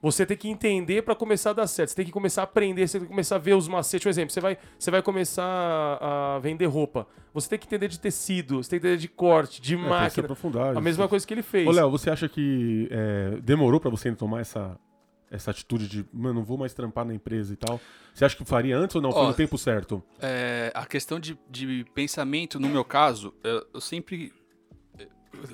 Você 0.00 0.24
tem 0.24 0.36
que 0.36 0.48
entender 0.48 1.02
para 1.02 1.14
começar 1.14 1.50
a 1.50 1.52
dar 1.54 1.66
certo. 1.66 1.90
Você 1.90 1.96
tem 1.96 2.04
que 2.04 2.12
começar 2.12 2.42
a 2.42 2.44
aprender, 2.44 2.86
você 2.86 2.98
tem 2.98 3.06
que 3.06 3.12
começar 3.12 3.36
a 3.36 3.38
ver 3.38 3.54
os 3.54 3.66
macetes. 3.66 4.04
Por 4.04 4.10
exemplo, 4.10 4.32
você 4.32 4.40
vai, 4.40 4.56
você 4.78 4.90
vai 4.90 5.02
começar 5.02 5.98
a 6.00 6.38
vender 6.40 6.66
roupa. 6.66 7.06
Você 7.34 7.48
tem 7.48 7.58
que 7.58 7.66
entender 7.66 7.88
de 7.88 7.98
tecido, 7.98 8.62
você 8.62 8.70
tem 8.70 8.80
que 8.80 8.86
entender 8.86 9.00
de 9.00 9.08
corte, 9.08 9.60
de 9.60 9.74
É, 9.74 9.76
tem 9.76 9.84
que 9.84 9.88
se 9.88 10.00
máquina. 10.00 10.24
aprofundar. 10.24 10.76
A 10.76 10.80
mesma 10.80 11.08
coisa 11.08 11.26
que 11.26 11.34
ele 11.34 11.42
fez. 11.42 11.66
Ô, 11.66 11.70
Léo, 11.72 11.90
você 11.90 12.10
acha 12.10 12.28
que 12.28 12.88
é, 12.90 13.38
demorou 13.42 13.80
pra 13.80 13.90
você 13.90 14.12
tomar 14.12 14.40
essa, 14.40 14.78
essa 15.30 15.50
atitude 15.50 15.88
de, 15.88 16.04
mano, 16.12 16.34
não 16.40 16.44
vou 16.44 16.56
mais 16.56 16.72
trampar 16.72 17.04
na 17.04 17.12
empresa 17.12 17.52
e 17.52 17.56
tal? 17.56 17.80
Você 18.14 18.24
acha 18.24 18.36
que 18.36 18.44
faria 18.44 18.78
antes 18.78 18.94
ou 18.94 19.02
não? 19.02 19.10
Foi 19.10 19.22
Ó, 19.22 19.26
no 19.28 19.34
tempo 19.34 19.58
certo? 19.58 20.02
É, 20.20 20.70
a 20.74 20.86
questão 20.86 21.18
de, 21.18 21.36
de 21.50 21.84
pensamento, 21.94 22.60
no 22.60 22.68
meu 22.68 22.84
caso, 22.84 23.34
eu, 23.42 23.66
eu 23.74 23.80
sempre. 23.80 24.32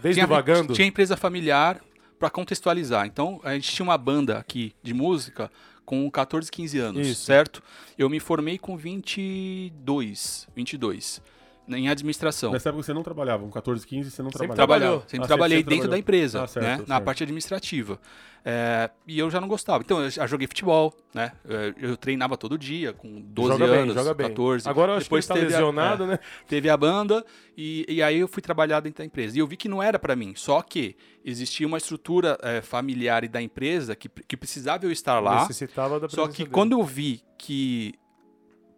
Desde 0.02 0.20
tinha, 0.20 0.26
o 0.26 0.28
vagando. 0.28 0.72
Tinha 0.72 0.86
empresa 0.86 1.16
familiar 1.16 1.80
para 2.18 2.30
contextualizar. 2.30 3.06
Então, 3.06 3.40
a 3.44 3.54
gente 3.54 3.72
tinha 3.72 3.84
uma 3.84 3.98
banda 3.98 4.38
aqui 4.38 4.74
de 4.82 4.94
música 4.94 5.50
com 5.84 6.10
14, 6.10 6.50
15 6.50 6.78
anos, 6.78 7.06
Isso. 7.06 7.24
certo? 7.24 7.62
Eu 7.98 8.08
me 8.08 8.18
formei 8.18 8.58
com 8.58 8.76
22, 8.76 10.48
22, 10.54 11.20
em 11.68 11.88
administração. 11.88 12.52
Nessa 12.52 12.68
época 12.68 12.82
você 12.84 12.92
não 12.92 13.02
trabalhava, 13.02 13.42
com 13.44 13.50
14, 13.50 13.86
15 13.86 14.10
você 14.10 14.22
não 14.22 14.30
Sempre 14.30 14.48
trabalhava. 14.48 14.56
trabalhou. 14.56 14.80
Trabalhava, 15.00 15.08
sempre 15.10 15.24
Ah, 15.24 15.28
trabalhei 15.28 15.58
sempre 15.58 15.70
dentro 15.74 15.88
trabalhou. 15.88 15.90
da 15.90 15.98
empresa, 15.98 16.42
Ah, 16.42 16.46
certo, 16.46 16.64
né? 16.66 16.76
Na 16.78 16.86
certo. 16.96 17.04
parte 17.04 17.22
administrativa. 17.22 18.00
É, 18.46 18.90
e 19.06 19.18
eu 19.18 19.30
já 19.30 19.40
não 19.40 19.48
gostava. 19.48 19.82
Então, 19.82 20.02
eu 20.02 20.10
já 20.10 20.26
joguei 20.26 20.46
futebol, 20.46 20.94
né? 21.14 21.32
É, 21.48 21.72
Eu 21.78 21.96
treinava 21.96 22.36
todo 22.36 22.58
dia, 22.58 22.92
com 22.92 23.18
12 23.22 23.52
joga 23.58 23.66
bem, 23.72 23.80
anos, 23.82 23.94
joga 23.94 24.12
bem. 24.12 24.28
14. 24.28 24.68
Agora 24.68 24.92
eu 24.92 24.96
acho 24.96 25.06
Depois 25.06 25.24
que 25.26 25.32
ele 25.32 25.40
tá 25.40 25.46
teve 25.46 25.54
a- 25.54 25.58
lesionado, 25.58 26.06
né? 26.06 26.18
teve 26.46 26.68
a 26.68 26.76
banda 26.76 27.24
e, 27.56 27.86
e 27.88 28.02
aí 28.02 28.20
eu 28.20 28.28
fui 28.28 28.42
trabalhar 28.42 28.80
dentro 28.80 28.98
da 28.98 29.04
empresa. 29.06 29.34
E 29.36 29.40
eu 29.40 29.46
vi 29.46 29.56
que 29.56 29.66
não 29.68 29.82
era 29.82 29.98
pra 29.98 30.14
mim, 30.14 30.34
só 30.36 30.60
que 30.60 30.94
existia 31.24 31.66
uma 31.66 31.78
estrutura 31.78 32.38
eh, 32.42 32.60
familiar 32.60 33.24
e 33.24 33.28
da 33.28 33.40
empresa 33.40 33.96
que, 33.96 34.10
que 34.10 34.36
precisava 34.36 34.84
eu 34.84 34.92
estar 34.92 35.20
lá. 35.20 35.40
Necessitava 35.42 35.98
da 35.98 36.06
Só 36.10 36.28
que 36.28 36.38
dele. 36.42 36.50
quando 36.50 36.72
eu 36.72 36.84
vi 36.84 37.22
que 37.38 37.94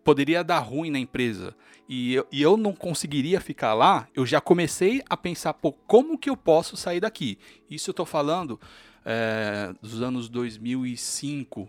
poderia 0.07 0.45
dar 0.45 0.61
ruim 0.61 0.89
na 0.89 1.01
empresa 1.01 1.53
e 1.89 2.15
eu, 2.15 2.27
e 2.31 2.41
eu 2.41 2.57
não 2.57 2.73
conseguiria 2.73 3.41
ficar 3.41 3.75
lá, 3.75 4.07
eu 4.15 4.25
já 4.25 4.41
comecei 4.41 5.03
a 5.11 5.17
pensar, 5.17 5.53
pô, 5.55 5.73
como 5.73 6.17
que 6.17 6.31
eu 6.31 6.37
posso 6.37 6.77
sair 6.77 7.01
daqui? 7.01 7.39
Isso 7.69 7.91
eu 7.91 7.95
tô 7.95 8.07
falando 8.07 8.61
eh, 9.05 9.75
dos 9.83 10.01
anos 10.01 10.29
2005, 10.29 11.69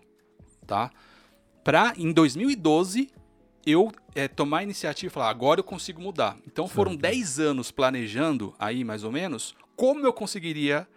tá? 0.67 0.91
Pra, 1.63 1.93
em 1.97 2.11
2012, 2.11 3.09
eu 3.65 3.91
eh, 4.13 4.27
tomar 4.27 4.59
a 4.59 4.63
iniciativa 4.63 5.11
e 5.11 5.13
falar, 5.13 5.29
agora 5.29 5.59
eu 5.59 5.63
consigo 5.63 5.99
mudar. 5.99 6.37
Então 6.45 6.67
foram 6.67 6.95
10 6.95 7.39
anos 7.39 7.71
planejando 7.71 8.53
aí, 8.59 8.83
mais 8.83 9.03
ou 9.03 9.11
menos, 9.11 9.55
como 9.75 10.05
eu 10.05 10.13
conseguiria 10.13 10.87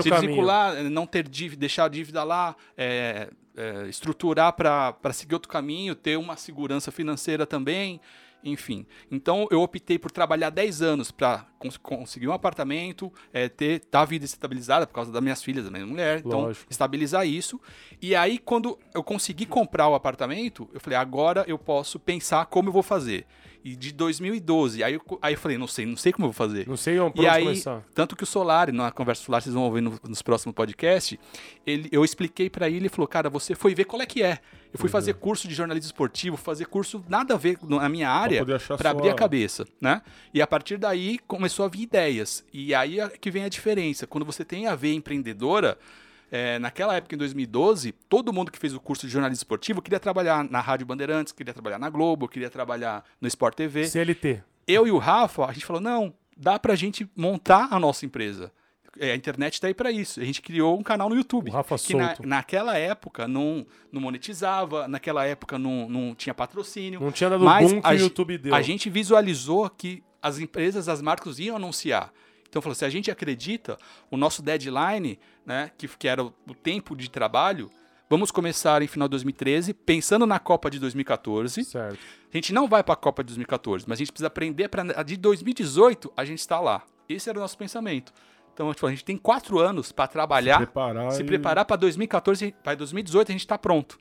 o 0.00 0.02
se 0.02 0.10
desvincular, 0.10 0.82
não 0.84 1.06
ter 1.06 1.28
dívida, 1.28 1.60
deixar 1.60 1.84
a 1.84 1.88
dívida 1.88 2.22
lá, 2.22 2.54
é, 2.76 3.28
é, 3.56 3.88
estruturar 3.88 4.52
para 4.54 5.12
seguir 5.12 5.34
outro 5.34 5.48
caminho, 5.48 5.94
ter 5.94 6.16
uma 6.16 6.36
segurança 6.36 6.90
financeira 6.90 7.46
também, 7.46 8.00
enfim. 8.44 8.86
Então 9.10 9.46
eu 9.50 9.62
optei 9.62 9.98
por 9.98 10.10
trabalhar 10.10 10.50
10 10.50 10.82
anos 10.82 11.10
para 11.10 11.46
conseguir 11.82 12.28
um 12.28 12.32
apartamento, 12.32 13.12
é, 13.32 13.48
ter 13.48 13.80
tá 13.80 14.00
a 14.00 14.04
vida 14.04 14.24
estabilizada 14.24 14.86
por 14.86 14.94
causa 14.94 15.12
das 15.12 15.22
minhas 15.22 15.42
filhas, 15.42 15.64
da 15.64 15.70
minha 15.70 15.86
mulher, 15.86 16.18
então 16.18 16.42
Lógico. 16.42 16.66
estabilizar 16.70 17.26
isso. 17.26 17.60
E 18.00 18.14
aí 18.14 18.38
quando 18.38 18.78
eu 18.94 19.02
consegui 19.02 19.46
comprar 19.46 19.88
o 19.88 19.94
apartamento, 19.94 20.68
eu 20.72 20.80
falei, 20.80 20.98
agora 20.98 21.44
eu 21.46 21.58
posso 21.58 21.98
pensar 21.98 22.46
como 22.46 22.68
eu 22.68 22.72
vou 22.72 22.82
fazer. 22.82 23.26
E 23.64 23.76
de 23.76 23.92
2012, 23.92 24.82
aí 24.82 24.94
eu, 24.94 25.18
aí 25.22 25.34
eu 25.34 25.38
falei, 25.38 25.56
não 25.56 25.68
sei, 25.68 25.86
não 25.86 25.96
sei 25.96 26.12
como 26.12 26.26
eu 26.26 26.32
vou 26.32 26.34
fazer. 26.34 26.66
Não 26.66 26.76
sei 26.76 26.98
onde 26.98 27.20
E 27.22 27.28
aí, 27.28 27.44
começar. 27.44 27.82
tanto 27.94 28.16
que 28.16 28.24
o 28.24 28.26
Solari, 28.26 28.72
na 28.72 28.90
conversa 28.90 29.22
Solar, 29.22 29.40
vocês 29.40 29.54
vão 29.54 29.62
ouvir 29.64 29.80
no- 29.80 30.00
nos 30.08 30.20
próximos 30.20 30.54
podcasts, 30.54 31.16
ele, 31.64 31.88
eu 31.92 32.04
expliquei 32.04 32.50
pra 32.50 32.68
ele, 32.68 32.78
ele 32.78 32.88
falou, 32.88 33.06
cara, 33.06 33.30
você 33.30 33.54
foi 33.54 33.72
ver 33.74 33.84
qual 33.84 34.02
é 34.02 34.06
que 34.06 34.22
é. 34.22 34.40
Eu 34.72 34.78
fui 34.80 34.88
fazer 34.88 35.14
curso 35.14 35.46
de 35.46 35.54
jornalismo 35.54 35.86
esportivo, 35.86 36.36
fazer 36.36 36.64
curso 36.64 37.04
nada 37.08 37.34
a 37.34 37.36
ver 37.36 37.58
na 37.62 37.88
minha 37.88 38.08
área, 38.10 38.44
sua- 38.58 38.76
abrir 38.90 39.10
a 39.10 39.14
cabeça, 39.14 39.66
né? 39.80 40.00
E 40.34 40.40
a 40.42 40.46
partir 40.46 40.76
daí 40.78 41.18
começou 41.28 41.64
a 41.64 41.68
vir 41.68 41.82
ideias. 41.82 42.44
E 42.52 42.74
aí 42.74 42.98
é 42.98 43.08
que 43.10 43.30
vem 43.30 43.44
a 43.44 43.48
diferença. 43.48 44.06
Quando 44.06 44.24
você 44.24 44.44
tem 44.44 44.66
a 44.66 44.74
ver 44.74 44.94
empreendedora, 44.94 45.78
é, 46.32 46.58
naquela 46.58 46.96
época, 46.96 47.14
em 47.14 47.18
2012, 47.18 47.92
todo 48.08 48.32
mundo 48.32 48.50
que 48.50 48.58
fez 48.58 48.72
o 48.74 48.80
curso 48.80 49.06
de 49.06 49.12
jornalismo 49.12 49.40
esportivo 49.42 49.82
queria 49.82 50.00
trabalhar 50.00 50.42
na 50.42 50.60
Rádio 50.60 50.86
Bandeirantes, 50.86 51.32
queria 51.32 51.52
trabalhar 51.52 51.78
na 51.78 51.90
Globo, 51.90 52.26
queria 52.26 52.48
trabalhar 52.48 53.04
no 53.20 53.28
Sport 53.28 53.54
TV 53.54 53.86
CLT. 53.86 54.42
eu 54.66 54.86
e 54.86 54.90
o 54.90 54.96
Rafa, 54.98 55.44
a 55.44 55.52
gente 55.52 55.66
falou, 55.66 55.80
não, 55.82 56.12
dá 56.36 56.58
pra 56.58 56.74
gente 56.74 57.06
montar 57.14 57.68
a 57.70 57.78
nossa 57.78 58.06
empresa. 58.06 58.50
É, 58.98 59.12
A 59.12 59.16
internet 59.16 59.58
tá 59.58 59.68
aí 59.68 59.74
pra 59.74 59.90
isso. 59.90 60.20
A 60.20 60.24
gente 60.24 60.42
criou 60.42 60.78
um 60.78 60.82
canal 60.82 61.08
no 61.08 61.14
YouTube. 61.16 61.50
O 61.50 61.52
Rafa 61.54 61.76
que 61.78 61.94
na- 61.94 62.14
naquela 62.24 62.76
época 62.76 63.26
não, 63.26 63.66
não 63.90 64.02
monetizava, 64.02 64.86
naquela 64.86 65.24
época 65.26 65.58
não, 65.58 65.88
não 65.88 66.14
tinha 66.14 66.34
patrocínio. 66.34 67.00
Não 67.00 67.10
tinha 67.10 67.30
dado 67.30 67.42
mas 67.42 67.70
boom 67.72 67.80
que 67.80 67.86
a 67.86 67.90
o 67.90 67.94
YouTube 67.94 68.36
deu. 68.38 68.54
A 68.54 68.60
gente 68.60 68.90
visualizou 68.90 69.68
que 69.70 70.02
as 70.20 70.38
empresas, 70.38 70.88
as 70.90 71.00
marcas 71.02 71.38
iam 71.38 71.56
anunciar. 71.56 72.12
Então 72.52 72.60
falou, 72.60 72.74
se 72.74 72.84
a 72.84 72.90
gente 72.90 73.10
acredita, 73.10 73.78
o 74.10 74.16
nosso 74.18 74.42
deadline, 74.42 75.18
né, 75.46 75.70
que, 75.78 75.88
que 75.88 76.06
era 76.06 76.22
o, 76.22 76.34
o 76.46 76.54
tempo 76.54 76.94
de 76.94 77.08
trabalho, 77.08 77.70
vamos 78.10 78.30
começar 78.30 78.82
em 78.82 78.86
final 78.86 79.08
de 79.08 79.12
2013, 79.12 79.72
pensando 79.72 80.26
na 80.26 80.38
Copa 80.38 80.70
de 80.70 80.78
2014. 80.78 81.64
Certo. 81.64 81.98
A 82.30 82.36
gente 82.36 82.52
não 82.52 82.68
vai 82.68 82.84
para 82.84 82.92
a 82.92 82.96
Copa 82.96 83.24
de 83.24 83.28
2014, 83.28 83.86
mas 83.88 83.96
a 83.96 84.00
gente 84.00 84.12
precisa 84.12 84.26
aprender 84.26 84.68
para 84.68 85.02
de 85.02 85.16
2018 85.16 86.12
a 86.14 86.26
gente 86.26 86.40
está 86.40 86.60
lá. 86.60 86.82
Esse 87.08 87.30
era 87.30 87.38
o 87.38 87.40
nosso 87.40 87.56
pensamento. 87.56 88.12
Então, 88.52 88.70
tipo, 88.74 88.86
a 88.86 88.90
gente 88.90 89.02
tem 89.02 89.16
quatro 89.16 89.58
anos 89.58 89.90
para 89.90 90.06
trabalhar, 90.06 90.58
se, 90.58 90.66
preparar 90.66 91.20
e- 91.22 91.24
preparar 91.24 91.64
para 91.64 91.76
2014, 91.76 92.54
para 92.62 92.74
2018 92.74 93.30
a 93.30 93.32
gente 93.32 93.40
está 93.40 93.56
pronto. 93.56 93.96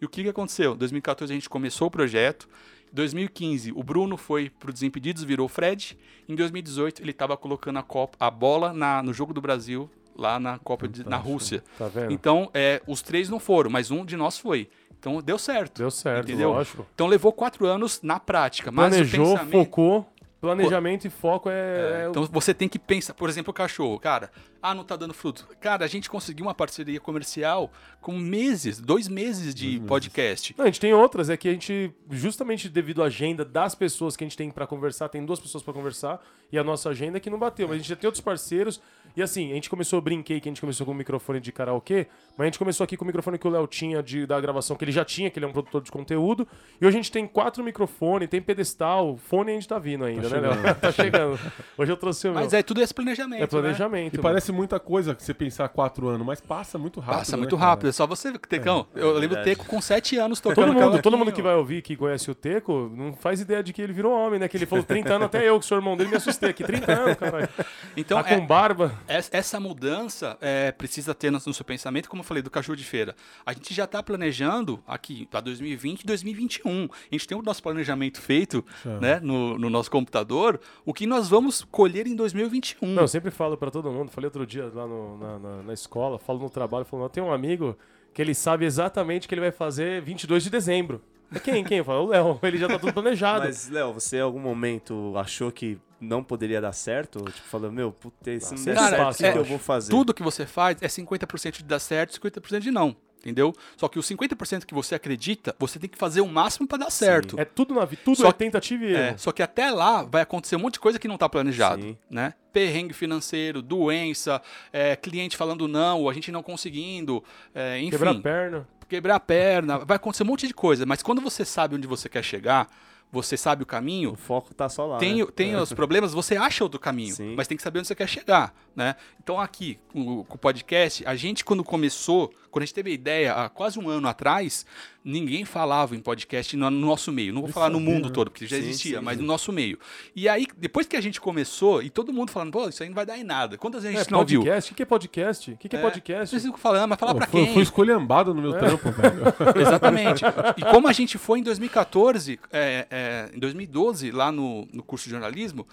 E 0.00 0.04
o 0.04 0.08
que, 0.08 0.22
que 0.22 0.28
aconteceu? 0.28 0.74
Em 0.74 0.76
2014 0.76 1.32
a 1.32 1.34
gente 1.34 1.50
começou 1.50 1.88
o 1.88 1.90
projeto. 1.90 2.48
Em 2.92 2.94
2015 2.96 3.72
o 3.72 3.82
Bruno 3.82 4.16
foi 4.16 4.50
pro 4.50 4.72
Desimpedidos, 4.72 5.22
virou 5.22 5.46
o 5.46 5.48
Fred. 5.48 5.98
Em 6.28 6.34
2018 6.34 7.02
ele 7.02 7.10
estava 7.10 7.36
colocando 7.36 7.78
a, 7.78 7.82
Copa, 7.82 8.16
a 8.18 8.30
bola 8.30 8.72
na- 8.72 9.02
no 9.02 9.12
jogo 9.12 9.32
do 9.34 9.40
Brasil 9.40 9.90
lá 10.16 10.40
na 10.40 10.58
Copa 10.58 10.88
de- 10.88 11.06
na 11.06 11.16
Rússia. 11.16 11.62
Tá 11.78 11.88
vendo? 11.88 12.10
Então, 12.12 12.50
é, 12.54 12.80
os 12.86 13.02
três 13.02 13.28
não 13.28 13.38
foram, 13.38 13.70
mas 13.70 13.90
um 13.90 14.04
de 14.04 14.16
nós 14.16 14.38
foi. 14.38 14.68
Então 14.98 15.20
deu 15.20 15.38
certo. 15.38 15.78
Deu 15.78 15.90
certo, 15.90 16.28
Entendeu? 16.30 16.50
lógico. 16.52 16.86
Então 16.94 17.06
levou 17.06 17.30
quatro 17.32 17.66
anos 17.66 18.00
na 18.02 18.18
prática. 18.18 18.72
Mas 18.72 18.88
Planejou, 18.94 19.26
o 19.26 19.30
pensamento... 19.32 19.52
focou. 19.52 20.08
Planejamento 20.40 21.06
e 21.06 21.10
foco 21.10 21.48
é. 21.48 22.02
é 22.02 22.06
o- 22.06 22.10
Então 22.10 22.24
você 22.30 22.52
tem 22.52 22.68
que 22.68 22.78
pensar, 22.78 23.14
por 23.14 23.28
exemplo, 23.28 23.50
o 23.50 23.54
cachorro, 23.54 23.98
cara, 23.98 24.30
ah, 24.62 24.74
não 24.74 24.84
tá 24.84 24.94
dando 24.94 25.14
fruto. 25.14 25.48
Cara, 25.60 25.84
a 25.84 25.88
gente 25.88 26.10
conseguiu 26.10 26.44
uma 26.46 26.54
parceria 26.54 27.00
comercial 27.00 27.70
com 28.00 28.12
meses, 28.18 28.78
dois 28.80 29.08
meses 29.08 29.54
de 29.54 29.80
podcast. 29.80 30.54
Não, 30.58 30.64
a 30.64 30.68
gente 30.68 30.80
tem 30.80 30.92
outras, 30.92 31.30
é 31.30 31.36
que 31.36 31.48
a 31.48 31.52
gente, 31.52 31.90
justamente 32.10 32.68
devido 32.68 33.02
à 33.02 33.06
agenda 33.06 33.44
das 33.44 33.74
pessoas 33.74 34.16
que 34.16 34.24
a 34.24 34.26
gente 34.26 34.36
tem 34.36 34.50
pra 34.50 34.66
conversar, 34.66 35.08
tem 35.08 35.24
duas 35.24 35.40
pessoas 35.40 35.62
pra 35.64 35.72
conversar, 35.72 36.20
e 36.52 36.58
a 36.58 36.62
nossa 36.64 36.90
agenda 36.90 37.16
é 37.16 37.20
que 37.20 37.30
não 37.30 37.38
bateu. 37.38 37.66
Mas 37.66 37.76
a 37.76 37.78
gente 37.78 37.88
já 37.88 37.96
tem 37.96 38.06
outros 38.06 38.20
parceiros. 38.22 38.80
E 39.16 39.22
assim, 39.22 39.50
a 39.50 39.54
gente 39.54 39.70
começou, 39.70 39.96
eu 39.96 40.02
brinquei 40.02 40.38
que 40.40 40.46
a 40.46 40.50
gente 40.50 40.60
começou 40.60 40.84
com 40.84 40.92
o 40.92 40.94
microfone 40.94 41.40
de 41.40 41.50
karaokê, 41.50 42.06
mas 42.36 42.44
a 42.44 42.48
gente 42.48 42.58
começou 42.58 42.84
aqui 42.84 42.98
com 42.98 43.04
o 43.04 43.06
microfone 43.06 43.38
que 43.38 43.48
o 43.48 43.50
Léo 43.50 43.66
tinha 43.66 44.02
de, 44.02 44.26
da 44.26 44.38
gravação, 44.38 44.76
que 44.76 44.84
ele 44.84 44.92
já 44.92 45.06
tinha, 45.06 45.30
que 45.30 45.38
ele 45.38 45.46
é 45.46 45.48
um 45.48 45.52
produtor 45.52 45.80
de 45.80 45.90
conteúdo. 45.90 46.46
E 46.78 46.86
hoje 46.86 46.98
a 46.98 47.00
gente 47.00 47.10
tem 47.10 47.26
quatro 47.26 47.64
microfones, 47.64 48.28
tem 48.28 48.42
pedestal, 48.42 49.16
fone 49.16 49.52
a 49.52 49.54
gente 49.54 49.66
tá 49.66 49.78
vindo 49.78 50.04
ainda, 50.04 50.28
né, 50.28 50.38
Léo? 50.38 50.74
tá 50.76 50.92
chegando. 50.92 51.40
Hoje 51.78 51.92
eu 51.92 51.96
trouxe 51.96 52.28
o 52.28 52.32
meu. 52.32 52.42
Mas 52.42 52.52
é 52.52 52.62
tudo 52.62 52.82
esse 52.82 52.92
planejamento. 52.92 53.42
É 53.42 53.46
planejamento. 53.46 54.12
E 54.12 54.16
mano. 54.18 54.22
parece 54.22 54.52
muita 54.52 54.78
coisa 54.78 55.14
que 55.14 55.22
você 55.22 55.32
pensar 55.32 55.66
quatro 55.70 56.08
anos, 56.08 56.26
mas 56.26 56.38
passa 56.38 56.76
muito 56.76 57.00
né? 57.00 57.06
rápido. 57.06 57.18
Passa 57.20 57.36
né, 57.36 57.38
muito 57.38 57.56
cara? 57.56 57.70
rápido. 57.70 57.88
É 57.88 57.92
só 57.92 58.06
você, 58.06 58.30
Tecão. 58.38 58.86
eu 58.94 59.14
lembro 59.14 59.28
do 59.28 59.34
verdade. 59.36 59.56
Teco 59.56 59.64
com 59.64 59.80
sete 59.80 60.18
anos 60.18 60.40
tocando 60.40 60.74
Todo 60.74 60.74
mundo, 60.74 61.02
todo 61.02 61.16
mundo 61.16 61.32
que 61.32 61.40
vai 61.40 61.54
ouvir, 61.54 61.80
que 61.80 61.96
conhece 61.96 62.30
o 62.30 62.34
Teco, 62.34 62.92
não 62.94 63.14
faz 63.14 63.40
ideia 63.40 63.62
de 63.62 63.72
que 63.72 63.80
ele 63.80 63.94
virou 63.94 64.12
homem, 64.12 64.38
né? 64.38 64.46
Que 64.46 64.58
ele 64.58 64.66
falou 64.66 64.84
30 64.84 65.14
anos, 65.14 65.26
até 65.26 65.48
eu, 65.48 65.58
que 65.58 65.64
sou 65.64 65.78
irmão 65.78 65.96
dele, 65.96 66.10
me 66.10 66.16
assustei 66.16 66.50
aqui. 66.50 66.62
30 66.62 66.92
anos, 66.92 67.16
caralho. 67.16 67.48
Então, 67.96 68.22
tá 68.22 68.28
é- 68.30 68.36
com 68.38 68.46
barba. 68.46 68.92
Es- 69.08 69.30
Essa 69.32 69.60
mudança 69.60 70.36
é, 70.40 70.72
precisa 70.72 71.14
ter 71.14 71.30
no, 71.30 71.38
seu 71.40 71.64
pensamento, 71.64 72.08
como 72.08 72.20
eu 72.20 72.24
falei, 72.24 72.42
do 72.42 72.50
cachorro 72.50 72.76
de 72.76 72.84
feira. 72.84 73.14
A 73.44 73.52
gente 73.52 73.72
já 73.74 73.84
está 73.84 74.02
planejando 74.02 74.82
aqui 74.86 75.26
para 75.26 75.40
2020 75.40 76.02
e 76.02 76.06
2021. 76.06 76.84
A 76.84 76.88
gente 77.14 77.26
tem 77.26 77.36
o 77.38 77.42
nosso 77.42 77.62
planejamento 77.62 78.20
feito 78.20 78.64
né, 79.00 79.20
no, 79.20 79.58
no 79.58 79.70
nosso 79.70 79.90
computador, 79.90 80.60
o 80.84 80.92
que 80.92 81.06
nós 81.06 81.28
vamos 81.28 81.62
colher 81.70 82.06
em 82.06 82.14
2021. 82.16 82.88
Não, 82.88 83.02
eu 83.02 83.08
sempre 83.08 83.30
falo 83.30 83.56
pra 83.56 83.70
todo 83.70 83.90
mundo, 83.90 84.10
falei 84.10 84.26
outro 84.26 84.46
dia 84.46 84.70
lá 84.74 84.86
no- 84.86 85.18
na, 85.18 85.38
na, 85.38 85.62
na 85.62 85.72
escola, 85.72 86.18
falo 86.18 86.38
no 86.40 86.50
trabalho, 86.50 86.84
falo, 86.84 87.04
eu 87.04 87.08
tenho 87.08 87.26
um 87.26 87.32
amigo 87.32 87.76
que 88.12 88.22
ele 88.22 88.34
sabe 88.34 88.64
exatamente 88.64 89.26
o 89.26 89.28
que 89.28 89.34
ele 89.34 89.42
vai 89.42 89.52
fazer 89.52 90.00
22 90.02 90.42
de 90.42 90.50
dezembro. 90.50 91.02
É 91.34 91.38
quem? 91.38 91.64
Quem? 91.64 91.78
Eu 91.78 91.84
falo, 91.84 92.04
o 92.04 92.08
Léo, 92.08 92.38
ele 92.42 92.58
já 92.58 92.68
tá 92.68 92.78
tudo 92.78 92.92
planejado. 92.92 93.44
Mas, 93.46 93.68
Léo, 93.68 93.92
você 93.92 94.18
em 94.18 94.20
algum 94.20 94.40
momento 94.40 95.14
achou 95.16 95.50
que 95.50 95.78
não 96.00 96.22
poderia 96.22 96.60
dar 96.60 96.72
certo? 96.72 97.18
Tipo, 97.24 97.48
falando, 97.48 97.72
meu, 97.72 97.90
puta, 97.92 98.38
se 98.40 98.54
não 98.54 98.64
der 98.64 98.74
Cara, 98.74 98.96
certo, 99.12 99.14
o 99.14 99.16
que, 99.16 99.38
é- 99.38 99.38
eu 99.40 99.44
vou 99.44 99.58
fazer? 99.58 99.90
Tudo 99.90 100.14
que 100.14 100.22
você 100.22 100.46
faz 100.46 100.76
é 100.80 100.86
50% 100.88 101.58
de 101.58 101.64
dar 101.64 101.78
certo 101.78 102.12
e 102.12 102.14
50% 102.20 102.60
de 102.60 102.70
não. 102.70 102.94
entendeu? 103.18 103.52
Só 103.76 103.88
que 103.88 103.98
os 103.98 104.06
50% 104.06 104.64
que 104.64 104.72
você 104.74 104.94
acredita, 104.94 105.52
você 105.58 105.80
tem 105.80 105.90
que 105.90 105.98
fazer 105.98 106.20
o 106.20 106.28
máximo 106.28 106.64
para 106.68 106.78
dar 106.78 106.90
certo. 106.90 107.36
É 107.40 107.44
tudo 107.44 107.74
na 107.74 107.84
vida, 107.84 108.00
tudo 108.04 108.18
Só 108.18 108.28
é 108.28 108.32
tentativa 108.32 108.84
e 108.84 108.94
É, 108.94 109.08
erro. 109.08 109.18
só 109.18 109.32
que 109.32 109.42
até 109.42 109.68
lá 109.68 110.04
vai 110.04 110.22
acontecer 110.22 110.54
um 110.54 110.60
monte 110.60 110.74
de 110.74 110.80
coisa 110.80 110.96
que 110.96 111.08
não 111.08 111.18
tá 111.18 111.28
planejado, 111.28 111.82
Sim. 111.82 111.96
né? 112.08 112.34
Perrengue 112.52 112.94
financeiro, 112.94 113.60
doença, 113.62 114.40
é, 114.72 114.94
cliente 114.94 115.36
falando 115.36 115.66
não, 115.66 116.08
a 116.08 116.12
gente 116.14 116.30
não 116.30 116.40
conseguindo, 116.40 117.24
é, 117.52 117.80
enfim, 117.80 117.90
Quebrar 117.90 118.12
a 118.12 118.20
perna. 118.20 118.68
Quebrar 118.88 119.16
a 119.16 119.20
perna, 119.20 119.78
vai 119.78 119.96
acontecer 119.96 120.22
um 120.22 120.26
monte 120.26 120.46
de 120.46 120.54
coisa. 120.54 120.86
Mas 120.86 121.02
quando 121.02 121.20
você 121.20 121.44
sabe 121.44 121.74
onde 121.74 121.86
você 121.86 122.08
quer 122.08 122.22
chegar, 122.22 122.68
você 123.16 123.36
sabe 123.36 123.62
o 123.62 123.66
caminho, 123.66 124.12
O 124.12 124.16
foco 124.16 124.54
tá 124.54 124.68
só 124.68 124.86
lá. 124.86 124.98
tem, 124.98 125.16
né? 125.16 125.26
tem 125.34 125.56
os 125.56 125.72
problemas, 125.72 126.12
você 126.12 126.36
acha 126.36 126.62
outro 126.62 126.78
caminho, 126.78 127.14
Sim. 127.14 127.34
mas 127.36 127.46
tem 127.48 127.56
que 127.56 127.62
saber 127.62 127.78
onde 127.80 127.88
você 127.88 127.94
quer 127.94 128.08
chegar, 128.08 128.54
né? 128.74 128.94
Então 129.22 129.40
aqui, 129.40 129.78
com, 129.92 130.20
o- 130.20 130.38
podcast, 130.38 131.02
a 131.06 131.16
gente 131.16 131.44
quando 131.44 131.64
começou, 131.64 132.32
quando 132.50 132.62
a 132.62 132.66
gente 132.66 132.74
teve 132.74 132.90
a 132.90 132.94
ideia 132.94 133.32
há 133.34 133.48
quase 133.48 133.78
um 133.78 133.88
ano 133.88 134.06
atrás, 134.06 134.64
ninguém 135.04 135.44
falava 135.44 135.94
em 135.96 136.00
podcast 136.00 136.56
no, 136.56 136.70
no 136.70 136.86
nosso 136.86 137.10
meio. 137.12 137.32
Não 137.32 137.40
vou 137.42 137.50
falar 137.50 137.68
no 137.70 137.78
sabia, 137.78 137.94
mundo 137.94 138.10
todo, 138.10 138.30
porque 138.30 138.46
já 138.46 138.56
Sim, 138.56 138.62
existia, 138.62 138.98
sim, 138.98 139.04
mas 139.04 139.18
no 139.18 139.24
nosso 139.24 139.52
meio. 139.52 139.78
E 140.14 140.28
aí, 140.28 140.46
depois 140.56 140.86
que 140.86 140.96
a 140.96 141.00
gente 141.00 141.20
começou, 141.20 141.82
e 141.82 141.90
todo 141.90 142.12
mundo 142.12 142.30
falando, 142.30 142.50
pô, 142.52 142.68
isso 142.68 142.82
aí 142.82 142.88
não 142.88 142.94
vai 142.96 143.04
dar 143.06 143.16
em 143.18 143.24
nada. 143.24 143.56
Quantas 143.58 143.82
vezes 143.82 143.96
a 143.96 144.00
É, 144.00 144.02
gente 144.04 144.12
não 144.12 144.24
viu? 144.24 144.40
podcast. 144.40 144.72
O 144.72 144.74
que 144.74 144.82
é 144.82 144.86
podcast? 144.86 145.50
O 145.52 145.56
que 145.56 145.68
que 145.68 145.76
é, 145.76 145.80
podcast? 145.80 146.30
Vocês 146.30 146.42
ficam 146.44 146.58
falando, 146.58 146.88
mas 146.90 146.98
falar 146.98 147.12
Pô, 147.14 147.18
pra 147.18 147.26
foi, 147.28 147.44
quem? 147.44 147.54
foi 147.54 147.62
escolhambado 147.62 148.32
no 148.34 148.40
meu 148.42 148.52
trampo, 148.58 148.90
velho. 148.90 149.22
Exatamente. 149.60 150.22
E 150.56 150.62
como 150.62 150.88
a 150.88 150.92
gente 150.92 151.18
foi 151.18 151.38
em 151.40 151.42
2014, 151.42 152.38
é, 152.52 152.86
é, 153.06 153.30
em 153.34 153.38
2012, 153.38 154.10
lá 154.10 154.30
no, 154.32 154.66
no 154.72 154.82
curso 154.82 155.04
de 155.04 155.10
jornalismo, 155.10 155.66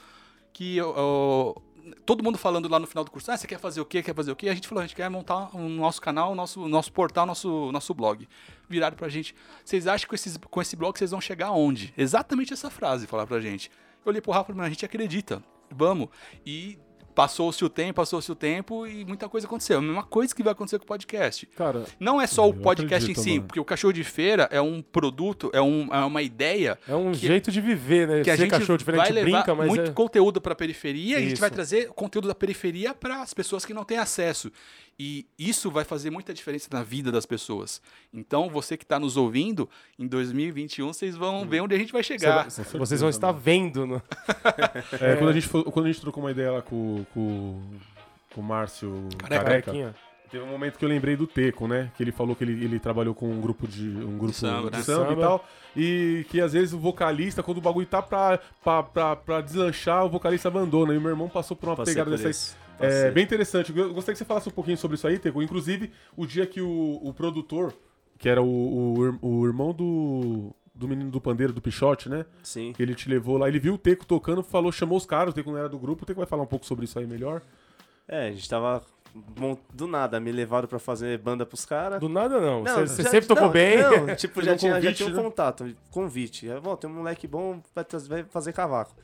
que 0.53 0.77
eu- 0.77 0.95
eu- 0.95 1.63
todo 2.05 2.23
mundo 2.23 2.37
falando 2.37 2.69
lá 2.69 2.79
no 2.79 2.87
final 2.87 3.03
do 3.03 3.11
curso, 3.11 3.29
ah, 3.31 3.35
você 3.37 3.47
quer 3.47 3.59
fazer 3.59 3.81
o 3.81 3.85
quê? 3.85 4.01
Quer 4.03 4.15
fazer 4.15 4.31
o 4.31 4.35
quê? 4.35 4.49
A 4.49 4.53
gente 4.55 4.67
falou, 4.67 4.81
a 4.83 4.87
gente 4.87 4.95
quer 4.95 5.09
montar 5.09 5.49
o 5.55 5.67
nosso 5.67 6.01
canal, 6.01 6.31
o 6.31 6.35
nosso, 6.35 6.67
nosso 6.67 6.91
portal, 6.93 7.25
nosso, 7.25 7.71
nosso 7.71 7.93
blog. 7.93 8.27
Viraram 8.69 8.95
pra 8.95 9.09
gente, 9.09 9.35
vocês 9.65 9.85
acham 9.87 10.01
que 10.05 10.07
com, 10.09 10.15
esses, 10.15 10.37
com 10.37 10.61
esse 10.61 10.75
blog 10.75 10.97
vocês 10.97 11.11
vão 11.11 11.19
chegar 11.21 11.47
aonde? 11.47 11.93
Exatamente 11.97 12.53
essa 12.53 12.69
frase 12.69 13.07
falar 13.07 13.25
pra 13.27 13.39
gente. 13.39 13.69
Eu 14.05 14.09
olhei 14.09 14.21
pro 14.21 14.31
Rafa 14.31 14.51
e 14.51 14.53
falei, 14.53 14.57
"Mas 14.61 14.67
a 14.67 14.69
gente 14.73 14.85
acredita, 14.85 15.43
vamos. 15.71 16.07
E 16.45 16.77
passou-se 17.13 17.63
o 17.63 17.69
tempo, 17.69 17.93
passou-se 17.95 18.31
o 18.31 18.35
tempo 18.35 18.85
e 18.87 19.05
muita 19.05 19.29
coisa 19.29 19.47
aconteceu. 19.47 19.77
A 19.77 19.81
mesma 19.81 20.03
coisa 20.03 20.33
que 20.35 20.43
vai 20.43 20.51
acontecer 20.53 20.77
com 20.79 20.85
o 20.85 20.87
podcast. 20.87 21.45
Cara, 21.55 21.83
Não 21.99 22.19
é 22.19 22.27
só 22.27 22.47
o 22.47 22.53
podcast 22.53 23.05
acredito, 23.05 23.19
em 23.19 23.23
si, 23.23 23.29
mano. 23.37 23.43
porque 23.47 23.59
o 23.59 23.65
cachorro 23.65 23.93
de 23.93 24.03
feira 24.03 24.47
é 24.51 24.61
um 24.61 24.81
produto, 24.81 25.49
é, 25.53 25.61
um- 25.61 25.87
é 25.93 26.03
uma 26.05 26.21
ideia 26.21 26.77
É 26.87 26.95
um 26.95 27.11
que- 27.11 27.19
jeito 27.19 27.51
de 27.51 27.61
viver, 27.61 28.07
né? 28.07 28.21
que 28.23 28.29
a 28.29 28.35
Ser 28.35 28.43
gente 28.43 28.51
cachorro 28.51 28.77
diferente 28.77 28.99
vai 29.01 29.11
levar 29.11 29.29
brinca, 29.43 29.55
mas 29.55 29.67
muito 29.67 29.89
é... 29.89 29.93
conteúdo 29.93 30.41
para 30.41 30.53
a 30.53 30.55
periferia 30.55 31.19
e 31.19 31.25
a 31.25 31.29
gente 31.29 31.39
vai 31.39 31.49
trazer 31.49 31.89
conteúdo 31.89 32.27
da 32.27 32.35
periferia 32.35 32.93
para 32.93 33.21
as 33.21 33.33
pessoas 33.33 33.65
que 33.65 33.73
não 33.73 33.83
têm 33.83 33.97
acesso. 33.97 34.51
E 34.99 35.25
isso 35.37 35.71
vai 35.71 35.83
fazer 35.83 36.09
muita 36.09 36.33
diferença 36.33 36.67
na 36.71 36.83
vida 36.83 37.11
das 37.11 37.25
pessoas. 37.25 37.81
Então, 38.13 38.49
você 38.49 38.77
que 38.77 38.83
está 38.83 38.99
nos 38.99 39.17
ouvindo, 39.17 39.67
em 39.97 40.07
2021 40.07 40.93
vocês 40.93 41.15
vão 41.15 41.47
ver 41.47 41.61
onde 41.61 41.73
a 41.73 41.77
gente 41.77 41.91
vai 41.91 42.03
Você 42.03 42.17
chegar. 42.19 42.47
vai- 42.47 42.79
vocês 42.79 43.01
vão 43.01 43.09
estar 43.09 43.31
vendo. 43.31 43.85
No... 43.87 43.95
é, 45.01 45.15
Quando, 45.15 45.29
a 45.29 45.33
gente 45.33 45.49
quando 45.49 45.85
a 45.85 45.91
gente 45.91 46.01
trocou 46.01 46.23
uma 46.23 46.31
ideia 46.31 46.51
lá 46.51 46.61
com, 46.61 47.05
com, 47.13 47.61
com 48.33 48.41
o 48.41 48.43
Márcio 48.43 49.09
Careca. 49.27 49.95
Teve 50.29 50.45
um 50.45 50.47
momento 50.47 50.79
que 50.79 50.85
eu 50.85 50.89
lembrei 50.89 51.15
do 51.15 51.27
Teco, 51.27 51.67
né? 51.67 51.91
Que 51.95 52.01
ele 52.01 52.11
falou 52.11 52.35
que 52.35 52.43
ele, 52.43 52.53
ele 52.65 52.79
trabalhou 52.79 53.13
com 53.13 53.29
um 53.29 53.39
grupo 53.39 53.67
de 53.67 53.87
um 53.87 54.17
grupo 54.17 54.31
de 54.31 54.37
samba, 54.37 54.71
né? 54.71 54.81
samba, 54.81 55.09
Samba. 55.09 55.13
e 55.13 55.23
tal. 55.23 55.47
E 55.77 56.25
que 56.27 56.41
às 56.41 56.53
vezes 56.53 56.73
o 56.73 56.79
vocalista, 56.79 57.43
quando 57.43 57.59
o 57.59 57.61
bagulho 57.61 57.85
tá 57.85 58.01
pra, 58.01 58.39
pra, 58.63 58.81
pra, 58.81 59.15
pra 59.15 59.41
deslanchar, 59.41 60.03
o 60.05 60.09
vocalista 60.09 60.47
abandona. 60.47 60.91
E 60.91 60.97
o 60.97 61.01
meu 61.01 61.11
irmão 61.11 61.29
passou 61.29 61.55
por 61.55 61.69
uma 61.69 61.75
Passei 61.75 61.93
pegada 61.93 62.09
por 62.09 62.17
dessa. 62.23 62.55
Isso. 62.75 62.83
É 62.83 62.87
Passei. 62.87 63.11
bem 63.11 63.23
interessante. 63.23 63.77
Eu 63.77 63.93
gostaria 63.93 64.13
que 64.13 64.17
você 64.19 64.25
falasse 64.25 64.49
um 64.49 64.51
pouquinho 64.51 64.77
sobre 64.77 64.95
isso 64.95 65.07
aí, 65.07 65.17
Teco. 65.19 65.41
Inclusive, 65.41 65.91
o 66.17 66.25
dia 66.25 66.45
que 66.45 66.61
o, 66.61 66.99
o 67.03 67.13
produtor, 67.13 67.73
que 68.17 68.27
era 68.29 68.41
o, 68.41 68.45
o, 69.21 69.39
o 69.41 69.45
irmão 69.47 69.73
do, 69.73 70.51
do 70.73 70.87
menino 70.87 71.11
do 71.11 71.21
pandeiro, 71.21 71.53
do 71.53 71.61
Pichote, 71.61 72.09
né? 72.09 72.25
Sim. 72.41 72.73
Que 72.73 72.81
ele 72.81 72.95
te 72.95 73.09
levou 73.09 73.37
lá, 73.37 73.47
ele 73.47 73.59
viu 73.59 73.75
o 73.75 73.77
Teco 73.77 74.05
tocando, 74.05 74.41
falou, 74.43 74.71
chamou 74.71 74.97
os 74.97 75.05
caras, 75.05 75.31
o 75.31 75.35
Teco 75.35 75.51
não 75.51 75.57
era 75.57 75.69
do 75.69 75.77
grupo, 75.79 76.03
o 76.03 76.05
Teco 76.05 76.19
vai 76.19 76.27
falar 76.27 76.43
um 76.43 76.47
pouco 76.47 76.65
sobre 76.65 76.85
isso 76.85 76.97
aí 76.99 77.05
melhor. 77.05 77.41
É, 78.07 78.27
a 78.27 78.31
gente 78.31 78.49
tava 78.49 78.81
bom, 79.13 79.57
do 79.73 79.87
nada, 79.87 80.19
me 80.19 80.31
levaram 80.31 80.67
pra 80.67 80.79
fazer 80.79 81.17
banda 81.19 81.45
pros 81.45 81.65
caras. 81.65 81.99
Do 81.99 82.09
nada 82.09 82.39
não. 82.41 82.63
Você 82.63 82.87
você 82.87 83.03
já- 83.03 83.09
sempre 83.09 83.27
tocou 83.27 83.45
não, 83.45 83.51
bem. 83.51 83.77
Não, 83.77 84.15
tipo, 84.15 84.41
já 84.41 84.53
um 84.53 84.57
tinha, 84.57 84.71
já 84.73 84.77
convite, 84.81 84.97
tinha 84.97 85.09
um 85.09 85.15
né? 85.15 85.23
contato, 85.23 85.75
convite. 85.91 86.47
Bom, 86.61 86.75
tem 86.75 86.89
um 86.89 86.93
moleque 86.93 87.27
bom, 87.27 87.61
vai 88.07 88.23
fazer 88.23 88.51
cavaco. 88.51 88.95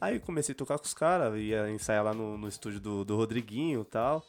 Aí 0.00 0.18
comecei 0.20 0.52
a 0.52 0.56
tocar 0.56 0.78
com 0.78 0.84
os 0.84 0.94
caras, 0.94 1.38
ia 1.38 1.70
ensaiar 1.70 2.04
lá 2.04 2.12
no, 2.12 2.36
no 2.36 2.48
estúdio 2.48 2.80
do, 2.80 3.04
do 3.04 3.16
Rodriguinho 3.16 3.80
e 3.80 3.84
tal. 3.84 4.24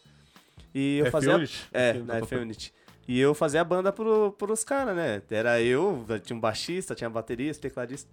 E 0.74 1.00
eu 1.00 1.12
fazia. 1.12 1.44
É, 1.74 1.94
na 1.94 2.18
F-Unit. 2.18 2.74
E 3.08 3.20
eu 3.20 3.34
fazia 3.34 3.62
a 3.62 3.64
banda 3.64 3.92
pro, 3.92 4.34
pros 4.34 4.64
caras, 4.64 4.96
né? 4.96 5.22
Era 5.30 5.62
eu, 5.62 6.06
tinha 6.24 6.36
um 6.36 6.40
baixista, 6.40 6.94
tinha 6.94 7.10
baterista, 7.10 7.62
tecladista. 7.62 8.10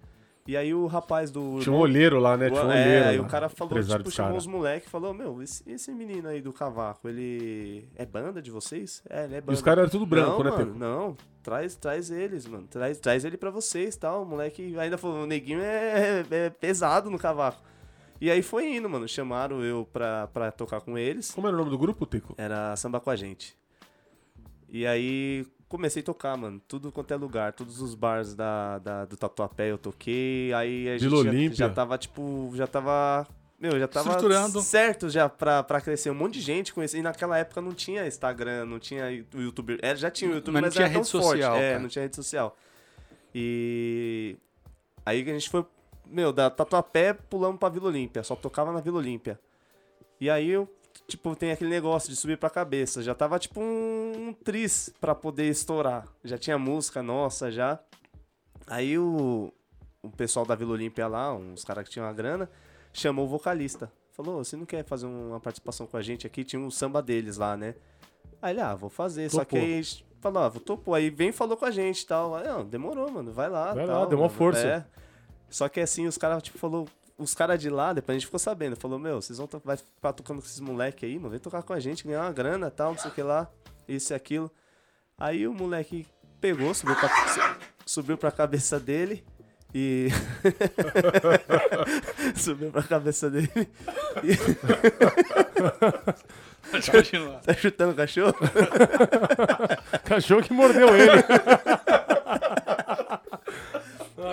E 0.47 0.55
aí 0.55 0.75
o 0.75 0.85
rapaz 0.85 1.31
do. 1.31 1.59
Tinha 1.59 1.73
um 1.73 1.79
olheiro 1.79 2.19
lá, 2.19 2.37
né? 2.37 2.51
Tinha 2.51 2.63
um 2.63 2.71
é, 2.71 2.83
olheiro. 2.83 3.07
aí 3.07 3.17
lá, 3.17 3.23
o 3.23 3.27
cara 3.27 3.49
falou, 3.49 3.81
tipo, 3.81 4.11
chamou 4.11 4.31
cara. 4.31 4.37
os 4.37 4.45
moleques 4.45 4.87
e 4.87 4.91
falou, 4.91 5.11
meu, 5.11 5.41
esse, 5.41 5.63
esse 5.67 5.91
menino 5.91 6.29
aí 6.29 6.39
do 6.39 6.53
cavaco, 6.53 7.09
ele 7.09 7.89
é 7.95 8.05
banda 8.05 8.39
de 8.43 8.51
vocês? 8.51 9.01
É, 9.09 9.23
ele 9.23 9.35
é 9.35 9.37
E 9.39 9.41
banda. 9.41 9.53
os 9.53 9.61
caras 9.63 9.81
eram 9.81 9.89
tudo 9.89 10.05
branco, 10.05 10.43
não, 10.43 10.51
né, 10.51 10.51
mano? 10.51 10.75
Não, 10.75 11.17
traz, 11.41 11.75
traz 11.75 12.11
eles, 12.11 12.45
mano. 12.45 12.67
Traz, 12.69 12.99
traz 12.99 13.25
ele 13.25 13.37
pra 13.37 13.49
vocês 13.49 13.95
tal. 13.95 14.21
O 14.21 14.25
moleque 14.25 14.77
ainda 14.77 14.99
falou, 14.99 15.23
o 15.23 15.25
neguinho 15.25 15.61
é, 15.61 16.23
é 16.29 16.49
pesado 16.51 17.09
no 17.09 17.17
cavaco. 17.17 17.63
E 18.21 18.29
aí 18.29 18.43
foi 18.43 18.75
indo, 18.75 18.87
mano. 18.87 19.07
Chamaram 19.07 19.63
eu 19.63 19.89
pra, 19.91 20.27
pra 20.27 20.51
tocar 20.51 20.79
com 20.79 20.95
eles. 20.95 21.31
Como 21.31 21.47
era 21.47 21.55
o 21.55 21.59
nome 21.59 21.71
do 21.71 21.77
grupo, 21.77 22.05
Teco? 22.05 22.35
Era 22.37 22.75
samba 22.75 22.99
com 22.99 23.09
a 23.09 23.15
gente. 23.15 23.57
E 24.69 24.85
aí 24.85 25.45
comecei 25.67 26.01
a 26.01 26.05
tocar, 26.05 26.35
mano. 26.37 26.61
Tudo 26.67 26.91
quanto 26.91 27.11
é 27.11 27.15
lugar. 27.17 27.53
Todos 27.53 27.81
os 27.81 27.95
bars 27.95 28.33
da, 28.35 28.79
da- 28.79 29.05
do 29.05 29.17
Tatuapé 29.17 29.71
eu 29.71 29.77
toquei. 29.77 30.53
Aí 30.53 30.89
a 30.89 30.97
gente 30.97 31.09
Vila 31.09 31.23
já, 31.23 31.29
Olímpia. 31.29 31.55
já 31.57 31.69
tava, 31.69 31.97
tipo, 31.97 32.51
já 32.55 32.67
tava. 32.67 33.27
Meu, 33.59 33.79
já 33.79 33.87
tava 33.87 34.19
certo 34.61 35.09
já 35.09 35.29
pra, 35.29 35.63
pra 35.63 35.79
crescer. 35.79 36.09
Um 36.09 36.13
monte 36.15 36.33
de 36.35 36.41
gente 36.41 36.73
conhecia. 36.73 36.99
E 36.99 37.03
naquela 37.03 37.37
época 37.37 37.61
não 37.61 37.73
tinha 37.73 38.05
Instagram, 38.05 38.65
não 38.65 38.79
tinha 38.79 39.05
o 39.33 39.41
YouTube. 39.41 39.77
É, 39.81 39.95
já 39.95 40.11
tinha 40.11 40.29
o 40.29 40.33
YouTube, 40.35 40.53
Mas 40.55 40.61
mas, 40.63 40.73
não 40.73 40.75
tinha 40.75 40.85
era 40.85 40.93
tão 40.93 41.01
rede 41.01 41.11
forte. 41.11 41.27
social, 41.41 41.55
É, 41.55 41.69
cara. 41.69 41.79
não 41.79 41.87
tinha 41.89 42.03
rede 42.03 42.15
social. 42.15 42.57
E 43.33 44.37
aí 45.05 45.21
a 45.21 45.25
gente 45.33 45.49
foi, 45.49 45.65
meu, 46.05 46.31
da 46.31 46.49
Tatuapé 46.49 47.13
pulamos 47.13 47.59
pra 47.59 47.69
Vila 47.69 47.87
Olímpia. 47.87 48.23
Só 48.23 48.35
tocava 48.35 48.71
na 48.71 48.79
Vila 48.81 48.97
Olímpia. 48.97 49.39
E 50.19 50.29
aí 50.29 50.49
eu, 50.49 50.69
tipo, 51.07 51.35
tem 51.35 51.51
aquele 51.51 51.69
negócio 51.69 52.09
de 52.09 52.15
subir 52.15 52.37
pra 52.37 52.49
cabeça. 52.49 53.01
Já 53.03 53.13
tava 53.13 53.37
tipo 53.39 53.59
um, 53.61 54.29
um 54.29 54.33
tris 54.33 54.93
pra 54.99 55.13
poder 55.15 55.49
estourar. 55.49 56.07
Já 56.23 56.37
tinha 56.37 56.57
música 56.57 57.01
nossa 57.03 57.51
já. 57.51 57.79
Aí 58.67 58.97
o, 58.97 59.51
o 60.01 60.09
pessoal 60.11 60.45
da 60.45 60.55
Vila 60.55 60.71
Olímpia 60.73 61.07
lá, 61.07 61.33
uns 61.33 61.63
caras 61.63 61.83
que 61.83 61.91
tinham 61.91 62.07
a 62.07 62.13
grana, 62.13 62.49
chamou 62.91 63.25
o 63.25 63.27
vocalista. 63.27 63.91
Falou, 64.11 64.43
você 64.43 64.55
não 64.55 64.65
quer 64.65 64.83
fazer 64.85 65.05
uma 65.05 65.39
participação 65.39 65.85
com 65.85 65.97
a 65.97 66.01
gente 66.01 66.25
aqui? 66.25 66.43
Tinha 66.43 66.59
um 66.59 66.71
samba 66.71 67.01
deles 67.01 67.37
lá, 67.37 67.57
né? 67.57 67.75
Aí 68.41 68.53
ele, 68.53 68.61
ah, 68.61 68.73
vou 68.73 68.89
fazer. 68.89 69.29
Só 69.29 69.43
que 69.43 69.55
Topou. 69.55 69.59
aí 69.59 69.83
falou, 70.21 70.43
ah, 70.43 70.49
vou 70.49 70.61
topou. 70.61 70.93
Aí 70.95 71.09
vem 71.09 71.29
e 71.29 71.33
falou 71.33 71.57
com 71.57 71.65
a 71.65 71.71
gente 71.71 72.01
e 72.01 72.05
tal. 72.05 72.35
Aí, 72.35 72.47
não, 72.47 72.65
demorou, 72.65 73.11
mano, 73.11 73.31
vai 73.31 73.49
lá. 73.49 73.73
Vai 73.73 73.85
lá, 73.85 73.93
tal, 73.93 74.07
deu 74.07 74.17
uma 74.17 74.27
mano. 74.27 74.37
força. 74.37 74.65
É. 74.65 74.85
Só 75.49 75.67
que 75.67 75.79
assim, 75.79 76.07
os 76.07 76.17
caras, 76.17 76.41
tipo, 76.41 76.57
falou. 76.57 76.87
Os 77.17 77.33
caras 77.33 77.59
de 77.61 77.69
lá, 77.69 77.93
depois 77.93 78.15
a 78.15 78.19
gente 78.19 78.25
ficou 78.27 78.39
sabendo, 78.39 78.75
falou, 78.75 78.99
meu, 78.99 79.21
vocês 79.21 79.37
vão 79.37 79.47
to- 79.47 79.61
vai 79.63 79.77
ficar 79.77 80.11
tocando 80.13 80.41
com 80.41 80.47
esses 80.47 80.59
moleque 80.59 81.05
aí, 81.05 81.15
mano, 81.17 81.29
vem 81.29 81.39
tocar 81.39 81.63
com 81.63 81.71
a 81.71 81.79
gente, 81.79 82.03
ganhar 82.05 82.21
uma 82.23 82.31
grana 82.33 82.69
tal, 82.69 82.91
não 82.91 82.97
sei 82.99 83.09
o 83.09 83.13
que 83.13 83.21
lá, 83.23 83.49
isso 83.87 84.11
e 84.11 84.15
aquilo. 84.15 84.51
Aí 85.17 85.47
o 85.47 85.53
moleque 85.53 86.05
pegou, 86.41 86.73
subiu 86.73 86.95
pra, 86.97 87.07
su- 87.07 87.39
subiu 87.85 88.17
pra 88.17 88.31
cabeça 88.31 88.77
dele 88.79 89.23
e. 89.73 90.09
subiu 92.35 92.69
pra 92.69 92.83
cabeça 92.83 93.29
dele. 93.29 93.49
Pode 96.71 96.91
continuar. 96.91 97.39
Tá 97.45 97.53
chutando 97.53 97.91
o 97.93 97.95
cachorro? 97.95 98.35
Cachorro 100.03 100.43
que 100.43 100.51
mordeu 100.53 100.89
ele. 100.95 101.11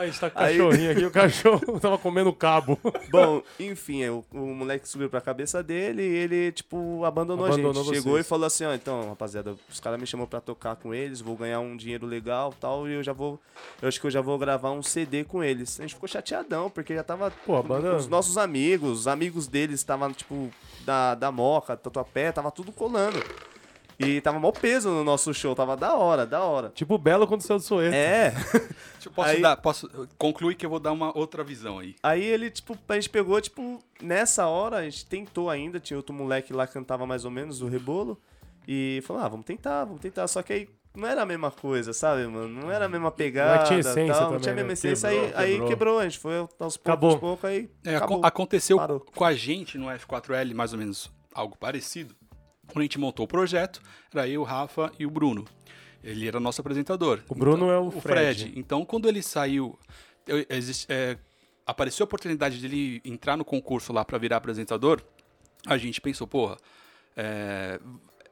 A 0.03 0.07
gente 0.07 0.21
tá 0.21 0.31
com 0.31 0.39
Aí- 0.39 0.57
cachorrinho 0.59 0.91
aqui. 0.91 1.05
O 1.05 1.11
cachorro 1.11 1.79
tava 1.81 1.97
comendo 1.99 2.33
cabo. 2.33 2.79
Bom, 3.11 3.43
enfim, 3.59 4.05
o, 4.09 4.25
o 4.33 4.39
moleque 4.55 4.89
subiu 4.89 5.09
pra 5.09 5.21
cabeça 5.21 5.63
dele 5.63 6.03
e 6.03 6.15
ele, 6.17 6.53
tipo, 6.53 7.05
abandonou, 7.05 7.45
a 7.47 7.49
Abandonou 7.49 7.85
gente. 7.85 7.95
Chegou 7.97 8.13
vocês. 8.15 8.27
e 8.27 8.29
falou 8.29 8.47
assim, 8.47 8.65
ó, 8.65 8.75
então, 8.75 9.09
rapaziada, 9.09 9.55
os 9.71 9.81
caras 9.81 10.01
me 10.01 10.07
chamou 10.07 10.27
pra 10.27 10.41
tocar 10.41 10.77
com 10.77 10.93
eles, 10.93 11.21
vou 11.21 11.37
ganhar 11.37 11.61
um 11.61 11.77
dinheiro 11.77 12.07
legal 12.07 12.53
tal, 12.61 12.89
e 12.89 12.95
eu 12.95 13.03
já 13.03 13.13
vou. 13.13 13.41
Eu 13.81 13.89
acho 13.89 14.01
que 14.01 14.07
eu 14.07 14.11
já 14.11 14.21
vou 14.21 14.39
gravar 14.39 14.71
um 14.73 14.83
CD 14.83 15.25
com 15.25 15.43
eles. 15.43 15.79
A 15.79 15.83
gente 15.83 15.95
ficou 15.95 16.09
chateadão, 16.09 16.69
porque 16.69 16.95
já 16.95 17.03
tava. 17.05 17.31
Pô, 17.47 17.57
a 17.57 17.63
banda- 17.63 17.97
Os 17.97 18.09
nossos 18.09 18.37
amigos, 18.39 19.01
os 19.01 19.07
amigos 19.09 19.47
deles 19.47 19.77
estavam, 19.81 20.13
tipo, 20.13 20.51
da, 20.85 21.15
da 21.15 21.31
Moca, 21.31 21.77
Tatuapé, 21.77 22.33
tava 22.33 22.51
tudo 22.51 22.73
colando. 22.73 23.23
E 24.07 24.21
tava 24.21 24.39
mó 24.41 24.51
peso 24.53 24.89
no 24.91 25.05
nosso 25.05 25.33
show, 25.35 25.55
tava 25.55 25.77
da 25.77 25.95
hora, 25.95 26.27
da 26.27 26.43
hora. 26.43 26.71
Tipo 26.75 26.95
o 26.95 26.99
Belo 26.99 27.27
quando 27.27 27.43
saiu 27.43 27.59
do 27.59 27.65
Soeto. 27.65 27.95
É. 27.95 28.33
Eu- 29.05 29.11
Posso 29.13 29.31
Aí- 29.31 29.41
dar, 29.43 29.57
posso, 29.57 29.91
conclui 30.17 30.55
que 30.55 30.65
eu 30.65 30.71
vou 30.71 30.79
dar 30.79 30.93
uma 30.93 31.17
outra 31.19 31.43
visão 31.43 31.79
aí. 31.81 31.97
Aí 32.03 32.23
ele, 32.23 32.51
tipo, 32.51 32.79
a 32.89 32.95
gente 32.95 33.11
pegou, 33.11 33.41
tipo, 33.41 33.81
nessa 34.01 34.47
hora, 34.47 34.77
a 34.77 34.83
gente 34.85 35.05
tentou 35.05 35.51
ainda, 35.51 35.81
tinha 35.81 35.97
outro 35.97 36.15
moleque 36.15 36.53
lá 36.53 36.67
que 36.69 36.73
cantava 36.73 37.05
mais 37.05 37.25
ou 37.25 37.31
menos 37.31 37.61
o 37.63 37.67
rebolo. 37.67 38.17
E 38.67 39.03
falou, 39.05 39.23
ah, 39.23 39.29
vamos 39.29 39.45
tentar, 39.45 39.85
vamos 39.85 40.01
tentar. 40.01 40.29
Só 40.29 40.41
que 40.41 40.53
aí 40.53 40.69
não 40.95 41.09
era 41.09 41.23
a 41.23 41.27
mesma 41.27 41.51
coisa, 41.51 41.93
sabe, 41.93 42.25
mano? 42.29 42.49
Não 42.63 42.71
era 42.71 42.85
a 42.85 42.89
mesma 42.89 43.11
pegada. 43.11 43.65
tinha 43.65 43.81
essência 43.81 44.15
tal, 44.15 44.21
não 44.23 44.27
também, 44.29 44.41
tinha 44.41 44.53
a 44.53 44.55
mesma 44.55 44.69
né? 44.69 44.73
essência. 44.75 45.09
Quebrou, 45.11 45.27
aí, 45.27 45.35
aí 45.45 45.51
quebrou. 45.53 45.69
quebrou, 45.69 45.99
a 45.99 46.05
gente 46.05 46.19
foi 46.21 46.37
aos 46.39 46.49
poucos, 46.77 46.77
Acabou. 46.77 47.11
aos 47.11 47.21
poucos, 47.21 47.45
aí 47.51 47.69
É, 47.85 47.97
acabou. 47.97 48.21
aconteceu 48.23 48.77
Parou. 48.77 49.01
com 49.01 49.25
a 49.25 49.35
gente 49.35 49.77
no 49.79 49.87
F4L, 49.87 50.55
mais 50.55 50.73
ou 50.73 50.79
menos 50.79 51.11
algo 51.35 51.57
parecido. 51.57 52.15
Quando 52.67 52.79
a 52.79 52.83
gente 52.83 52.99
montou 52.99 53.25
o 53.25 53.29
projeto, 53.29 53.81
era 54.13 54.27
eu, 54.29 54.41
o 54.43 54.45
Rafa 54.45 54.91
e 54.99 55.05
o 55.07 55.11
Bruno. 55.11 55.45
Ele 56.03 56.27
era 56.27 56.41
nosso 56.41 56.61
apresentador. 56.61 57.21
O 57.29 57.35
Bruno 57.35 57.71
é 57.71 57.79
o 57.79 57.89
o 57.89 57.91
Fred. 58.01 58.43
Fred. 58.45 58.59
Então, 58.59 58.85
quando 58.85 59.09
ele 59.09 59.23
saiu, 59.23 59.79
eu- 60.27 60.45
é, 60.89 61.17
apareceu 61.67 62.05
a 62.05 62.07
oportunidade 62.07 62.59
dele 62.59 63.01
entrar 63.05 63.37
no 63.37 63.45
concurso 63.45 63.93
lá 63.93 64.05
para 64.05 64.19
virar 64.19 64.37
apresentador. 64.39 65.01
A 65.67 65.77
gente 65.77 66.01
pensou, 66.01 66.27
porra, 66.27 66.57
é, 67.17 67.79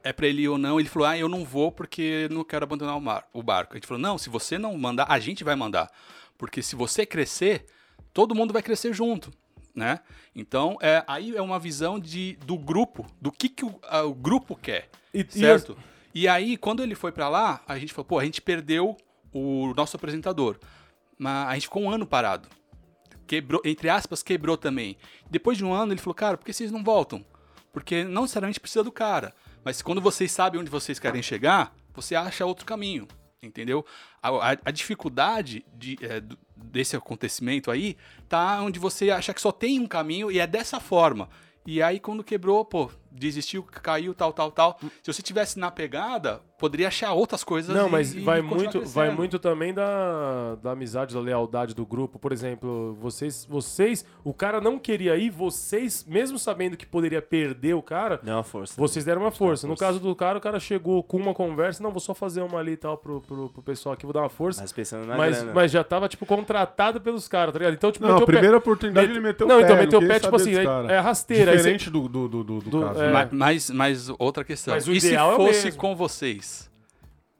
é 0.02 0.12
para 0.12 0.26
ele 0.26 0.48
ou 0.48 0.58
não? 0.58 0.80
Ele 0.80 0.88
falou, 0.88 1.06
ah, 1.08 1.18
eu 1.18 1.28
não 1.28 1.44
vou 1.44 1.70
porque 1.70 2.28
não 2.30 2.42
quero 2.44 2.64
abandonar 2.64 2.96
o, 2.96 3.00
mar- 3.00 3.28
o 3.32 3.42
barco. 3.42 3.74
A 3.74 3.76
gente 3.76 3.86
falou, 3.86 4.00
não, 4.02 4.18
se 4.18 4.28
você 4.28 4.58
não 4.58 4.76
mandar, 4.76 5.06
a 5.08 5.18
gente 5.20 5.44
vai 5.44 5.54
mandar. 5.54 5.90
Porque 6.38 6.62
se 6.62 6.74
você 6.74 7.04
crescer, 7.04 7.66
todo 8.12 8.34
mundo 8.34 8.52
vai 8.52 8.62
crescer 8.62 8.92
junto. 8.92 9.30
Né? 9.74 10.00
Então, 10.34 10.76
é, 10.80 11.04
aí 11.06 11.34
é 11.36 11.40
uma 11.40 11.58
visão 11.58 11.98
de, 12.00 12.36
do 12.44 12.58
grupo, 12.58 13.06
do 13.20 13.30
que, 13.30 13.48
que 13.48 13.64
o, 13.64 13.78
a- 13.88 14.02
o 14.02 14.12
grupo 14.14 14.56
quer. 14.56 14.88
E- 15.14 15.20
e 15.20 15.32
certo? 15.32 15.78
E 16.12 16.26
aí, 16.26 16.56
quando 16.56 16.82
ele 16.82 16.94
foi 16.96 17.12
pra 17.12 17.28
lá, 17.28 17.62
a 17.68 17.78
gente 17.78 17.92
falou, 17.92 18.04
pô, 18.04 18.18
a 18.18 18.24
gente 18.24 18.42
perdeu 18.42 18.96
o 19.32 19.72
nosso 19.76 19.96
apresentador. 19.96 20.58
Mas 21.16 21.48
a 21.48 21.54
gente 21.54 21.64
ficou 21.64 21.82
um 21.84 21.90
ano 21.90 22.04
parado. 22.06 22.48
Quebrou, 23.26 23.60
entre 23.64 23.88
aspas, 23.88 24.22
quebrou 24.24 24.56
também. 24.56 24.96
Depois 25.30 25.56
de 25.56 25.64
um 25.64 25.72
ano, 25.72 25.92
ele 25.92 26.00
falou, 26.00 26.14
cara, 26.14 26.36
por 26.36 26.44
que 26.44 26.52
vocês 26.52 26.72
não 26.72 26.82
voltam? 26.82 27.24
Porque 27.72 28.02
não 28.02 28.22
necessariamente 28.22 28.58
precisa 28.58 28.82
do 28.82 28.90
cara. 28.90 29.32
Mas 29.64 29.80
quando 29.82 30.00
vocês 30.00 30.32
sabem 30.32 30.60
onde 30.60 30.68
vocês 30.70 30.98
querem 30.98 31.22
chegar, 31.22 31.72
você 31.94 32.16
acha 32.16 32.44
outro 32.44 32.66
caminho. 32.66 33.06
Entendeu? 33.42 33.84
A, 34.22 34.28
a- 34.52 34.58
a 34.66 34.70
dificuldade 34.70 35.64
de, 35.74 35.96
é, 36.02 36.22
desse 36.56 36.94
acontecimento 36.94 37.70
aí 37.70 37.96
tá 38.28 38.60
onde 38.62 38.78
você 38.78 39.10
acha 39.10 39.32
que 39.32 39.40
só 39.40 39.50
tem 39.50 39.80
um 39.80 39.86
caminho 39.86 40.30
e 40.30 40.38
é 40.38 40.46
dessa 40.46 40.78
forma. 40.78 41.28
E 41.66 41.82
aí, 41.82 41.98
quando 42.00 42.24
quebrou, 42.24 42.64
pô, 42.64 42.90
desistiu, 43.10 43.62
caiu, 43.62 44.14
tal, 44.14 44.32
tal, 44.32 44.50
tal. 44.50 44.78
Se 45.02 45.12
você 45.12 45.22
tivesse 45.22 45.58
na 45.58 45.70
pegada, 45.70 46.40
poderia 46.58 46.88
achar 46.88 47.12
outras 47.12 47.42
coisas. 47.42 47.74
Não, 47.74 47.88
e- 47.88 47.90
mas 47.90 48.14
e 48.14 48.20
vai 48.20 48.40
muito, 48.42 48.70
crescendo. 48.78 48.88
vai 48.94 49.10
muito 49.10 49.38
também 49.38 49.72
da, 49.74 50.56
da 50.62 50.72
amizade, 50.72 51.14
da 51.14 51.20
lealdade 51.20 51.74
do 51.74 51.84
grupo. 51.86 52.18
Por 52.18 52.32
exemplo, 52.32 52.94
vocês, 53.00 53.44
vocês, 53.48 54.04
o 54.24 54.32
cara 54.34 54.60
não 54.60 54.78
queria 54.78 55.16
ir, 55.16 55.30
vocês, 55.30 56.04
mesmo 56.06 56.38
sabendo 56.38 56.76
que 56.76 56.86
poderia 56.86 57.20
perder 57.22 57.74
o 57.74 57.82
cara, 57.82 58.20
uma 58.22 58.42
força. 58.42 58.74
vocês 58.76 59.04
deram 59.04 59.22
uma 59.22 59.30
força. 59.30 59.66
No 59.66 59.72
força. 59.76 59.84
caso 59.86 60.00
do 60.00 60.14
cara, 60.14 60.38
o 60.38 60.40
cara 60.40 60.60
chegou 60.60 61.02
com 61.02 61.16
uma 61.16 61.34
conversa, 61.34 61.82
não, 61.82 61.90
vou 61.90 62.00
só 62.00 62.14
fazer 62.14 62.42
uma 62.42 62.58
ali 62.58 62.72
e 62.72 62.76
tal 62.76 62.96
pro, 62.96 63.20
pro, 63.20 63.48
pro 63.50 63.62
pessoal 63.62 63.92
aqui, 63.94 64.04
vou 64.04 64.12
dar 64.12 64.20
uma 64.20 64.28
força. 64.28 64.60
Mas 64.60 64.72
pensando 64.72 65.06
na 65.06 65.16
Mas, 65.16 65.36
grana. 65.38 65.52
mas 65.54 65.70
já 65.72 65.82
tava, 65.82 66.08
tipo, 66.08 66.26
contratado 66.26 67.00
pelos 67.00 67.26
caras, 67.28 67.52
tá 67.52 67.58
ligado? 67.58 67.74
Então, 67.74 67.90
tipo, 67.90 68.04
Não, 68.04 68.12
a 68.12 68.14
meteu 68.14 68.24
o 68.24 68.26
pé- 68.26 68.32
primeira 68.34 68.56
oportunidade 68.58 69.10
ele 69.10 69.20
meteu 69.20 69.46
Não, 69.46 69.56
o 69.56 69.58
pé. 69.60 69.64
então 69.64 69.76
meteu 69.76 69.98
o 70.00 70.06
pé, 70.06 70.20
tipo 70.20 70.36
assim, 70.36 70.54
é- 70.54 70.92
é 70.94 70.98
rasteira, 70.98 71.52
aí 71.52 71.58
você- 71.58 71.62
Diferente 71.70 71.90
do, 71.90 72.08
do, 72.08 72.28
do, 72.28 72.44
do, 72.44 72.58
do 72.60 72.70
Do- 72.70 72.80
caso. 72.82 72.99
É. 73.00 73.12
Ma- 73.12 73.28
Mas, 73.32 73.70
mas 73.70 74.08
outra 74.18 74.44
questão. 74.44 74.74
Mas 74.74 74.86
o 74.88 74.92
e 74.92 75.00
se 75.00 75.08
ideal 75.08 75.32
é 75.32 75.34
o 75.34 75.36
fosse 75.38 75.64
mesmo. 75.66 75.80
com 75.80 75.94
vocês? 75.96 76.68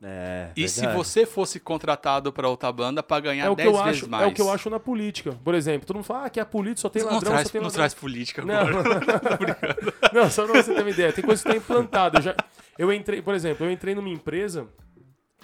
É, 0.02 0.50
E 0.56 0.66
se 0.66 0.80
verdade. 0.80 0.96
você 0.96 1.26
fosse 1.26 1.60
contratado 1.60 2.32
pra 2.32 2.48
outra 2.48 2.72
banda 2.72 3.02
pra 3.02 3.20
ganhar 3.20 3.44
É 3.44 3.50
o, 3.50 3.54
que 3.54 3.62
10 3.64 3.74
eu 3.76 3.84
vezes 3.84 3.98
acho, 4.02 4.10
mais? 4.10 4.24
é 4.24 4.26
o 4.28 4.32
que 4.32 4.40
eu 4.40 4.50
acho 4.50 4.70
na 4.70 4.80
política. 4.80 5.32
Por 5.44 5.54
exemplo, 5.54 5.86
todo 5.86 5.96
mundo 5.96 6.04
fala 6.06 6.24
ah, 6.24 6.30
que 6.30 6.40
a 6.40 6.46
política 6.46 6.80
só 6.80 6.88
tem 6.88 7.02
não 7.02 7.12
ladrão, 7.12 7.32
traz, 7.32 7.46
só 7.48 7.52
tem 7.52 7.60
não 7.60 7.66
ladrão. 7.66 7.78
traz 7.80 7.92
política 7.94 8.42
Não, 8.42 8.54
agora. 8.54 9.00
não, 10.14 10.30
só 10.30 10.46
pra 10.46 10.62
você 10.62 10.72
ter 10.74 10.80
uma 10.80 10.88
ideia. 10.90 11.12
Tem 11.12 11.22
coisa 11.22 11.42
que 11.42 11.50
tá 11.50 11.54
implantada. 11.54 12.18
Eu, 12.18 12.22
já, 12.22 12.34
eu 12.78 12.90
entrei, 12.92 13.20
por 13.20 13.34
exemplo, 13.34 13.66
eu 13.66 13.70
entrei 13.70 13.94
numa 13.94 14.08
empresa 14.08 14.66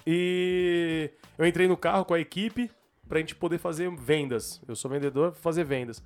e 0.07 1.11
eu 1.37 1.47
entrei 1.47 1.69
no 1.69 1.77
carro 1.77 2.05
com 2.07 2.15
a 2.15 2.21
equipe 2.21 2.71
pra 3.09 3.19
gente 3.19 3.35
poder 3.35 3.59
fazer 3.59 3.91
vendas. 3.95 4.61
Eu 4.67 4.75
sou 4.75 4.91
vendedor, 4.91 5.35
fazer 5.35 5.65
vendas. 5.65 6.03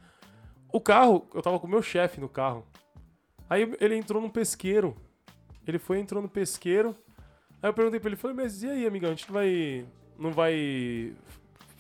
O 0.73 0.81
carro, 0.81 1.29
eu 1.35 1.41
tava 1.43 1.59
com 1.61 1.67
o 1.67 1.71
meu 1.71 1.83
chefe 1.83 2.21
no 2.21 2.29
carro. 2.29 2.67
Aí 3.51 3.71
ele 3.81 3.97
entrou 3.97 4.23
num 4.23 4.31
pesqueiro. 4.31 4.97
Ele 5.67 5.79
foi 5.79 5.99
entrou 5.99 6.23
no 6.23 6.29
pesqueiro. 6.29 6.97
Aí 7.63 7.69
eu 7.69 7.75
perguntei 7.75 8.01
pra 8.01 8.09
ele, 8.09 8.17
falei, 8.17 8.37
mas 8.37 8.63
e 8.63 8.69
aí, 8.71 8.87
amigão, 8.87 9.11
a 9.11 9.13
gente 9.15 9.27
não 9.29 9.35
vai, 9.35 9.87
não 10.19 10.31
vai 10.31 11.13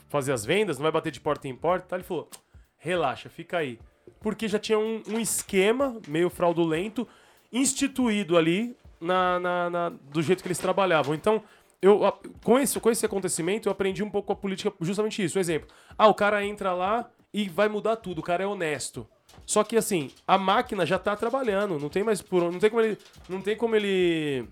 fazer 0.08 0.32
as 0.32 0.44
vendas, 0.44 0.76
não 0.76 0.82
vai 0.82 0.92
bater 0.92 1.10
de 1.12 1.20
porta 1.20 1.48
em 1.48 1.54
porta? 1.56 1.86
Tá? 1.86 1.96
Ele 1.96 2.02
falou, 2.04 2.28
relaxa, 2.76 3.30
fica 3.30 3.56
aí. 3.58 3.78
Porque 4.20 4.48
já 4.48 4.58
tinha 4.58 4.78
um, 4.78 5.00
um 5.08 5.18
esquema 5.18 5.98
meio 6.08 6.28
fraudulento 6.28 7.06
instituído 7.50 8.36
ali 8.36 8.76
na, 9.00 9.40
na- 9.40 9.70
na- 9.70 9.88
do 9.88 10.20
jeito 10.22 10.42
que 10.42 10.48
eles 10.48 10.58
trabalhavam. 10.58 11.14
Então, 11.14 11.42
eu, 11.80 12.00
com, 12.44 12.58
esse, 12.58 12.78
com 12.78 12.90
esse 12.90 13.06
acontecimento, 13.06 13.68
eu 13.68 13.72
aprendi 13.72 14.02
um 14.02 14.10
pouco 14.10 14.32
a 14.32 14.36
política, 14.36 14.72
justamente 14.80 15.24
isso. 15.24 15.38
Um 15.38 15.40
exemplo. 15.40 15.68
Ah, 15.96 16.08
o 16.08 16.14
cara 16.14 16.44
entra 16.44 16.74
lá 16.74 17.08
e 17.32 17.48
vai 17.48 17.68
mudar 17.68 17.96
tudo, 17.96 18.18
o 18.18 18.22
cara 18.22 18.44
é 18.44 18.46
honesto. 18.46 19.08
Só 19.46 19.64
que 19.64 19.76
assim, 19.76 20.10
a 20.26 20.38
máquina 20.38 20.86
já 20.86 20.98
tá 20.98 21.14
trabalhando, 21.16 21.78
não 21.78 21.88
tem 21.88 22.02
mais 22.04 22.22
por 22.22 22.42
onde- 22.42 22.52
não 22.54 22.60
tem 22.60 22.70
como 22.70 22.82
ele, 22.82 22.98
não 23.28 23.40
tem 23.40 23.56
como 23.56 23.74
ele 23.76 24.48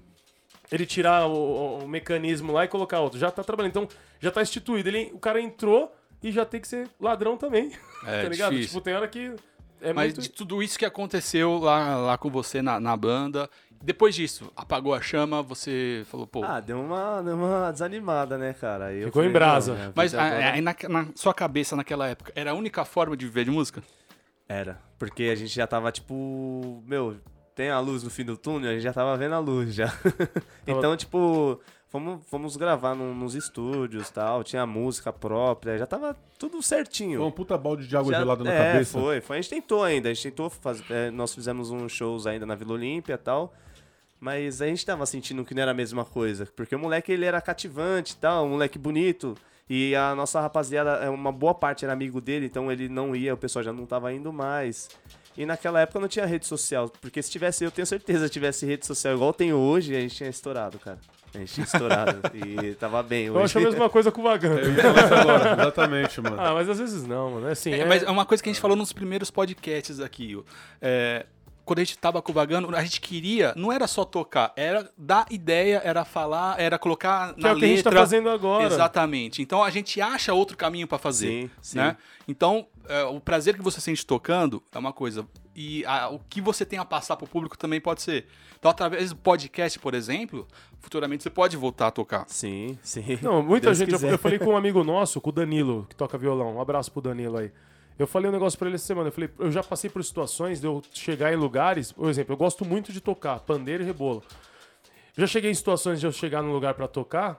ele 0.71 0.85
tirar 0.85 1.27
o, 1.27 1.79
o- 1.85 1.89
mecanismo 1.89 2.53
lá 2.53 2.65
e 2.65 2.69
colocar 2.69 3.01
outro. 3.01 3.19
Já 3.19 3.31
tá 3.31 3.43
trabalhando, 3.43 3.71
então 3.71 3.89
já 4.21 4.31
tá 4.31 4.43
instituído. 4.43 4.89
Ele, 4.91 5.11
o 5.15 5.19
cara 5.19 5.41
entrou 5.41 5.95
e 6.23 6.31
já 6.31 6.45
tem 6.45 6.61
que 6.61 6.69
ser 6.69 6.89
ladrão 7.01 7.37
também. 7.37 7.73
É, 8.07 8.23
tá 8.23 8.29
ligado? 8.29 8.51
difícil. 8.53 8.69
Tipo, 8.75 8.81
tem 8.85 8.95
hora 8.95 9.09
que 9.09 9.33
é 9.81 9.93
Mas 9.93 10.15
muito 10.15 10.21
de 10.23 10.29
tudo 10.29 10.63
isso 10.63 10.79
que 10.79 10.85
aconteceu 10.85 11.59
lá, 11.59 11.97
lá 11.97 12.19
com 12.19 12.31
você 12.31 12.61
na, 12.63 12.79
na 12.79 12.97
banda, 12.97 13.49
depois 13.83 14.15
disso, 14.15 14.53
apagou 14.57 14.95
a 14.95 15.01
chama, 15.01 15.43
você 15.43 16.05
falou, 16.11 16.27
pô. 16.27 16.45
Ah, 16.45 16.61
deu 16.61 16.81
uma, 16.81 17.23
deu 17.23 17.35
uma 17.35 17.71
desanimada, 17.73 18.37
né, 18.39 18.53
cara? 18.53 18.93
Eu 18.93 19.07
Ficou 19.07 19.23
em 19.23 19.27
falei, 19.27 19.33
brasa. 19.33 19.73
não, 19.73 19.79
minha 19.81 19.93
mas 19.97 20.15
aí 20.15 20.61
na, 20.61 20.75
na 20.89 21.07
sua 21.15 21.33
cabeça 21.35 21.75
naquela 21.77 22.07
época, 22.09 22.33
era 22.37 22.51
a 22.53 22.55
única 22.55 22.85
forma 22.85 23.17
de 23.17 23.25
viver 23.27 23.45
de 23.45 23.51
música? 23.51 23.83
Era. 24.49 24.81
Porque 24.99 25.25
a 25.25 25.35
gente 25.35 25.55
já 25.55 25.67
tava, 25.67 25.93
tipo, 25.93 26.83
meu, 26.87 27.17
tem 27.55 27.71
a 27.71 27.79
luz 27.81 28.03
no 28.03 28.11
fim 28.11 28.25
do 28.25 28.37
túnel, 28.37 28.71
a 28.71 28.75
gente 28.75 28.83
já 28.83 28.93
tava 28.93 29.17
vendo 29.17 29.35
a 29.35 29.39
luz 29.39 29.75
já. 29.75 29.93
então, 30.67 30.97
tipo, 30.97 31.61
fomos, 31.89 32.25
fomos 32.27 32.57
gravar 32.57 32.95
num- 32.95 33.15
nos 33.15 33.35
estúdios 33.35 34.11
tal, 34.11 34.43
tinha 34.43 34.67
música 34.67 35.13
própria, 35.13 35.77
já 35.79 35.87
tava 35.87 36.17
tudo 36.39 36.63
certinho. 36.63 37.19
Foi 37.21 37.29
um 37.29 37.31
puta 37.33 37.59
balde 37.59 37.87
de 37.87 37.97
água 37.97 38.11
Já- 38.13 38.19
gelada 38.21 38.43
na 38.45 38.53
é, 38.53 38.73
cabeça. 38.73 38.99
foi, 38.99 39.21
foi. 39.21 39.37
A 39.39 39.41
gente 39.41 39.51
tentou 39.51 39.85
ainda, 39.85 40.09
a 40.09 40.15
gente 40.15 40.23
tentou 40.31 40.49
fazer. 40.49 40.85
é, 40.91 41.11
nós 41.11 41.35
fizemos 41.35 41.71
uns 41.71 41.93
shows 41.93 42.27
ainda 42.27 42.47
na 42.47 42.55
Vila 42.55 42.73
Olímpia 42.73 43.15
e 43.15 43.19
tal. 43.19 43.53
Mas 44.21 44.61
a 44.61 44.67
gente 44.67 44.85
tava 44.85 45.07
sentindo 45.07 45.45
que 45.45 45.55
não 45.55 45.63
era 45.63 45.71
a 45.71 45.75
mesma 45.75 46.05
coisa. 46.05 46.47
Porque 46.57 46.75
o 46.75 46.79
moleque 46.79 47.13
ele 47.13 47.25
era 47.25 47.41
cativante 47.41 48.15
e 48.15 48.17
tal, 48.17 48.47
um 48.47 48.51
moleque 48.51 48.79
bonito. 48.79 49.37
E 49.71 49.95
a 49.95 50.15
nossa 50.15 50.41
rapaziada, 50.41 50.93
é, 50.97 51.09
uma 51.11 51.31
boa 51.31 51.55
parte 51.55 51.85
era 51.85 51.93
amigo 51.93 52.21
dele, 52.21 52.47
então 52.47 52.73
ele 52.73 52.89
não 52.89 53.15
ia, 53.15 53.35
o 53.35 53.37
pessoal 53.37 53.63
já 53.63 53.73
não 53.73 53.85
tava 53.87 54.13
indo 54.13 54.33
mais. 54.33 54.89
E 55.37 55.47
naquela 55.47 55.81
época 55.81 56.01
não 56.01 56.09
tinha 56.09 56.27
rede 56.27 56.47
social. 56.47 56.89
Porque 57.01 57.23
se 57.23 57.31
tivesse, 57.31 57.63
eu 57.65 57.71
tenho 57.71 57.87
certeza, 57.87 58.27
se 58.27 58.33
tivesse 58.33 58.67
rede 58.67 58.85
social 58.87 59.15
igual 59.15 59.33
tem 59.33 59.53
hoje, 59.53 59.95
a 59.95 60.01
gente 60.01 60.17
tinha 60.17 60.29
estourado, 60.31 60.79
cara. 60.79 60.99
A 61.35 61.39
gente 61.39 61.53
tinha 61.53 61.65
estourado. 61.65 62.23
e 62.35 62.75
tava 62.75 63.03
bem 63.03 63.27
Eu 63.27 63.35
hoje. 63.35 63.45
acho 63.45 63.59
a 63.59 63.61
mesma 63.61 63.89
coisa 63.91 64.11
com 64.11 64.23
o. 64.23 64.27
Eu 64.27 64.33
agora, 65.21 65.53
exatamente, 65.53 66.21
mano. 66.23 66.37
Ah, 66.41 66.55
mas 66.55 66.69
às 66.69 66.79
vezes 66.79 67.07
não, 67.07 67.33
mano. 67.33 67.49
É 67.49 67.53
assim, 67.53 67.73
É, 67.73 67.81
é- 67.81 67.85
Mas 67.85 68.03
é 68.03 68.11
uma 68.11 68.25
coisa 68.25 68.43
que 68.43 68.49
a 68.49 68.53
gente 68.53 68.61
falou 68.61 68.77
nos 68.77 68.93
primeiros 68.93 69.31
podcasts 69.31 70.01
aqui. 70.01 70.43
É, 70.81 71.27
quando 71.69 71.81
a 71.81 71.85
gente 71.85 71.99
tava 71.99 72.23
com 72.23 72.33
o 72.33 72.35
Vagando, 72.35 72.75
a 72.75 72.83
gente 72.83 72.99
queria, 73.01 73.53
não 73.55 73.71
era 73.71 73.87
só 73.87 74.03
tocar, 74.05 74.53
era 74.57 74.91
dar 74.97 75.27
ideia, 75.31 75.83
era 75.85 76.03
falar, 76.05 76.59
era 76.59 76.79
colocar 76.79 77.35
que 77.35 77.43
na 77.43 77.51
é 77.51 77.53
o 77.53 77.57
que 77.59 77.65
a 77.65 77.69
gente 77.69 77.83
tá 77.83 77.91
letra. 77.91 78.01
fazendo 78.03 78.31
agora. 78.31 78.65
Exatamente. 78.65 79.43
Então 79.43 79.63
a 79.63 79.69
gente 79.69 80.01
acha 80.01 80.33
outro 80.33 80.57
caminho 80.57 80.87
pra 80.89 80.97
fazer. 80.97 81.27
Sim, 81.29 81.51
sim. 81.61 81.77
Né? 81.79 81.97
Então, 82.27 82.67
é, 82.89 83.05
o 83.05 83.21
prazer 83.21 83.55
que 83.55 83.63
você 83.63 83.81
sente 83.81 84.05
tocando 84.07 84.63
é 84.73 84.79
uma 84.79 84.93
coisa. 84.95 85.27
E 85.55 85.85
a- 85.85 86.09
o 86.09 86.19
que 86.21 86.41
você 86.41 86.65
tem 86.65 86.79
a 86.79 86.85
passar 86.85 87.17
pro 87.17 87.27
público 87.27 87.59
também 87.59 87.81
pode 87.81 88.01
ser. 88.01 88.27
Então, 88.59 88.71
através 88.71 89.11
do 89.11 89.17
podcast, 89.17 89.79
por 89.79 89.93
exemplo, 89.95 90.49
futuramente 90.81 91.23
você 91.23 91.31
pode 91.31 91.57
voltar 91.57 91.89
a 91.89 91.91
tocar. 91.91 92.25
Sim, 92.29 92.79
sim. 92.83 93.19
Não, 93.23 93.43
muita 93.43 93.67
Deus 93.67 93.79
gente. 93.79 93.93
Eu, 93.93 94.11
eu 94.11 94.19
falei 94.19 94.39
com 94.39 94.47
um 94.53 94.57
amigo 94.57 94.83
nosso, 94.83 95.21
com 95.21 95.29
o 95.29 95.33
Danilo, 95.33 95.87
que 95.89 95.95
toca 95.95 96.17
violão. 96.17 96.57
Um 96.57 96.61
abraço 96.61 96.91
pro 96.91 97.01
Danilo 97.03 97.37
aí. 97.37 97.53
Eu 97.99 98.07
falei 98.07 98.29
um 98.29 98.33
negócio 98.33 98.59
pra 98.59 98.69
ele 98.69 98.77
essa 98.77 98.87
semana. 98.87 99.09
Eu 99.09 99.13
falei, 99.13 99.31
eu 99.39 99.51
já 99.51 99.63
passei 99.63 99.91
por 99.91 100.03
situações 100.05 100.61
de 100.61 100.67
eu 100.67 100.83
chegar 100.93 101.33
em 101.33 101.37
lugares. 101.37 101.91
Por 101.91 102.09
exemplo, 102.09 102.33
eu 102.33 102.37
gosto 102.37 102.65
muito 102.65 102.93
de 102.93 103.01
tocar 103.01 103.41
pandeiro 103.41 103.83
e 103.83 103.87
rebolo. 103.87 104.23
Já 105.17 105.27
cheguei 105.27 105.51
em 105.51 105.55
situações 105.55 105.99
de 105.99 106.07
eu 106.07 106.13
chegar 106.13 106.43
num 106.43 106.53
lugar 106.53 106.75
pra 106.75 106.87
tocar 106.87 107.39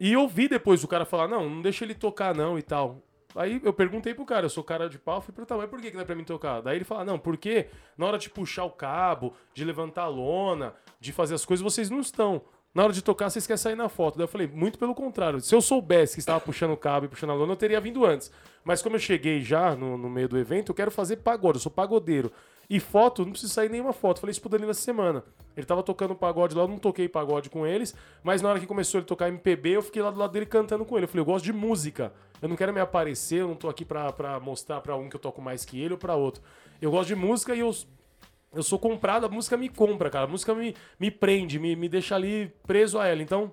e 0.00 0.16
ouvir 0.16 0.48
depois 0.48 0.82
o 0.82 0.88
cara 0.88 1.04
falar: 1.04 1.28
não, 1.28 1.48
não 1.48 1.62
deixa 1.62 1.84
ele 1.84 1.94
tocar 1.94 2.34
não 2.34 2.58
e 2.58 2.62
tal. 2.62 3.00
Aí 3.34 3.60
eu 3.64 3.72
perguntei 3.72 4.12
pro 4.12 4.26
cara, 4.26 4.44
eu 4.46 4.50
sou 4.50 4.62
cara 4.62 4.88
de 4.88 4.98
pau, 4.98 5.20
fui 5.20 5.32
perguntar, 5.32 5.56
mas 5.56 5.70
por 5.70 5.80
que 5.80 5.90
que 5.90 5.96
não 5.96 6.02
é 6.02 6.04
pra 6.04 6.14
mim 6.14 6.24
tocar? 6.24 6.60
Daí 6.60 6.76
ele 6.76 6.84
fala, 6.84 7.04
não, 7.04 7.18
porque 7.18 7.68
na 7.96 8.06
hora 8.06 8.18
de 8.18 8.28
puxar 8.28 8.64
o 8.64 8.70
cabo, 8.70 9.32
de 9.54 9.64
levantar 9.64 10.02
a 10.02 10.08
lona, 10.08 10.74
de 11.00 11.12
fazer 11.12 11.34
as 11.34 11.44
coisas, 11.44 11.62
vocês 11.62 11.88
não 11.88 12.00
estão. 12.00 12.42
Na 12.74 12.84
hora 12.84 12.92
de 12.92 13.02
tocar, 13.02 13.28
vocês 13.28 13.46
querem 13.46 13.58
sair 13.58 13.74
na 13.74 13.88
foto. 13.88 14.16
Daí 14.16 14.24
eu 14.24 14.28
falei, 14.28 14.46
muito 14.46 14.78
pelo 14.78 14.94
contrário. 14.94 15.40
Se 15.40 15.54
eu 15.54 15.60
soubesse 15.60 16.14
que 16.14 16.20
estava 16.20 16.40
puxando 16.40 16.72
o 16.72 16.76
cabo 16.76 17.04
e 17.04 17.08
puxando 17.08 17.30
a 17.30 17.34
lona, 17.34 17.52
eu 17.52 17.56
teria 17.56 17.78
vindo 17.78 18.06
antes. 18.06 18.30
Mas 18.64 18.80
como 18.80 18.96
eu 18.96 19.00
cheguei 19.00 19.42
já 19.42 19.76
no, 19.76 19.98
no 19.98 20.08
meio 20.08 20.26
do 20.26 20.38
evento, 20.38 20.70
eu 20.70 20.74
quero 20.74 20.90
fazer 20.90 21.16
pagode, 21.16 21.58
eu 21.58 21.60
sou 21.60 21.70
pagodeiro. 21.70 22.32
E 22.70 22.80
foto, 22.80 23.26
não 23.26 23.32
precisa 23.32 23.52
sair 23.52 23.68
nenhuma 23.68 23.92
foto. 23.92 24.20
Falei 24.20 24.30
isso 24.30 24.40
pro 24.40 24.48
Danilo 24.48 24.70
essa 24.70 24.80
semana. 24.80 25.22
Ele 25.54 25.66
tava 25.66 25.82
tocando 25.82 26.14
pagode 26.14 26.54
lá, 26.54 26.62
eu 26.62 26.68
não 26.68 26.78
toquei 26.78 27.06
pagode 27.10 27.50
com 27.50 27.66
eles, 27.66 27.94
mas 28.24 28.40
na 28.40 28.48
hora 28.48 28.58
que 28.58 28.66
começou 28.66 29.00
ele 29.00 29.06
tocar 29.06 29.28
MPB, 29.28 29.76
eu 29.76 29.82
fiquei 29.82 30.00
lá 30.00 30.10
do 30.10 30.18
lado 30.18 30.32
dele 30.32 30.46
cantando 30.46 30.82
com 30.86 30.96
ele. 30.96 31.04
Eu 31.04 31.08
falei, 31.08 31.20
eu 31.20 31.26
gosto 31.26 31.44
de 31.44 31.52
música. 31.52 32.10
Eu 32.40 32.48
não 32.48 32.56
quero 32.56 32.72
me 32.72 32.80
aparecer, 32.80 33.42
eu 33.42 33.48
não 33.48 33.54
tô 33.54 33.68
aqui 33.68 33.84
pra, 33.84 34.10
pra 34.12 34.40
mostrar 34.40 34.80
pra 34.80 34.96
um 34.96 35.10
que 35.10 35.16
eu 35.16 35.20
toco 35.20 35.42
mais 35.42 35.66
que 35.66 35.78
ele 35.78 35.92
ou 35.92 35.98
pra 35.98 36.14
outro. 36.14 36.42
Eu 36.80 36.90
gosto 36.90 37.08
de 37.08 37.14
música 37.14 37.54
e 37.54 37.60
eu, 37.60 37.70
eu 38.54 38.62
sou 38.62 38.78
comprado, 38.78 39.26
a 39.26 39.28
música 39.28 39.56
me 39.56 39.68
compra, 39.68 40.10
cara. 40.10 40.24
A 40.24 40.28
música 40.28 40.54
me, 40.54 40.74
me 40.98 41.10
prende, 41.10 41.58
me, 41.58 41.74
me 41.76 41.88
deixa 41.88 42.14
ali 42.14 42.52
preso 42.66 42.98
a 42.98 43.06
ela. 43.06 43.22
Então, 43.22 43.52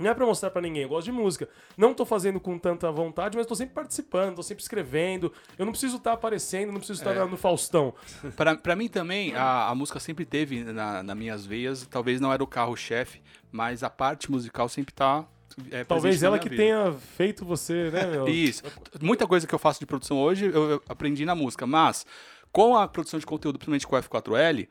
não 0.00 0.10
é 0.10 0.14
pra 0.14 0.24
mostrar 0.24 0.50
pra 0.50 0.62
ninguém, 0.62 0.82
eu 0.84 0.88
gosto 0.88 1.04
de 1.04 1.12
música. 1.12 1.48
Não 1.76 1.92
tô 1.92 2.04
fazendo 2.06 2.40
com 2.40 2.58
tanta 2.58 2.90
vontade, 2.90 3.36
mas 3.36 3.46
tô 3.46 3.54
sempre 3.54 3.74
participando, 3.74 4.36
tô 4.36 4.42
sempre 4.42 4.62
escrevendo. 4.62 5.30
Eu 5.58 5.64
não 5.66 5.72
preciso 5.72 5.98
estar 5.98 6.14
aparecendo, 6.14 6.68
não 6.72 6.78
preciso 6.78 6.98
estar 7.00 7.14
É. 7.14 7.24
no 7.24 7.36
Faustão. 7.36 7.94
Pra, 8.34 8.56
pra 8.56 8.74
mim 8.74 8.88
também, 8.88 9.34
a, 9.36 9.68
a 9.68 9.74
música 9.74 10.00
sempre 10.00 10.24
teve 10.24 10.64
na, 10.64 11.02
nas 11.02 11.16
minhas 11.16 11.44
veias. 11.44 11.86
Talvez 11.86 12.20
não 12.20 12.32
era 12.32 12.42
o 12.42 12.46
carro-chefe, 12.46 13.20
mas 13.50 13.82
a 13.82 13.90
parte 13.90 14.30
musical 14.30 14.66
sempre 14.68 14.94
tá. 14.94 15.26
é, 15.70 15.84
Talvez 15.84 16.22
ela 16.22 16.38
que 16.38 16.48
vida. 16.48 16.62
tenha 16.62 16.92
feito 17.16 17.44
você, 17.44 17.90
né, 17.90 18.06
meu? 18.06 18.26
Isso. 18.26 18.62
Muita 19.00 19.26
coisa 19.26 19.46
que 19.46 19.54
eu 19.54 19.58
faço 19.58 19.78
de 19.78 19.84
produção 19.86 20.18
hoje 20.18 20.46
eu 20.46 20.82
aprendi 20.88 21.26
na 21.26 21.34
música, 21.34 21.66
mas 21.66 22.06
com 22.52 22.76
a 22.76 22.86
produção 22.86 23.18
de 23.18 23.26
conteúdo, 23.26 23.58
principalmente 23.58 23.86
com 23.86 23.96
o 23.96 23.98
F4L, 24.22 24.68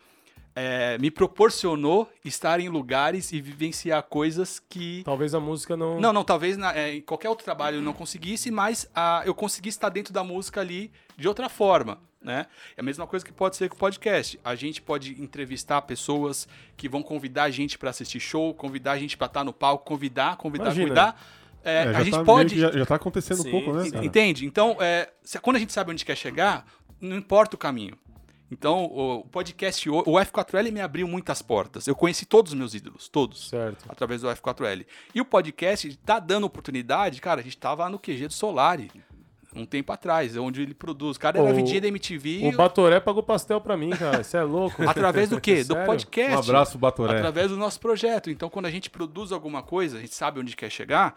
é, 0.53 0.97
me 0.97 1.09
proporcionou 1.09 2.09
estar 2.25 2.59
em 2.59 2.67
lugares 2.69 3.31
e 3.31 3.39
vivenciar 3.41 4.03
coisas 4.03 4.59
que. 4.59 5.01
Talvez 5.03 5.33
a 5.33 5.39
música 5.39 5.75
não. 5.77 5.99
Não, 5.99 6.11
não, 6.13 6.23
talvez 6.23 6.57
na- 6.57 6.75
é, 6.77 6.95
em 6.95 7.01
qualquer 7.01 7.29
outro 7.29 7.45
trabalho 7.45 7.77
eu 7.77 7.81
não 7.81 7.93
conseguisse, 7.93 8.51
mas 8.51 8.87
ah, 8.93 9.23
eu 9.25 9.33
consegui 9.33 9.69
estar 9.69 9.89
dentro 9.89 10.13
da 10.13 10.23
música 10.23 10.59
ali 10.61 10.91
de 11.17 11.27
outra 11.27 11.47
forma. 11.49 11.99
Né? 12.21 12.45
É 12.77 12.81
a 12.81 12.83
mesma 12.83 13.07
coisa 13.07 13.25
que 13.25 13.31
pode 13.31 13.55
ser 13.55 13.67
com 13.69 13.75
o 13.75 13.79
podcast. 13.79 14.39
A 14.43 14.53
gente 14.53 14.79
pode 14.79 15.19
entrevistar 15.19 15.81
pessoas 15.81 16.47
que 16.77 16.87
vão 16.87 17.01
convidar 17.01 17.43
a 17.45 17.49
gente 17.49 17.79
para 17.79 17.89
assistir 17.89 18.19
show, 18.19 18.53
convidar 18.53 18.91
a 18.91 18.97
gente 18.99 19.17
para 19.17 19.25
estar 19.25 19.43
no 19.43 19.51
palco, 19.51 19.85
convidar, 19.85 20.35
convidar, 20.37 20.65
Imagina. 20.65 20.85
convidar. 20.87 21.21
É, 21.63 21.83
É, 21.85 21.95
a 21.95 22.03
gente 22.03 22.13
tá 22.17 22.23
pode. 22.23 22.53
que 22.55 22.59
já, 22.61 22.71
já 22.71 22.85
tá 22.85 22.95
acontecendo 22.95 23.39
um 23.39 23.43
Sim, 23.43 23.51
pouco, 23.51 23.73
né? 23.73 23.89
cara? 23.89 24.05
Entende? 24.05 24.45
Então, 24.45 24.77
é, 24.79 25.09
se- 25.23 25.39
quando 25.39 25.55
a 25.55 25.59
gente 25.59 25.71
sabe 25.73 25.91
onde 25.91 26.03
quer 26.05 26.15
chegar, 26.15 26.65
não 27.01 27.17
importa 27.17 27.55
o 27.55 27.59
caminho. 27.59 27.97
Então, 28.51 28.83
o, 28.83 29.23
podcast, 29.31 29.89
o, 29.89 29.99
o 29.99 30.13
F4L 30.19 30.71
me 30.73 30.81
abriu 30.81 31.07
muitas 31.07 31.41
portas. 31.41 31.87
Eu 31.87 31.95
conheci 31.95 32.25
todos 32.25 32.51
os 32.51 32.57
meus 32.57 32.73
ídolos, 32.73 33.07
todos, 33.07 33.47
Certo. 33.47 33.85
através 33.87 34.21
do 34.21 34.27
F4L. 34.27 34.85
E 35.15 35.21
o 35.21 35.25
podcast 35.25 35.95
tá 36.05 36.19
dando 36.19 36.45
oportunidade, 36.45 37.21
cara, 37.21 37.39
a 37.39 37.43
gente 37.43 37.57
tava 37.57 37.87
no 37.89 37.97
QG 37.97 38.27
do 38.27 38.33
Solari, 38.33 38.91
um 39.55 39.65
tempo 39.65 39.93
atrás, 39.93 40.35
onde 40.35 40.61
ele 40.61 40.73
produz. 40.73 41.15
O 41.15 41.19
cara 41.19 41.39
era 41.39 41.49
O- 41.49 41.53
VJ 41.55 41.79
da 41.79 41.87
MTV, 41.87 42.49
O 42.49 42.57
Batoré 42.57 42.99
pagou 42.99 43.23
pastel 43.23 43.61
pra 43.61 43.77
mim, 43.77 43.91
cara. 43.91 44.21
Você 44.21 44.35
é 44.35 44.43
louco? 44.43 44.83
através 44.87 45.29
do 45.29 45.39
quê? 45.39 45.63
Do 45.63 45.75
podcast. 45.85 46.35
Um 46.35 46.39
abraço, 46.39 46.77
Batoré. 46.77 47.15
Através 47.17 47.49
do 47.51 47.55
nosso 47.57 47.79
projeto. 47.79 48.29
Então, 48.29 48.49
quando 48.49 48.65
a 48.65 48.71
gente 48.71 48.89
produz 48.89 49.31
alguma 49.31 49.63
coisa, 49.63 49.97
a 49.97 50.01
gente 50.01 50.13
sabe 50.13 50.41
onde 50.41 50.57
quer 50.57 50.69
chegar, 50.69 51.15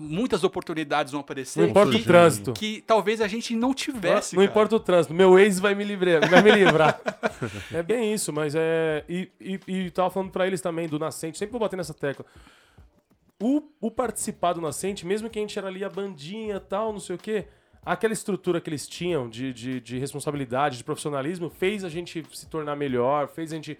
muitas 0.00 0.42
oportunidades 0.42 1.12
vão 1.12 1.20
aparecer. 1.20 1.60
Não 1.60 1.68
importa 1.68 1.92
que- 1.92 1.98
o 1.98 2.04
trânsito. 2.04 2.52
que 2.54 2.82
talvez 2.86 3.20
a 3.20 3.28
gente 3.28 3.54
não 3.54 3.74
tivesse. 3.74 4.34
não 4.34 4.42
cara. 4.42 4.50
importa 4.50 4.76
o 4.76 4.80
trânsito. 4.80 5.12
Meu 5.14 5.38
ex 5.38 5.58
vai 5.58 5.74
me 5.74 5.84
livrar. 5.84 6.28
Vai 6.28 6.42
me 6.42 6.50
livrar. 6.50 7.00
é 7.72 7.82
bem 7.82 8.12
isso, 8.12 8.32
mas 8.32 8.54
é. 8.56 9.04
E, 9.08 9.30
e, 9.40 9.60
e 9.68 9.90
tava 9.90 10.10
falando 10.10 10.30
pra 10.30 10.46
eles 10.46 10.60
também 10.60 10.88
do 10.88 10.98
Nascente. 10.98 11.36
Sempre 11.38 11.52
vou 11.52 11.60
bater 11.60 11.76
nessa 11.76 11.94
tecla. 11.94 12.24
O, 13.42 13.62
o 13.80 13.90
participar 13.90 14.54
do 14.54 14.60
Nascente, 14.60 15.06
mesmo 15.06 15.30
que 15.30 15.38
a 15.38 15.42
gente 15.42 15.58
era 15.58 15.68
ali 15.68 15.82
a 15.84 15.88
bandinha 15.88 16.56
e 16.56 16.60
tal, 16.60 16.92
não 16.92 17.00
sei 17.00 17.16
o 17.16 17.18
quê, 17.18 17.46
aquela 17.84 18.12
estrutura 18.12 18.60
que 18.60 18.68
eles 18.68 18.86
tinham 18.86 19.28
de, 19.28 19.52
de, 19.52 19.80
de 19.80 19.98
responsabilidade, 19.98 20.76
de 20.76 20.84
profissionalismo, 20.84 21.48
fez 21.48 21.82
a 21.82 21.88
gente 21.88 22.22
se 22.34 22.46
tornar 22.46 22.76
melhor, 22.76 23.28
fez 23.28 23.52
a 23.52 23.56
gente 23.56 23.78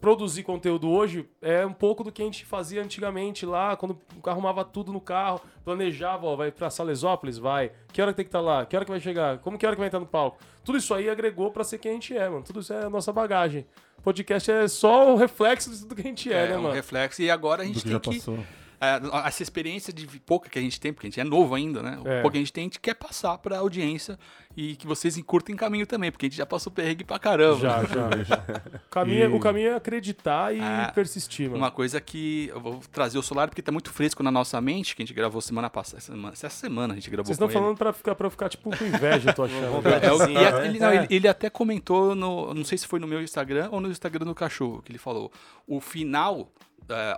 produzir 0.00 0.42
conteúdo 0.42 0.88
hoje 0.90 1.28
é 1.42 1.64
um 1.66 1.72
pouco 1.72 2.04
do 2.04 2.12
que 2.12 2.22
a 2.22 2.24
gente 2.24 2.44
fazia 2.44 2.82
antigamente 2.82 3.44
lá, 3.44 3.76
quando 3.76 3.98
arrumava 4.24 4.64
tudo 4.64 4.92
no 4.92 5.00
carro, 5.00 5.40
planejava, 5.64 6.26
ó, 6.26 6.36
vai 6.36 6.50
pra 6.52 6.70
Salesópolis, 6.70 7.38
vai. 7.38 7.72
Que 7.92 8.00
hora 8.00 8.12
que 8.12 8.16
tem 8.18 8.24
que 8.24 8.28
estar 8.28 8.40
lá? 8.40 8.64
Que 8.64 8.76
hora 8.76 8.84
que 8.84 8.90
vai 8.90 9.00
chegar? 9.00 9.38
Como 9.38 9.58
que 9.58 9.66
hora 9.66 9.74
que 9.74 9.80
vai 9.80 9.88
entrar 9.88 10.00
no 10.00 10.06
palco? 10.06 10.38
Tudo 10.64 10.78
isso 10.78 10.94
aí 10.94 11.08
agregou 11.10 11.50
pra 11.50 11.64
ser 11.64 11.78
quem 11.78 11.90
a 11.90 11.94
gente 11.94 12.16
é, 12.16 12.28
mano. 12.28 12.44
Tudo 12.44 12.60
isso 12.60 12.72
é 12.72 12.84
a 12.84 12.90
nossa 12.90 13.12
bagagem. 13.12 13.66
Podcast 14.02 14.50
é 14.50 14.68
só 14.68 15.12
o 15.12 15.16
reflexo 15.16 15.70
de 15.70 15.78
tudo 15.80 15.94
que 15.94 16.02
a 16.02 16.04
gente 16.04 16.32
é, 16.32 16.44
É, 16.44 16.48
né, 16.50 16.56
um 16.58 16.62
mano? 16.62 16.74
reflexo. 16.74 17.22
E 17.22 17.30
agora 17.30 17.62
a 17.62 17.64
Do 17.64 17.72
gente 17.72 17.82
que 17.82 17.84
tem 17.84 17.92
já 17.92 18.00
que. 18.00 18.44
É, 18.80 19.00
essa 19.28 19.42
experiência 19.42 19.92
de 19.92 20.06
pouca 20.20 20.48
que 20.48 20.58
a 20.58 20.62
gente 20.62 20.80
tem, 20.80 20.92
porque 20.92 21.06
a 21.06 21.10
gente 21.10 21.20
é 21.20 21.24
novo 21.24 21.54
ainda, 21.54 21.82
né? 21.82 21.98
O 22.04 22.08
É. 22.08 22.20
pouco 22.20 22.32
que 22.32 22.38
a 22.38 22.40
gente 22.40 22.52
tem, 22.52 22.62
a 22.62 22.66
gente 22.66 22.80
quer 22.80 22.94
passar 22.94 23.38
pra 23.38 23.58
audiência 23.58 24.18
e 24.56 24.76
que 24.76 24.86
vocês 24.86 25.16
encurtem 25.16 25.56
caminho 25.56 25.86
também, 25.86 26.10
porque 26.12 26.26
a 26.26 26.28
gente 26.28 26.38
já 26.38 26.46
passou 26.46 26.70
perrengue 26.72 27.02
pra 27.04 27.18
caramba. 27.18 27.60
Já, 27.60 27.84
já. 27.84 28.44
O 28.86 28.90
caminho, 28.94 29.22
é- 29.24 29.26
E- 29.26 29.34
o 29.34 29.40
caminho 29.40 29.68
é 29.70 29.74
acreditar 29.74 30.54
e 30.54 30.60
Ah, 30.60 30.92
persistir, 30.94 31.46
mano. 31.50 31.58
Uma 31.62 31.70
coisa 31.70 32.00
que 32.00 32.48
eu 32.52 32.60
vou 32.60 32.80
trazer 32.92 33.18
o 33.18 33.22
Solar 33.22 33.48
porque 33.48 33.60
tá 33.62 33.72
muito 33.72 33.90
fresco 33.92 34.22
na 34.22 34.30
nossa 34.30 34.60
mente, 34.60 34.94
que 34.94 35.02
a 35.02 35.04
gente 35.06 35.14
gravou 35.14 35.40
semana 35.40 35.68
passada. 35.68 36.00
Semana, 36.00 36.32
essa 36.32 36.48
semana 36.48 36.92
a 36.92 36.96
gente 36.96 37.10
gravou 37.10 37.26
Vocês 37.26 37.34
estão 37.36 37.48
ele. 37.48 37.54
falando 37.58 37.76
pra 37.76 37.92
ficar, 37.92 38.16
eu 38.18 38.30
ficar, 38.30 38.48
tipo, 38.48 38.70
com 38.76 38.84
inveja, 38.84 39.30
eu 39.30 39.34
tô 39.34 39.42
achando. 39.44 39.64
É, 39.88 40.32
e 40.32 40.46
a- 40.46 40.52
né? 40.60 40.66
ele, 40.66 40.78
não, 40.78 40.88
É. 40.88 40.96
ele- 40.96 41.06
ele 41.10 41.28
até 41.28 41.50
comentou 41.50 42.14
no. 42.14 42.54
Não 42.54 42.64
sei 42.64 42.78
se 42.78 42.86
foi 42.86 43.00
no 43.00 43.06
meu 43.08 43.20
Instagram 43.20 43.68
ou 43.72 43.80
no 43.80 43.90
Instagram 43.90 44.24
do 44.26 44.34
cachorro, 44.34 44.80
que 44.82 44.92
ele 44.92 44.98
falou. 44.98 45.32
O 45.66 45.80
final, 45.80 46.48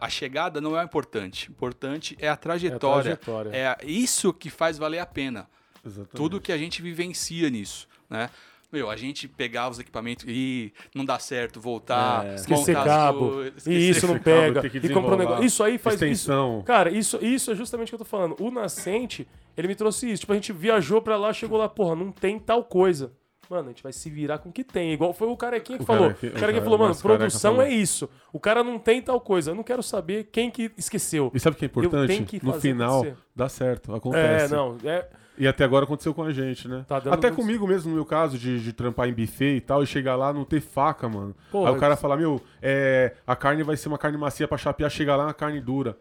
a 0.00 0.08
chegada 0.08 0.60
não 0.60 0.76
é 0.78 0.82
o 0.82 0.84
importante. 0.84 1.48
O 1.48 1.52
importante 1.52 2.16
é 2.20 2.28
a 2.28 2.36
trajetória. 2.36 3.16
trajetória. 3.16 3.50
É 3.56 3.76
isso 3.84 4.32
que 4.32 4.48
faz 4.50 4.78
valer 4.78 4.98
a 5.00 5.06
pena. 5.06 5.48
Exatamente. 5.84 6.16
Tudo 6.16 6.40
que 6.40 6.52
a 6.52 6.58
gente 6.58 6.82
vivencia 6.82 7.48
nisso, 7.50 7.88
né? 8.10 8.28
Meu, 8.72 8.90
a 8.90 8.96
gente 8.96 9.28
pegar 9.28 9.68
os 9.70 9.78
equipamentos 9.78 10.24
e 10.28 10.72
não 10.92 11.04
dá 11.04 11.18
certo, 11.20 11.60
voltar, 11.60 12.26
É. 12.26 12.34
Esquecer 12.34 12.74
montar 12.76 12.84
cabo. 12.84 13.26
as 13.28 13.32
coisas, 13.34 13.66
E 13.68 13.90
isso 13.90 14.06
não 14.08 14.14
cabo 14.14 14.24
pega. 14.24 14.68
que 14.68 14.78
E 14.78 14.88
compra 14.92 15.14
um 15.14 15.18
negócio. 15.18 15.44
Isso 15.44 15.62
aí 15.62 15.78
faz 15.78 15.94
Extensão. 15.94 16.56
isso. 16.56 16.64
Cara, 16.66 16.90
isso, 16.90 17.24
isso 17.24 17.52
é 17.52 17.54
justamente 17.54 17.88
o 17.88 17.90
que 17.90 17.94
eu 17.94 17.98
tô 18.00 18.04
falando. 18.04 18.34
O 18.40 18.50
Nascente, 18.50 19.26
ele 19.56 19.68
me 19.68 19.76
trouxe 19.76 20.10
isso. 20.10 20.22
Tipo, 20.22 20.32
a 20.32 20.34
gente 20.34 20.52
viajou 20.52 21.00
pra 21.00 21.16
lá, 21.16 21.32
chegou 21.32 21.56
lá, 21.58 21.68
porra, 21.68 21.94
não 21.94 22.10
tem 22.10 22.38
tal 22.40 22.64
coisa. 22.64 23.12
Mano, 23.48 23.66
a 23.66 23.68
gente 23.70 23.82
vai 23.82 23.92
se 23.92 24.10
virar 24.10 24.38
com 24.38 24.48
o 24.48 24.52
que 24.52 24.64
tem. 24.64 24.92
Igual 24.92 25.12
foi 25.12 25.28
o 25.28 25.36
carequinha 25.36 25.78
que 25.78 25.84
O 25.84 25.86
falou. 25.86 26.08
carequinha- 26.08 26.32
o 26.32 26.34
carequinha 26.40 26.62
falou, 26.64 26.78
mano, 26.78 26.88
nosso 26.88 27.02
careca 27.02 27.18
produção 27.20 27.62
é 27.62 27.70
isso. 27.70 28.08
O 28.32 28.40
cara 28.40 28.64
não 28.64 28.78
tem 28.78 29.00
tal 29.00 29.20
coisa. 29.20 29.52
Eu 29.52 29.54
não 29.54 29.62
quero 29.62 29.82
saber 29.82 30.24
quem 30.32 30.50
que 30.50 30.72
esqueceu. 30.76 31.30
E 31.34 31.38
sabe 31.38 31.54
o 31.54 31.58
que 31.58 31.64
é 31.64 31.68
importante? 31.68 32.22
que 32.24 32.44
No 32.44 32.54
final, 32.54 33.00
acontecer. 33.02 33.16
dá 33.34 33.48
certo, 33.48 33.92
É, 33.92 33.96
acontece. 33.96 34.52
não. 34.54 34.76
É, 34.84 35.06
E 35.38 35.46
até 35.46 35.64
agora 35.64 35.84
aconteceu 35.84 36.14
com 36.14 36.22
a 36.22 36.32
gente, 36.32 36.66
né? 36.66 36.84
Tá 36.88 36.96
até 36.96 37.30
comigo 37.30 37.68
mesmo, 37.68 37.90
no 37.90 37.96
meu 37.96 38.06
caso, 38.06 38.38
de, 38.38 38.58
de 38.58 38.72
trampar 38.72 39.06
em 39.08 39.12
buffet 39.12 39.56
e 39.56 39.60
tal, 39.60 39.82
e 39.82 39.86
chegar 39.86 40.16
lá 40.16 40.32
não 40.32 40.44
ter 40.46 40.60
faca, 40.62 41.06
mano. 41.08 41.36
Pô, 41.52 41.66
Aí 41.66 41.72
o 41.72 41.76
cara 41.78 41.94
fala, 41.94 42.16
meu, 42.16 42.40
é, 42.62 43.12
a 43.26 43.36
carne 43.36 43.62
vai 43.62 43.76
ser 43.76 43.88
uma 43.88 43.98
carne 43.98 44.16
macia 44.16 44.48
pra 44.48 44.56
chapear, 44.56 44.90
chegar 44.90 45.14
lá 45.14 45.26
na 45.26 45.34
carne 45.34 45.60
dura. 45.60 45.96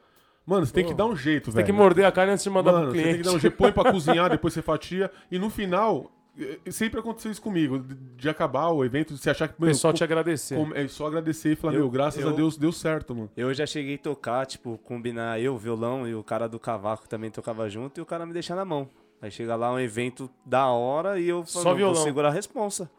Mano, 0.48 0.66
você 0.66 0.72
tem 0.72 0.84
Pô, 0.86 0.92
que 0.92 0.96
dar 0.96 1.06
um 1.06 1.16
jeito, 1.18 1.46
tem 1.46 1.54
velho. 1.56 1.66
que 1.66 1.72
morder 1.74 2.06
a 2.06 2.12
carne 2.14 2.32
antes 2.32 2.44
de 2.46 2.50
mandar 2.50 2.72
Mano, 2.72 2.84
pro 2.86 2.92
você 2.92 2.98
tem 2.98 3.04
cliente. 3.04 3.24
que 3.24 3.30
dar 3.30 3.36
um 3.36 3.40
jeito, 3.40 3.58
põe 3.58 3.72
pra 3.74 3.84
cozinhar, 3.92 4.30
depois 4.30 4.54
você 4.54 4.62
fatia. 4.62 5.12
E 5.30 5.38
no 5.38 5.50
final, 5.50 6.10
sempre 6.72 7.00
aconteceu 7.00 7.32
isso 7.32 7.42
comigo, 7.42 7.80
de, 7.80 7.96
de 7.96 8.30
acabar 8.30 8.70
o 8.70 8.84
evento, 8.84 9.14
de 9.14 9.20
você 9.20 9.30
achar 9.30 9.48
que... 9.48 9.54
O 9.62 9.66
pessoal 9.66 9.94
te 9.94 10.04
agradecer. 10.04 10.56
com- 10.56 10.74
é 10.76 10.88
só 10.88 11.08
agradecer 11.08 11.54
e 11.54 11.56
falar, 11.56 11.74
Eu- 11.74 11.80
meu, 11.82 11.90
graças 11.90 12.22
eu- 12.22 12.30
a 12.30 12.32
Deus 12.34 12.58
deu 12.58 12.72
certo, 12.72 13.16
mano. 13.16 13.30
Eu 13.38 13.54
já 13.54 13.66
cheguei 13.66 13.96
a 13.96 13.98
tocar, 14.00 14.46
tipo, 14.46 14.78
combinar 14.80 15.40
eu, 15.40 15.58
violão, 15.58 16.08
e 16.08 16.14
o 16.14 16.24
cara 16.24 16.48
do 16.48 16.60
cavaco 16.60 17.08
também 17.08 17.32
tocava 17.32 17.70
junto, 17.70 18.00
e 18.00 18.02
o 18.02 18.06
cara 18.06 18.26
me 18.26 18.34
deixar 18.34 18.56
na 18.56 18.66
mão. 18.66 18.90
Aí 19.22 19.32
chega 19.32 19.56
lá 19.56 19.72
um 19.72 19.80
evento 19.80 20.30
da 20.46 20.68
hora 20.68 21.20
e 21.20 21.28
eu 21.30 21.46
Só 21.46 21.60
falo, 21.62 21.70
"Não, 21.72 21.78
violão." 21.78 21.96
vou 21.96 22.04
segurar 22.04 22.28
a 22.28 22.32
responsa. 22.32 22.92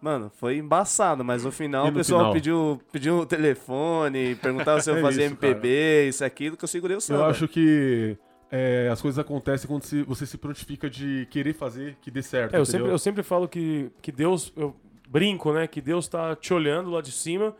Mano, 0.00 0.30
foi 0.34 0.58
embaçado, 0.58 1.24
mas 1.24 1.44
no 1.44 1.50
final 1.52 1.86
E 1.86 1.90
o 1.90 1.94
pessoal 1.94 2.20
final? 2.20 2.32
pediu, 2.34 2.80
pediu 2.92 3.18
o 3.20 3.26
telefone, 3.26 4.34
perguntava 4.36 4.80
se 4.80 4.90
eu 4.90 4.96
É 4.98 5.00
fazia 5.00 5.24
isso, 5.24 5.32
MPB, 5.34 6.08
isso, 6.08 6.24
aquilo, 6.24 6.56
que 6.56 6.64
eu 6.64 6.68
segurei 6.68 6.96
o 6.96 7.00
samba. 7.00 7.20
Eu 7.20 7.26
acho 7.26 7.48
que 7.48 8.16
é, 8.50 8.88
as 8.92 9.00
coisas 9.02 9.18
acontecem 9.18 9.66
quando 9.68 9.82
se- 9.84 10.02
você 10.02 10.26
se 10.26 10.38
prontifica 10.38 10.88
de 10.88 11.26
querer 11.30 11.52
fazer 11.54 11.96
que 12.00 12.10
dê 12.10 12.22
certo. 12.22 12.54
É, 12.54 12.58
eu 12.58 12.64
sempre, 12.64 12.88
eu 12.90 12.98
sempre 12.98 13.22
falo 13.22 13.48
que, 13.48 13.90
que 14.00 14.12
Deus, 14.12 14.52
eu 14.56 14.74
brinco, 15.08 15.52
né? 15.52 15.66
Que 15.66 15.80
Deus 15.80 16.06
tá 16.08 16.34
te 16.36 16.52
olhando 16.54 16.90
lá 16.90 17.00
de 17.00 17.12
cima. 17.12 17.54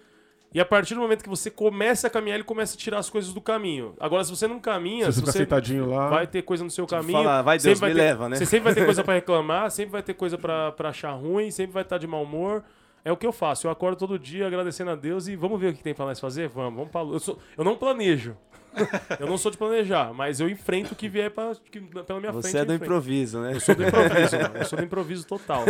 E 0.52 0.60
a 0.60 0.64
partir 0.64 0.94
do 0.94 1.00
momento 1.00 1.20
que 1.24 1.28
você 1.28 1.50
começa 1.50 2.06
a 2.06 2.10
caminhar, 2.10 2.36
ele 2.36 2.44
começa 2.44 2.76
a 2.76 2.78
tirar 2.78 2.98
as 2.98 3.10
coisas 3.10 3.32
do 3.34 3.40
caminho. 3.40 3.94
Agora, 3.98 4.22
se 4.22 4.30
você 4.30 4.46
não 4.46 4.60
caminha, 4.60 5.06
Se 5.10 5.20
você 5.20 5.32
se 5.44 5.46
você 5.46 5.80
lá. 5.80 6.08
vai 6.10 6.28
ter 6.28 6.42
coisa 6.42 6.62
no 6.62 6.70
seu 6.70 6.86
caminho. 6.86 7.18
falar, 7.18 7.42
vai, 7.42 7.58
sempre 7.58 7.80
Deus, 7.80 7.80
me 7.80 7.88
ter- 7.88 7.94
leva, 8.06 8.28
né? 8.28 8.36
Você 8.36 8.46
sempre 8.46 8.64
vai 8.66 8.74
ter 8.74 8.84
coisa 8.84 9.02
pra 9.02 9.14
reclamar, 9.14 9.68
sempre 9.72 9.90
vai 9.90 10.02
ter 10.02 10.14
coisa 10.14 10.38
pra 10.38 10.70
pra 10.70 10.90
achar 10.90 11.10
ruim, 11.10 11.50
sempre 11.50 11.72
vai 11.72 11.82
estar 11.82 11.98
de 11.98 12.06
mau 12.06 12.22
humor. 12.22 12.62
É 13.04 13.10
o 13.10 13.16
que 13.16 13.26
eu 13.26 13.32
faço. 13.32 13.66
Eu 13.66 13.70
acordo 13.72 13.98
todo 13.98 14.16
dia 14.18 14.46
agradecendo 14.46 14.92
a 14.92 14.94
Deus 14.94 15.26
e 15.26 15.34
vamos 15.36 15.60
ver 15.60 15.72
o 15.72 15.74
que 15.74 15.82
tem 15.82 15.92
pra 15.92 16.06
nós 16.06 16.20
fazer? 16.20 16.48
Vamos, 16.48 16.74
vamos 16.74 16.90
pra. 16.92 17.00
Eu, 17.00 17.18
sou- 17.18 17.36
eu 17.58 17.64
não 17.64 17.74
planejo. 17.76 18.36
eu 19.20 19.26
não 19.26 19.38
sou 19.38 19.50
de 19.50 19.56
planejar, 19.58 20.12
mas 20.14 20.40
eu 20.40 20.48
enfrento 20.48 20.92
o 20.92 20.96
que 20.96 21.08
vier 21.08 21.30
pra, 21.30 21.52
que- 21.70 21.80
pela 21.80 22.20
minha 22.20 22.32
frente. 22.32 22.48
Você 22.50 22.58
é 22.58 22.64
do 22.64 22.74
improviso, 22.74 23.40
né? 23.40 23.52
Eu 23.54 23.60
sou 23.60 23.74
do 23.74 23.84
improviso, 23.86 24.36
mano. 24.38 24.56
Eu 24.56 24.64
sou 24.64 24.78
do 24.78 24.84
improviso 24.84 25.26
total. 25.26 25.64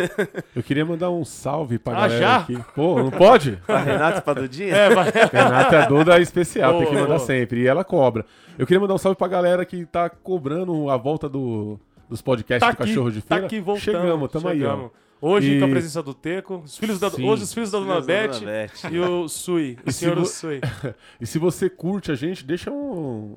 Eu 0.55 0.63
queria 0.63 0.85
mandar 0.85 1.11
um 1.11 1.25
salve 1.25 1.79
pra 1.79 1.93
Ah, 1.93 2.01
galera 2.03 2.19
já? 2.21 2.37
aqui. 2.37 2.59
Pô, 2.75 3.03
não 3.03 3.11
pode? 3.11 3.59
A 3.69 3.79
Renata 3.79 4.21
Padudinha? 4.23 4.75
É, 4.75 4.91
vai. 4.95 5.11
Renata 5.33 5.77
é 5.77 5.87
Duda 5.87 6.19
especial, 6.21 6.79
tem 6.79 6.89
que 6.89 6.95
mandar 6.95 7.19
sempre. 7.19 7.61
E 7.63 7.67
ela 7.67 7.85
cobra. 7.85 8.25
Eu 8.59 8.67
queria 8.67 8.81
mandar 8.81 8.95
um 8.95 8.99
salve 8.99 9.17
pra 9.19 9.29
galera 9.29 9.65
que 9.65 9.85
tá 9.85 10.09
cobrando 10.09 10.89
a 10.89 10.97
volta 10.97 11.29
do, 11.29 11.79
dos 12.09 12.23
podcasts 12.23 12.61
Tá 12.61 12.71
do 12.73 12.83
aqui, 12.83 12.91
Cachorro 12.93 13.11
de 13.11 13.21
tá 13.23 13.35
Feira. 13.35 13.47
aqui 13.47 13.61
voltando. 13.61 13.83
Chegamos, 13.85 14.31
tamo 14.31 14.49
aí, 14.49 14.65
ó. 14.65 14.89
Hoje 15.27 15.53
E- 15.57 15.59
com 15.59 15.64
a 15.66 15.68
presença 15.68 16.03
do 16.03 16.12
Teco, 16.12 16.62
os 16.64 16.77
filhos 16.77 16.99
da, 17.01 17.11
Sim. 17.11 17.25
hoje 17.29 17.45
os 17.45 17.55
filhos 17.55 17.70
da 17.70 17.79
Dona 17.79 17.93
Filhos 18.03 18.07
da 18.07 18.12
Beth 18.14 18.29
Dona 18.41 18.47
Beth. 18.51 18.93
e 18.93 18.99
o 19.01 19.29
Sui, 19.29 19.79
o 19.87 19.89
E 19.89 19.93
se 19.93 20.01
senhor 20.01 20.16
vo- 20.16 20.27
Sui. 20.27 20.61
E 21.20 21.27
se 21.27 21.39
você 21.39 21.70
curte 21.70 22.12
a 22.12 22.14
gente, 22.14 22.45
deixa 22.45 22.70
um, 22.70 23.35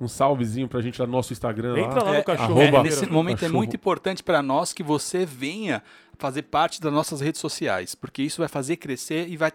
um 0.00 0.08
salvezinho 0.08 0.66
pra 0.66 0.80
gente 0.80 1.00
lá 1.00 1.06
no 1.06 1.12
nosso 1.12 1.32
Instagram. 1.32 1.78
Entra 1.78 2.02
lá 2.02 2.14
É, 2.14 2.18
no 2.18 2.24
cachorro. 2.24 2.60
arroba- 2.60 2.78
É, 2.78 2.82
nesse 2.82 3.06
momento 3.06 3.38
é 3.38 3.40
cachorro. 3.42 3.56
muito 3.58 3.76
importante 3.76 4.22
para 4.22 4.42
nós 4.42 4.72
que 4.72 4.82
você 4.82 5.24
venha 5.24 5.82
fazer 6.22 6.42
parte 6.42 6.80
das 6.80 6.92
nossas 6.92 7.20
redes 7.20 7.40
sociais, 7.40 7.96
porque 7.96 8.22
isso 8.22 8.40
vai 8.40 8.46
fazer 8.48 8.76
crescer 8.76 9.28
e 9.28 9.36
vai, 9.36 9.50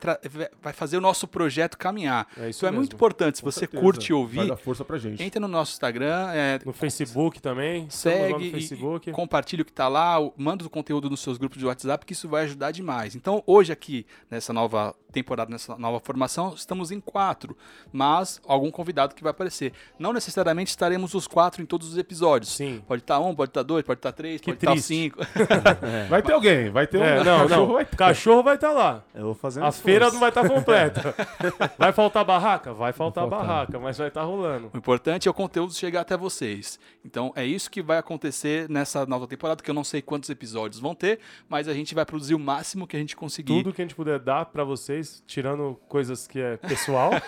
vai 0.62 0.74
fazer 0.74 0.98
o 0.98 1.02
nosso 1.02 1.26
projeto 1.26 1.78
caminhar. 1.78 2.28
É 2.36 2.50
isso 2.50 2.60
então 2.60 2.68
é 2.68 2.72
mesmo. 2.72 2.82
muito 2.82 2.94
importante, 2.94 3.38
se 3.38 3.42
Com 3.42 3.50
você 3.50 3.62
certeza. 3.62 3.82
curte 3.82 4.08
e 4.08 4.10
Vai 4.10 4.20
ouvir, 4.20 4.48
dar 4.50 4.58
força 4.58 4.84
pra 4.84 4.98
gente. 4.98 5.24
entra 5.24 5.40
no 5.40 5.48
nosso 5.48 5.72
Instagram, 5.72 6.30
é, 6.34 6.60
No 6.66 6.74
Facebook 6.74 7.42
também. 7.42 7.90
Segue 7.90 8.34
no 8.48 8.52
Facebook. 8.52 9.12
compartilha 9.14 9.62
o 9.62 9.66
que 9.66 9.72
está 9.72 9.88
lá, 9.88 10.18
manda 10.36 10.66
o 10.66 10.70
conteúdo 10.70 11.10
nos 11.10 11.22
seus 11.22 11.38
grupos 11.38 11.58
de 11.58 11.66
WhatsApp, 11.66 12.06
que 12.06 12.12
isso 12.12 12.28
vai 12.28 12.44
ajudar 12.44 12.72
demais. 12.72 13.16
Então, 13.16 13.42
hoje 13.48 13.72
aqui, 13.72 14.06
nessa 14.30 14.52
nova 14.52 14.94
temporada, 15.14 15.50
nessa 15.50 15.78
nova 15.78 16.02
formação, 16.02 16.54
estamos 16.54 16.92
em 16.92 17.00
quatro, 17.00 17.58
mas 17.94 18.42
algum 18.46 18.70
convidado 18.70 19.16
que 19.16 19.24
vai 19.24 19.32
aparecer. 19.32 19.72
Não 19.98 20.12
necessariamente 20.12 20.70
estaremos 20.70 21.14
os 21.14 21.28
quatro 21.28 21.62
em 21.62 21.66
todos 21.66 21.88
os 21.88 21.98
episódios. 21.98 22.52
Sim. 22.52 22.84
Pode 22.86 23.04
estar 23.04 23.20
um, 23.22 23.34
pode 23.34 23.52
estar 23.52 23.64
dois, 23.64 23.86
pode 23.86 24.00
estar 24.00 24.12
três, 24.12 24.42
Que 24.42 24.48
pode 24.52 24.58
estar 24.58 24.72
triste. 24.72 24.88
cinco. 24.88 25.20
Vai 26.10 26.22
ter 26.22 26.34
alguém, 26.34 26.57
vai 26.70 26.86
ter 26.88 26.98
um 26.98 27.04
É, 27.04 27.24
não, 27.24 27.40
cachorro, 27.48 27.66
não. 27.68 27.74
vai 27.74 27.86
ter. 27.86 27.96
Cachorro 27.98 28.44
vai 28.44 28.56
estar 28.56 28.72
lá. 28.72 29.04
Eu 29.16 29.26
vou 29.26 29.36
fazer 29.36 29.60
um 29.62 29.66
A 29.66 29.70
esforço. 29.70 29.84
feira 29.84 30.12
não 30.12 30.20
vai 30.20 30.30
estar 30.30 30.48
completa. 30.48 31.16
Vai 31.78 31.92
faltar 31.92 32.24
barraca? 32.26 32.74
Vai 32.74 32.92
faltar 32.94 33.28
faltar. 33.28 33.48
barraca, 33.48 33.80
mas 33.80 33.98
vai 33.98 34.08
estar 34.08 34.24
rolando. 34.24 34.70
O 34.74 34.78
importante 34.78 35.28
é 35.28 35.32
o 35.32 35.34
conteúdo 35.34 35.74
chegar 35.74 36.02
até 36.02 36.16
vocês. 36.18 36.80
Então 37.06 37.32
é 37.36 37.46
isso 37.46 37.70
que 37.70 37.82
vai 37.82 37.98
acontecer 37.98 38.70
nessa 38.70 39.06
nova 39.06 39.28
temporada, 39.28 39.62
que 39.64 39.70
eu 39.70 39.74
não 39.76 39.84
sei 39.84 40.02
quantos 40.02 40.30
episódios 40.30 40.80
vão 40.80 40.94
ter, 40.96 41.20
mas 41.48 41.68
a 41.68 41.74
gente 41.74 41.94
vai 41.96 42.06
produzir 42.06 42.36
o 42.36 42.40
máximo 42.40 42.86
que 42.88 42.96
a 42.96 43.00
gente 43.00 43.16
conseguir. 43.16 43.54
Tudo 43.64 43.74
que 43.74 43.82
a 43.82 43.86
gente 43.86 43.96
puder 43.96 44.20
dar 44.20 44.46
pra 44.46 44.64
vocês, 44.64 45.24
tirando 45.28 45.80
coisas 45.88 46.28
que 46.28 46.40
é 46.40 46.58
pessoal, 46.58 47.12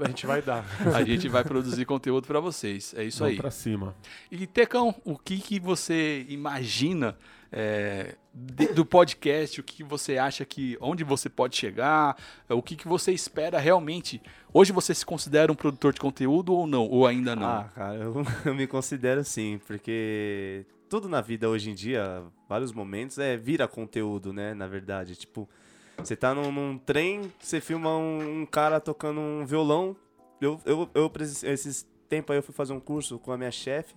a 0.00 0.06
gente 0.08 0.26
vai 0.26 0.42
dar. 0.42 0.64
A 0.94 1.02
gente 1.04 1.28
vai 1.28 1.44
produzir 1.44 1.84
conteúdo 1.84 2.26
para 2.26 2.40
vocês. 2.40 2.94
É 2.96 3.04
isso 3.04 3.18
Vamos 3.20 3.32
aí. 3.32 3.36
pra 3.40 3.50
cima. 3.50 3.94
E 4.30 4.46
Tecão, 4.46 4.94
o 5.04 5.18
que, 5.18 5.38
que 5.38 5.58
você 5.60 6.24
imagina 6.28 7.16
é, 7.56 8.16
de- 8.34 8.72
do 8.72 8.84
podcast? 8.84 9.60
O 9.60 9.62
que 9.62 9.84
você 9.84 10.18
acha 10.18 10.44
que 10.44 10.76
onde 10.80 11.04
você 11.04 11.28
pode 11.28 11.56
chegar? 11.56 12.16
O 12.48 12.60
que, 12.60 12.74
que 12.74 12.88
você 12.88 13.12
espera 13.12 13.60
realmente? 13.60 14.20
Hoje 14.52 14.72
você 14.72 14.92
se 14.92 15.06
considera 15.06 15.52
um 15.52 15.54
produtor 15.54 15.92
de 15.92 16.00
conteúdo 16.00 16.52
ou 16.52 16.66
não? 16.66 16.88
Ou 16.88 17.06
ainda 17.06 17.36
não? 17.36 17.46
Ah, 17.46 17.70
cara, 17.72 17.94
eu, 17.94 18.14
eu 18.44 18.54
me 18.54 18.66
considero 18.66 19.22
sim, 19.24 19.60
porque 19.68 20.66
tudo 20.88 21.08
na 21.08 21.20
vida 21.20 21.48
hoje 21.48 21.70
em 21.70 21.74
dia, 21.74 22.24
vários 22.48 22.72
momentos, 22.72 23.18
é 23.18 23.36
vira 23.36 23.68
conteúdo, 23.68 24.32
né? 24.32 24.52
Na 24.52 24.66
verdade, 24.66 25.14
tipo, 25.14 25.48
você 25.98 26.16
tá 26.16 26.34
num, 26.34 26.50
num 26.50 26.76
trem, 26.76 27.32
você 27.38 27.60
filma 27.60 27.96
um, 27.96 28.40
um 28.42 28.46
cara 28.46 28.80
tocando 28.80 29.20
um 29.20 29.46
violão. 29.46 29.96
Eu, 30.40 30.60
eu, 30.64 30.90
eu 30.92 31.12
esses 31.22 31.86
tempos 32.08 32.32
aí 32.32 32.38
eu 32.38 32.42
fui 32.42 32.52
fazer 32.54 32.72
um 32.72 32.80
curso 32.80 33.16
com 33.20 33.30
a 33.30 33.38
minha 33.38 33.52
chefe 33.52 33.94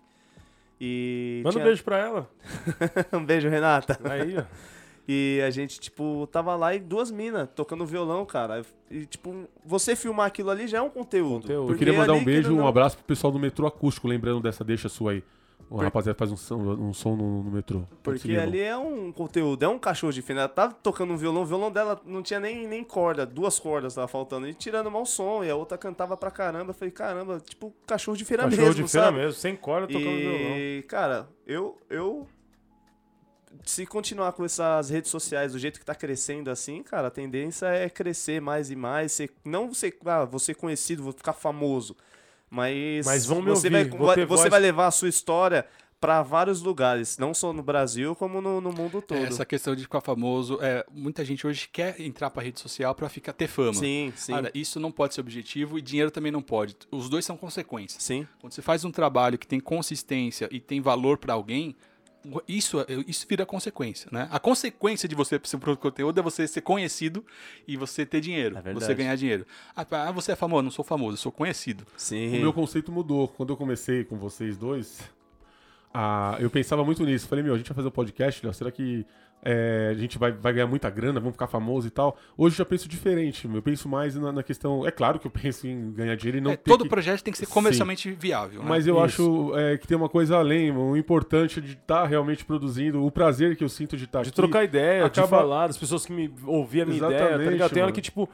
e 0.80 1.41
Manda 1.43 1.49
um 1.49 1.51
tinha- 1.53 1.65
beijo 1.65 1.84
pra 1.84 1.97
ela. 1.97 2.30
um 3.13 3.23
beijo, 3.25 3.49
Renata. 3.49 3.99
Aí, 4.03 4.38
ó. 4.38 4.43
E 5.09 5.41
a 5.47 5.49
gente, 5.49 5.80
tipo, 5.80 6.28
tava 6.30 6.53
lá 6.57 6.75
e 6.75 6.80
duas 6.82 7.09
minas 7.09 7.47
tocando 7.55 7.86
violão, 7.86 8.25
cara. 8.25 8.61
E, 8.91 9.05
tipo, 9.05 9.47
você 9.63 9.95
filmar 9.95 10.25
aquilo 10.28 10.49
ali 10.49 10.67
já 10.67 10.80
é 10.80 10.82
um 10.82 10.89
conteúdo. 10.89 11.43
Conteúdo. 11.43 11.71
Eu 11.71 11.78
queria 11.78 11.93
mandar 11.93 12.11
um 12.11 12.21
beijo, 12.25 12.53
um 12.53 12.67
abraço 12.67 12.97
pro 12.97 13.05
pessoal 13.05 13.32
do 13.32 13.39
metrô 13.39 13.65
acústico, 13.65 14.05
lembrando 14.05 14.41
dessa 14.41 14.65
deixa 14.65 14.89
sua 14.89 15.13
aí. 15.13 15.23
O 15.70 15.78
rapaziada 15.78 16.18
faz 16.18 16.32
um 16.32 16.38
som, 16.38 16.55
um 16.55 16.93
som 16.93 17.15
no, 17.15 17.43
no 17.43 17.51
metrô. 17.51 17.84
Porque 18.01 18.38
ali 18.38 18.61
é 18.61 18.78
um 18.78 19.11
conteúdo, 19.11 19.63
é 19.63 19.68
um 19.68 19.78
cachorro 19.78 20.13
de 20.13 20.22
fina. 20.22 20.41
Ela 20.41 20.49
tava 20.49 20.74
tocando 20.74 21.11
um 21.11 21.18
violão, 21.18 21.41
o 21.41 21.45
violão 21.45 21.70
dela 21.70 22.01
não 22.05 22.24
tinha 22.24 22.39
nem, 22.39 22.65
nem 22.65 22.86
corda, 22.86 23.26
duas 23.26 23.59
cordas 23.59 23.95
tava 23.95 24.07
faltando. 24.07 24.47
E 24.47 24.53
tirando 24.53 24.89
mau 24.89 25.05
som, 25.05 25.43
e 25.43 25.49
a 25.49 25.55
outra 25.55 25.78
cantava 25.78 26.15
pra 26.15 26.32
caramba. 26.32 26.70
Eu 26.70 26.74
falei, 26.74 26.91
caramba, 26.91 27.41
tipo 27.41 27.74
cachorro 27.86 28.15
de 28.15 28.24
feira 28.24 28.43
Cachorro 28.43 28.61
mesmo, 28.61 28.84
de 28.86 28.89
feira 28.89 29.07
sabe? 29.07 29.18
mesmo, 29.18 29.34
sem 29.34 29.55
corda 29.57 29.88
tocando 29.88 30.05
violão. 30.05 30.57
E, 30.57 30.86
cara, 30.88 31.28
eu, 31.45 31.78
eu. 31.89 32.26
Se 33.65 33.86
continuar 33.86 34.32
com 34.32 34.45
essas 34.45 34.89
redes 34.89 35.11
sociais 35.11 35.51
do 35.51 35.59
jeito 35.59 35.80
que 35.80 35.86
tá 35.86 35.95
crescendo 35.95 36.49
assim, 36.49 36.82
cara, 36.82 37.07
a 37.07 37.11
tendência 37.11 37.65
é 37.65 37.89
crescer 37.89 38.39
mais 38.39 38.72
e 38.72 38.76
mais. 38.76 39.11
Ser, 39.11 39.34
não 39.43 39.74
ser, 39.74 39.97
ah, 40.05 40.24
vou 40.24 40.39
ser 40.39 40.55
conhecido, 40.55 41.03
vou 41.03 41.11
ficar 41.11 41.34
famoso. 41.34 41.93
Mas, 42.49 43.05
Mas 43.05 43.25
vão 43.25 43.41
me 43.41 43.49
você, 43.49 43.67
ouvir, 43.67 43.89
vai, 43.89 44.07
você 44.09 44.25
voz. 44.25 44.49
vai 44.49 44.59
levar 44.59 44.87
a 44.87 44.91
sua 44.91 45.09
história 45.09 45.65
pra 45.99 46.21
vários 46.21 46.61
lugares, 46.61 47.17
não 47.17 47.33
só 47.33 47.51
no 47.51 47.63
Brasil, 47.63 48.15
como 48.15 48.39
no, 48.39 48.61
no 48.61 48.71
mundo 48.71 49.01
todo. 49.01 49.17
Essa 49.17 49.43
questão 49.45 49.75
de 49.75 49.81
ficar 49.81 49.99
famoso, 49.99 50.59
é, 50.61 50.85
muita 50.91 51.25
gente 51.25 51.45
hoje 51.47 51.67
quer 51.71 51.99
entrar 51.99 52.29
pra 52.29 52.43
rede 52.43 52.59
social 52.59 52.93
pra 52.93 53.09
ficar 53.09 53.33
ter 53.33 53.47
fama. 53.47 53.73
Sim, 53.73 54.13
sim. 54.15 54.31
Cara, 54.31 54.51
isso 54.53 54.79
não 54.79 54.91
pode 54.91 55.15
ser 55.15 55.21
objetivo 55.21 55.77
e 55.77 55.81
dinheiro 55.81 56.11
também 56.11 56.31
não 56.31 56.41
pode. 56.41 56.75
Os 56.91 57.09
dois 57.09 57.25
são 57.25 57.35
consequências. 57.35 58.03
sim. 58.03 58.27
Quando 58.39 58.53
você 58.53 58.61
faz 58.61 58.85
um 58.85 58.91
trabalho 58.91 59.37
que 59.37 59.47
tem 59.47 59.59
consistência 59.59 60.47
e 60.51 60.59
tem 60.59 60.79
valor 60.79 61.17
pra 61.17 61.33
alguém, 61.33 61.75
isso, 62.47 62.78
isso 63.07 63.26
vira 63.28 63.45
consequência, 63.45 64.09
né? 64.11 64.28
A 64.32 64.39
consequência 64.39 65.07
de 65.07 65.15
você 65.15 65.39
ser 65.43 65.55
um 65.55 65.59
produto 65.59 65.80
de 65.80 65.84
conteúdo 65.84 66.20
é 66.20 66.24
você 66.24 66.47
ser 66.47 66.61
conhecido 66.61 67.26
e 67.68 67.78
você 67.78 68.05
ter 68.05 68.20
dinheiro, 68.22 68.57
É 68.57 68.61
verdade. 68.61 68.86
você 68.86 68.93
ganhar 68.93 69.15
dinheiro. 69.15 69.45
Ah, 69.76 69.86
ah, 69.91 70.11
você 70.11 70.32
é 70.34 70.36
famoso? 70.36 70.63
Não 70.63 70.72
sou 70.72 70.84
famoso, 70.84 71.13
eu 71.13 71.18
sou 71.18 71.32
conhecido. 71.32 71.86
Sim. 71.95 72.38
O 72.38 72.41
meu 72.41 72.53
conceito 72.53 72.91
mudou. 72.91 73.28
Quando 73.28 73.51
eu 73.53 73.57
comecei 73.57 74.03
com 74.03 74.18
vocês 74.18 74.57
dois, 74.57 74.99
ah, 75.93 76.38
eu 76.39 76.49
pensava 76.49 76.84
muito 76.84 77.03
nisso. 77.05 77.28
Falei, 77.28 77.43
meu, 77.43 77.53
a 77.53 77.57
gente 77.57 77.68
vai 77.68 77.76
fazer 77.76 77.88
um 77.88 77.91
podcast, 77.91 78.53
será 78.53 78.72
que 78.72 79.05
é, 79.43 79.89
a 79.91 79.93
gente 79.93 80.17
vai, 80.17 80.31
vai 80.31 80.51
ganhar 80.51 80.67
muita 80.67 80.89
grana, 80.89 81.19
vamos 81.19 81.33
ficar 81.35 81.47
famoso 81.47 81.88
e 81.88 81.91
tal? 81.91 82.17
Hoje 82.38 82.55
eu 82.55 82.57
já 82.57 82.65
penso 82.65 82.89
diferente. 82.89 83.47
Eu 83.51 83.61
penso 83.61 83.88
mais 83.88 84.15
na, 84.15 84.31
na 84.31 84.43
questão... 84.43 84.85
É 84.85 84.91
claro 84.91 85.19
que 85.19 85.27
eu 85.27 85.31
penso 85.31 85.67
em 85.67 85.91
ganhar 85.93 86.15
dinheiro 86.15 86.39
e 86.39 86.41
não 86.41 86.51
É, 86.51 86.57
ter 86.57 86.69
todo 86.69 86.83
que... 86.83 86.89
projeto 86.89 87.21
tem 87.23 87.31
que 87.31 87.38
ser 87.38 87.45
Sim. 87.45 87.53
comercialmente 87.53 88.11
viável. 88.11 88.61
né? 88.61 88.65
Mas 88.67 88.85
eu 88.88 88.95
Isso. 88.95 89.03
acho 89.05 89.57
é, 89.57 89.77
que 89.77 89.88
tem 89.88 89.95
uma 89.95 90.09
coisa 90.09 90.38
além, 90.38 90.71
o 90.71 90.97
importante 90.97 91.61
de 91.61 91.73
estar 91.73 92.05
realmente 92.05 92.43
produzindo, 92.43 93.05
o 93.05 93.11
prazer 93.11 93.55
que 93.55 93.63
eu 93.63 93.69
sinto 93.69 93.95
de 93.95 94.03
estar 94.05 94.21
De 94.23 94.29
aqui. 94.29 94.35
trocar 94.35 94.63
ideia, 94.63 95.01
de 95.03 95.19
acaba- 95.19 95.27
falar, 95.39 95.67
das 95.67 95.77
pessoas 95.77 96.05
que 96.05 96.11
me 96.11 96.33
ouviam 96.45 96.83
a 96.83 96.85
minha 96.88 96.97
ideia, 96.97 97.11
tá 97.17 97.25
Exatamente, 97.27 97.51
ligado? 97.53 97.71
Tem 97.73 97.83
hora 97.83 97.91
que, 97.91 98.01
tipo, 98.01 98.29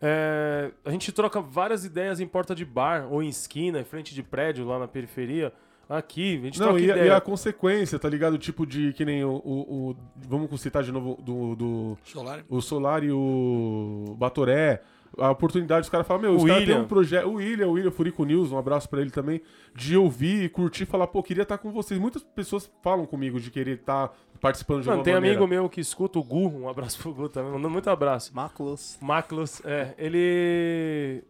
é, 0.00 0.70
a 0.84 0.90
gente 0.90 1.10
troca 1.12 1.40
várias 1.40 1.84
ideias 1.84 2.20
em 2.20 2.26
porta 2.26 2.54
de 2.54 2.64
bar, 2.64 3.06
ou 3.10 3.22
em 3.22 3.28
esquina, 3.28 3.80
em 3.80 3.84
frente 3.84 4.14
de 4.14 4.22
prédio, 4.22 4.64
lá 4.66 4.78
na 4.78 4.86
periferia. 4.88 5.52
Aqui, 5.88 6.38
a 6.38 6.40
gente 6.46 6.58
Não, 6.58 6.66
troca 6.68 6.80
e, 6.80 6.90
a- 6.90 6.94
ideia. 6.96 7.08
e 7.08 7.10
a 7.12 7.20
consequência, 7.20 7.98
tá 7.98 8.08
ligado? 8.08 8.36
Tipo 8.38 8.66
de 8.66 8.92
que 8.92 9.04
nem 9.04 9.24
o. 9.24 9.30
o- 9.44 9.90
o- 9.90 9.96
vamos 10.28 10.60
citar 10.60 10.82
de 10.82 10.90
novo 10.90 11.16
do, 11.22 11.54
do 11.54 11.98
Solar. 12.04 12.44
o 12.48 12.60
Solar 12.60 13.04
e 13.04 13.12
o 13.12 14.14
Batoré. 14.18 14.82
A 15.18 15.30
oportunidade, 15.30 15.82
os 15.84 15.88
caras 15.88 16.06
falam, 16.06 16.20
meu, 16.22 16.34
os 16.34 16.42
O 16.42 16.46
caras 16.46 16.64
têm 16.64 16.72
William. 16.74 16.84
um 16.84 16.88
projeto. 16.88 17.26
O 17.28 17.34
William, 17.34 17.68
o 17.68 17.72
William 17.72 17.90
Furico 17.90 18.22
News, 18.24 18.52
um 18.52 18.58
abraço 18.58 18.86
pra 18.88 19.00
ele 19.00 19.10
também. 19.10 19.40
De 19.74 19.96
ouvir 19.96 20.42
e 20.42 20.48
curtir 20.48 20.82
e 20.82 20.86
falar, 20.86 21.06
pô, 21.06 21.22
queria 21.22 21.42
estar 21.44 21.56
com 21.56 21.70
vocês. 21.72 21.98
Muitas 21.98 22.22
pessoas 22.22 22.70
falam 22.82 23.06
comigo 23.06 23.40
de 23.40 23.50
querer 23.50 23.76
estar 23.78 24.12
participando 24.40 24.80
de 24.82 24.88
Mano, 24.88 24.98
alguma 24.98 25.04
tem 25.04 25.14
maneira. 25.14 25.36
amigo 25.38 25.48
meu 25.48 25.70
que 25.70 25.80
escuta 25.80 26.18
o 26.18 26.22
Gu, 26.24 26.48
um 26.48 26.68
abraço 26.68 26.98
pro 26.98 27.14
Gu 27.14 27.28
também, 27.30 27.50
mandando 27.52 27.70
muito 27.70 27.88
abraço. 27.88 28.34
Máculos. 28.34 28.98
Maclos, 29.00 29.62
é, 29.64 29.94
ele 29.96 31.22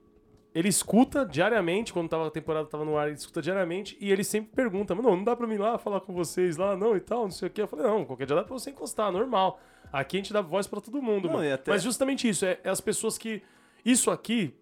ele 0.58 0.68
escuta 0.68 1.26
diariamente, 1.26 1.92
quando 1.92 2.08
tava, 2.08 2.26
a 2.28 2.30
temporada 2.30 2.66
tava 2.66 2.82
no 2.84 2.96
ar, 2.96 3.08
ele 3.08 3.16
escuta 3.16 3.42
diariamente 3.42 3.94
e 4.00 4.10
ele 4.10 4.24
sempre 4.24 4.50
pergunta, 4.56 4.94
mano, 4.94 5.10
não 5.10 5.22
dá 5.22 5.36
pra 5.36 5.46
mim 5.46 5.54
ir 5.56 5.58
lá 5.58 5.76
falar 5.76 6.00
com 6.00 6.14
vocês 6.14 6.56
lá, 6.56 6.74
não, 6.74 6.96
e 6.96 7.00
tal, 7.00 7.24
não 7.24 7.30
sei 7.30 7.48
o 7.48 7.50
que. 7.50 7.60
Eu 7.60 7.68
falei, 7.68 7.86
não, 7.86 8.04
qualquer 8.06 8.26
dia 8.26 8.34
dá 8.36 8.42
pra 8.42 8.54
você 8.54 8.70
encostar, 8.70 9.12
normal. 9.12 9.60
Aqui 9.92 10.16
a 10.16 10.20
gente 10.20 10.32
dá 10.32 10.40
voz 10.40 10.66
pra 10.66 10.80
todo 10.80 11.00
mundo, 11.02 11.28
Não, 11.28 11.34
mano. 11.36 11.52
até- 11.54 11.70
Mas 11.70 11.82
justamente 11.82 12.26
isso, 12.26 12.44
é, 12.46 12.58
é 12.64 12.70
as 12.70 12.80
pessoas 12.80 13.18
que... 13.18 13.42
Isso 13.84 14.10
aqui, 14.10 14.54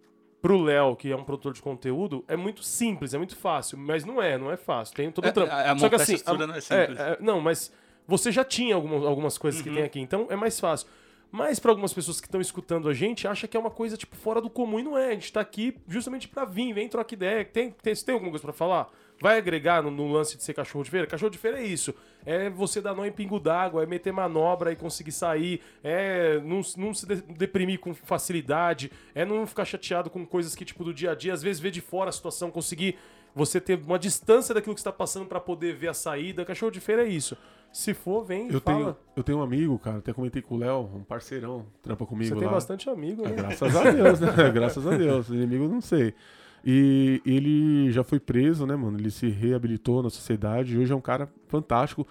pro 0.42 0.60
Léo, 0.60 0.96
que 0.96 1.10
é 1.12 1.16
um 1.16 1.22
produtor 1.24 1.52
de 1.52 1.62
conteúdo, 1.62 2.24
é 2.26 2.36
muito 2.36 2.62
simples, 2.64 3.14
é 3.14 3.18
muito 3.18 3.36
fácil, 3.36 3.78
mas 3.78 4.04
não 4.04 4.20
é, 4.20 4.36
não 4.36 4.50
é 4.50 4.56
fácil. 4.56 4.94
Tem 4.96 5.10
todo 5.12 5.24
o 5.24 5.28
É, 5.28 5.32
trampo. 5.32 5.52
a- 5.52 5.70
a 5.72 5.78
Só 5.78 5.88
que 5.88 5.94
assim, 5.94 6.16
a- 6.26 6.34
não 6.34 6.54
é 6.56 6.60
simples. 6.60 6.98
é, 6.98 7.16
não, 7.20 7.40
mas 7.40 7.72
você 8.06 8.30
já 8.32 8.44
tinha 8.44 8.74
algumas, 8.74 9.02
algumas 9.04 9.38
coisas 9.38 9.60
Uhum. 9.60 9.66
que 9.68 9.74
tem 9.76 9.84
aqui, 9.84 10.00
então 10.00 10.26
é 10.28 10.34
mais 10.36 10.58
fácil. 10.60 10.88
Mas 11.36 11.58
para 11.58 11.72
algumas 11.72 11.92
pessoas 11.92 12.20
que 12.20 12.28
estão 12.28 12.40
escutando 12.40 12.88
a 12.88 12.94
gente, 12.94 13.26
acha 13.26 13.48
que 13.48 13.56
é 13.56 13.60
uma 13.60 13.68
coisa 13.68 13.96
tipo 13.96 14.14
fora 14.14 14.40
do 14.40 14.48
comum 14.48 14.78
e 14.78 14.84
não 14.84 14.96
é. 14.96 15.08
A 15.08 15.14
gente 15.14 15.32
tá 15.32 15.40
aqui 15.40 15.76
justamente 15.88 16.28
para 16.28 16.44
vir, 16.44 16.72
vem 16.72 16.88
trocar 16.88 17.12
ideia. 17.12 17.44
Tem, 17.44 17.72
tem, 17.72 17.92
tem 17.92 18.12
alguma 18.12 18.30
coisa 18.30 18.44
para 18.44 18.52
falar? 18.52 18.88
Vai 19.20 19.38
agregar 19.38 19.82
no, 19.82 19.90
no 19.90 20.12
lance 20.12 20.36
de 20.36 20.44
ser 20.44 20.54
cachorro 20.54 20.84
de 20.84 20.92
feira? 20.92 21.08
Cachorro 21.08 21.30
de 21.32 21.38
feira 21.38 21.58
é 21.58 21.64
isso. 21.64 21.92
É 22.24 22.48
você 22.50 22.80
dar 22.80 22.94
nó 22.94 23.04
em 23.04 23.10
pingo 23.10 23.40
d'água, 23.40 23.82
é 23.82 23.86
meter 23.86 24.12
manobra 24.12 24.70
e 24.70 24.76
conseguir 24.76 25.10
sair, 25.10 25.60
é 25.82 26.38
não, 26.38 26.60
não 26.76 26.94
se 26.94 27.04
de- 27.04 27.22
deprimir 27.22 27.80
com 27.80 27.92
facilidade, 27.92 28.92
é 29.12 29.24
não 29.24 29.44
ficar 29.44 29.64
chateado 29.64 30.10
com 30.10 30.24
coisas 30.24 30.54
que, 30.54 30.64
tipo, 30.64 30.84
do 30.84 30.94
dia 30.94 31.10
a 31.10 31.14
dia, 31.16 31.32
às 31.32 31.42
vezes 31.42 31.60
ver 31.60 31.72
de 31.72 31.80
fora 31.80 32.10
a 32.10 32.12
situação, 32.12 32.48
conseguir 32.48 32.96
você 33.34 33.60
ter 33.60 33.76
uma 33.76 33.98
distância 33.98 34.54
daquilo 34.54 34.76
que 34.76 34.80
está 34.80 34.92
passando 34.92 35.26
para 35.26 35.40
poder 35.40 35.74
ver 35.74 35.88
a 35.88 35.94
saída. 35.94 36.44
Cachorro 36.44 36.70
de 36.70 36.78
feira 36.78 37.04
é 37.04 37.08
isso. 37.08 37.36
Se 37.74 37.92
for, 37.92 38.24
vem 38.24 38.48
e 38.48 38.54
Eu 38.54 38.60
fala. 38.60 38.78
tenho, 38.78 38.96
eu 39.16 39.22
tenho 39.24 39.38
um 39.38 39.42
amigo, 39.42 39.76
cara, 39.80 39.98
até 39.98 40.12
comentei 40.12 40.40
com 40.40 40.54
o 40.54 40.58
Léo, 40.58 40.88
um 40.94 41.02
parceirão, 41.02 41.66
trampa 41.82 42.06
comigo 42.06 42.28
Você 42.32 42.36
tem 42.38 42.46
lá. 42.46 42.52
bastante 42.54 42.88
amigo, 42.88 43.24
É, 43.26 43.30
né? 43.30 43.34
graças 43.34 43.74
a 43.76 43.90
Deus, 43.90 44.20
né? 44.20 44.28
Graças 44.54 44.86
a 44.86 44.96
Deus. 44.96 45.28
Inimigo 45.28 45.66
não 45.68 45.80
sei. 45.80 46.14
E 46.64 47.20
ele 47.26 47.90
já 47.90 48.04
foi 48.04 48.20
preso, 48.20 48.64
né, 48.64 48.76
mano? 48.76 48.96
Ele 48.96 49.10
se 49.10 49.28
reabilitou 49.28 50.02
na 50.04 50.08
sociedade 50.08 50.74
e 50.74 50.78
hoje 50.78 50.92
é 50.92 50.96
um 50.96 51.00
cara 51.00 51.28
fantástico. 51.48 52.06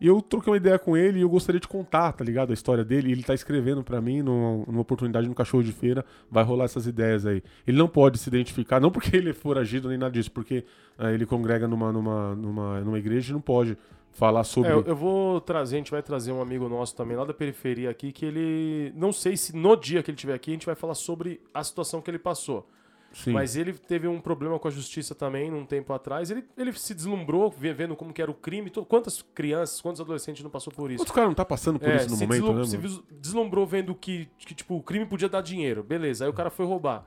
E 0.00 0.06
eu 0.08 0.20
troquei 0.20 0.50
uma 0.50 0.56
ideia 0.56 0.78
com 0.78 0.96
ele 0.96 1.18
e 1.18 1.22
eu 1.22 1.28
gostaria 1.28 1.60
de 1.60 1.68
contar, 1.68 2.10
tá 2.12 2.24
ligado? 2.24 2.50
A 2.50 2.54
história 2.54 2.84
dele. 2.84 3.12
Ele 3.12 3.22
tá 3.22 3.34
escrevendo 3.34 3.84
pra 3.84 4.00
mim 4.00 4.20
numa, 4.22 4.64
numa 4.66 4.80
oportunidade 4.80 5.28
no 5.28 5.34
Cachorro 5.34 5.62
de 5.62 5.70
Feira. 5.72 6.04
Vai 6.28 6.42
rolar 6.42 6.64
essas 6.64 6.86
ideias 6.88 7.24
aí. 7.24 7.40
Ele 7.64 7.76
não 7.78 7.86
pode 7.86 8.18
se 8.18 8.28
identificar, 8.28 8.80
não 8.80 8.90
porque 8.90 9.16
ele 9.16 9.30
é 9.30 9.32
foragido 9.34 9.88
nem 9.90 9.98
nada 9.98 10.10
disso, 10.10 10.32
porque 10.32 10.64
ah, 10.98 11.12
ele 11.12 11.24
congrega 11.24 11.68
numa, 11.68 11.92
numa, 11.92 12.34
numa, 12.34 12.80
numa 12.80 12.98
igreja 12.98 13.30
e 13.30 13.32
não 13.34 13.40
pode 13.40 13.76
falar 14.12 14.44
sobre. 14.44 14.70
É, 14.70 14.74
eu, 14.74 14.94
vou 14.96 15.40
trazer, 15.40 15.76
a 15.76 15.78
gente 15.78 15.90
vai 15.90 16.02
trazer 16.02 16.32
um 16.32 16.40
amigo 16.40 16.68
nosso 16.68 16.94
também 16.94 17.16
lá 17.16 17.24
da 17.24 17.34
periferia 17.34 17.90
aqui, 17.90 18.12
que 18.12 18.24
ele. 18.24 18.92
Não 18.96 19.12
sei 19.12 19.36
se 19.36 19.54
no 19.56 19.74
dia 19.76 20.02
que 20.02 20.10
ele 20.10 20.16
estiver 20.16 20.34
aqui 20.34 20.50
a 20.50 20.54
gente 20.54 20.66
vai 20.66 20.74
falar 20.74 20.94
sobre 20.94 21.40
a 21.52 21.62
situação 21.64 22.00
que 22.00 22.10
ele 22.10 22.18
passou. 22.18 22.68
Sim. 23.14 23.32
Mas 23.32 23.56
ele 23.56 23.74
teve 23.74 24.08
um 24.08 24.18
problema 24.18 24.58
com 24.58 24.66
a 24.68 24.70
justiça 24.70 25.14
também, 25.14 25.50
num 25.50 25.66
tempo 25.66 25.92
atrás. 25.92 26.30
Ele, 26.30 26.44
ele 26.56 26.72
se 26.72 26.94
deslumbrou, 26.94 27.50
ve- 27.50 27.74
vendo 27.74 27.94
como 27.94 28.10
que 28.10 28.22
era 28.22 28.30
o 28.30 28.34
crime. 28.34 28.70
Quantas 28.88 29.20
crianças, 29.34 29.82
quantos 29.82 30.00
adolescentes 30.00 30.42
não 30.42 30.48
passou 30.50 30.72
por 30.72 30.90
isso? 30.90 31.02
Outro 31.02 31.12
cara 31.12 31.26
não 31.26 31.34
tá 31.34 31.44
passando 31.44 31.78
por 31.78 31.90
É, 31.90 31.96
isso 31.96 32.08
no 32.08 32.16
momento, 32.16 32.54
deslum- 32.54 32.80
né? 32.80 32.88
se 32.88 33.02
deslumbrou 33.20 33.66
vendo 33.66 33.94
que, 33.94 34.30
que, 34.38 34.54
tipo, 34.54 34.76
o 34.76 34.82
crime 34.82 35.04
podia 35.04 35.28
dar 35.28 35.42
dinheiro. 35.42 35.82
Beleza, 35.82 36.24
aí 36.24 36.30
o 36.30 36.32
cara 36.32 36.48
foi 36.48 36.64
roubar. 36.64 37.04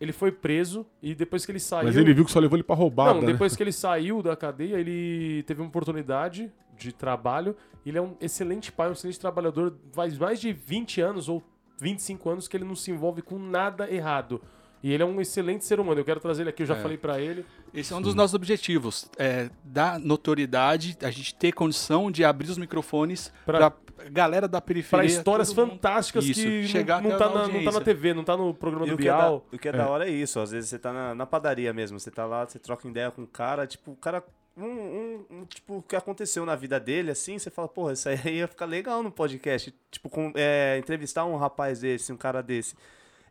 Ele 0.00 0.12
foi 0.12 0.30
preso 0.30 0.86
e 1.02 1.14
depois 1.14 1.46
que 1.46 1.52
ele 1.52 1.60
saiu... 1.60 1.86
Mas 1.86 1.96
ele 1.96 2.12
viu 2.12 2.24
que 2.24 2.30
só 2.30 2.38
levou 2.38 2.56
ele 2.56 2.62
pra 2.62 2.76
roubada. 2.76 3.14
Não, 3.14 3.20
né? 3.22 3.32
depois 3.32 3.56
que 3.56 3.62
ele 3.62 3.72
saiu 3.72 4.22
da 4.22 4.36
cadeia, 4.36 4.76
ele 4.78 5.42
teve 5.44 5.60
uma 5.60 5.68
oportunidade 5.68 6.52
de 6.76 6.92
trabalho. 6.92 7.56
Ele 7.84 7.96
é 7.96 8.02
um 8.02 8.14
excelente 8.20 8.70
pai, 8.70 8.88
um 8.88 8.92
excelente 8.92 9.18
trabalhador. 9.18 9.74
Faz 9.92 10.18
mais 10.18 10.40
de 10.40 10.52
20 10.52 11.00
anos 11.00 11.28
ou 11.28 11.42
25 11.80 12.28
anos 12.28 12.48
que 12.48 12.56
ele 12.56 12.64
não 12.64 12.74
se 12.74 12.90
envolve 12.90 13.22
com 13.22 13.38
nada 13.38 13.90
errado. 13.90 14.42
E 14.86 14.92
ele 14.92 15.02
é 15.02 15.06
um 15.06 15.20
excelente 15.20 15.64
ser 15.64 15.80
humano. 15.80 15.98
Eu 16.00 16.04
quero 16.04 16.20
trazer 16.20 16.42
ele 16.44 16.50
aqui, 16.50 16.62
eu 16.62 16.66
já 16.66 16.76
É. 16.76 16.80
falei 16.80 16.96
pra 16.96 17.20
ele. 17.20 17.44
Esse 17.74 17.92
é 17.92 17.96
um 17.96 18.00
dos 18.00 18.14
nossos 18.14 18.34
objetivos, 18.34 19.10
é 19.18 19.50
dar 19.64 19.98
notoriedade, 19.98 20.96
a 21.02 21.10
gente 21.10 21.34
ter 21.34 21.50
condição 21.50 22.08
de 22.08 22.24
abrir 22.24 22.48
os 22.50 22.56
microfones 22.56 23.32
Pra- 23.44 23.70
para 23.70 24.08
galera 24.10 24.46
da 24.46 24.60
periferia. 24.60 24.98
Pra 24.98 25.04
histórias 25.04 25.52
mundo- 25.52 25.70
fantásticas 25.72 26.24
Isso, 26.24 26.40
que 26.40 26.68
chegar 26.68 27.02
não, 27.02 27.10
não, 27.10 27.18
tá 27.18 27.28
na, 27.28 27.48
não 27.48 27.64
tá 27.64 27.72
na 27.72 27.80
TV, 27.80 28.14
não 28.14 28.22
tá 28.22 28.36
no 28.36 28.54
programa 28.54 28.86
E 28.86 28.90
do 28.90 28.94
o 28.94 28.98
que, 28.98 29.08
é 29.08 29.10
da, 29.10 29.16
Bial. 29.18 29.46
o 29.52 29.58
que 29.58 29.68
é 29.68 29.72
da 29.72 29.88
hora 29.88 30.06
é 30.08 30.10
isso. 30.12 30.38
Às 30.38 30.52
vezes 30.52 30.70
você 30.70 30.78
tá 30.78 30.92
na, 30.92 31.14
na 31.16 31.26
padaria 31.26 31.72
mesmo, 31.72 31.98
você 31.98 32.10
tá 32.12 32.24
lá, 32.24 32.46
você 32.46 32.60
troca 32.60 32.86
ideia 32.86 33.10
com 33.10 33.22
o 33.22 33.26
cara, 33.26 33.66
tipo, 33.66 33.90
o 33.90 33.96
cara. 33.96 34.22
Um, 34.56 34.64
um- 34.64 35.24
um, 35.30 35.44
tipo, 35.44 35.78
o 35.78 35.82
que 35.82 35.96
aconteceu 35.96 36.46
na 36.46 36.54
vida 36.54 36.78
dele, 36.80 37.10
assim, 37.10 37.38
você 37.38 37.50
fala, 37.50 37.66
porra, 37.68 37.92
isso 37.92 38.08
aí 38.08 38.18
ia 38.38 38.46
ficar 38.46 38.64
legal 38.66 39.02
no 39.02 39.10
podcast. 39.10 39.74
Tipo, 39.90 40.08
com, 40.08 40.32
é, 40.36 40.78
entrevistar 40.78 41.24
um 41.26 41.36
rapaz 41.36 41.80
desse, 41.80 42.10
um 42.12 42.16
cara 42.16 42.40
desse. 42.40 42.74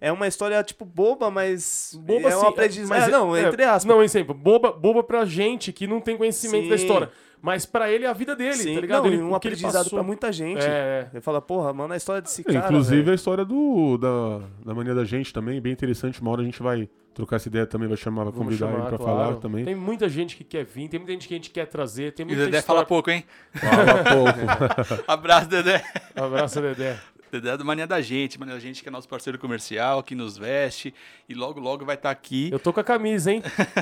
É 0.01 0.11
uma 0.11 0.27
história, 0.27 0.61
tipo, 0.63 0.83
boba, 0.85 1.31
mas. 1.31 1.97
Boba 2.01 2.29
é 2.29 2.35
um 2.37 2.41
sim, 2.41 2.47
aprendizado. 2.47 2.89
mas 2.89 3.07
é, 3.07 3.11
não, 3.11 3.35
é, 3.35 3.43
entre 3.47 3.63
aspas. 3.63 3.85
Não, 3.85 4.03
exemplo, 4.03 4.33
boba, 4.35 4.71
boba 4.71 5.01
pra 5.03 5.25
gente 5.25 5.71
que 5.71 5.87
não 5.87 5.99
tem 6.01 6.17
conhecimento 6.17 6.69
da 6.69 6.77
Sim. 6.77 6.83
história. 6.83 7.09
Mas 7.41 7.63
pra 7.65 7.91
ele 7.91 8.05
é 8.05 8.07
a 8.07 8.13
vida 8.13 8.35
dele, 8.35 8.55
Sim, 8.55 8.73
tá 8.75 8.81
ligado? 8.81 9.03
não, 9.03 9.13
Ele- 9.13 9.21
um 9.21 9.35
aprendizado 9.35 9.83
passou. 9.83 9.99
pra 9.99 10.03
muita 10.03 10.31
gente. 10.31 10.63
É, 10.65 10.67
é. 10.67 11.09
Ele 11.13 11.21
fala, 11.21 11.39
porra, 11.39 11.71
mano, 11.73 11.93
a 11.93 11.97
história 11.97 12.19
desse 12.21 12.41
É, 12.41 12.45
cara. 12.53 12.65
Inclusive 12.65 13.01
velho. 13.01 13.11
a 13.11 13.15
história 13.15 13.45
do, 13.45 13.97
da, 13.97 14.41
da 14.65 14.73
mania 14.73 14.95
da 14.95 15.05
gente 15.05 15.31
também, 15.31 15.61
bem 15.61 15.71
interessante. 15.71 16.19
Uma 16.21 16.31
hora 16.31 16.41
a 16.41 16.45
gente 16.45 16.61
vai 16.63 16.89
trocar 17.13 17.35
essa 17.35 17.47
ideia 17.47 17.65
também, 17.67 17.87
vai 17.87 17.97
chamar, 17.97 18.23
vai 18.23 18.33
Vamos 18.33 18.47
convidar 18.47 18.65
chamar, 18.67 18.79
ele 18.79 18.89
pra 18.89 18.97
claro. 18.97 19.19
falar 19.19 19.35
também. 19.35 19.63
Tem 19.63 19.75
muita 19.75 20.09
gente 20.09 20.35
que 20.35 20.43
quer 20.43 20.65
vir, 20.65 20.89
tem 20.89 20.99
muita 20.99 21.13
gente 21.13 21.27
que 21.27 21.33
a 21.35 21.37
gente 21.37 21.49
quer 21.51 21.67
trazer, 21.67 22.13
tem 22.13 22.23
E 22.23 22.27
o 22.27 22.29
muita 22.29 22.45
Dedé 22.45 22.57
história. 22.59 22.79
fala 22.79 22.85
pouco, 22.87 23.11
hein? 23.11 23.23
Fala 23.53 24.03
pouco. 24.03 25.03
Abraço, 25.07 25.47
Dedé. 25.47 25.83
Abraço, 26.15 26.59
Dedé. 26.61 26.97
Do 27.31 27.65
Mania 27.65 27.85
da 27.87 28.01
Gente, 28.01 28.39
Mania 28.39 28.53
da 28.53 28.59
Gente 28.59 28.81
que 28.81 28.87
é 28.87 28.91
nosso 28.91 29.07
parceiro 29.09 29.37
comercial, 29.37 30.01
que 30.03 30.15
nos 30.15 30.37
veste 30.37 30.93
e 31.27 31.33
logo, 31.33 31.59
logo 31.59 31.83
vai 31.85 31.95
estar 31.95 32.09
aqui 32.11 32.49
Eu 32.51 32.59
tô 32.59 32.71
com 32.71 32.79
a 32.79 32.83
camisa, 32.83 33.31
hein? 33.31 33.41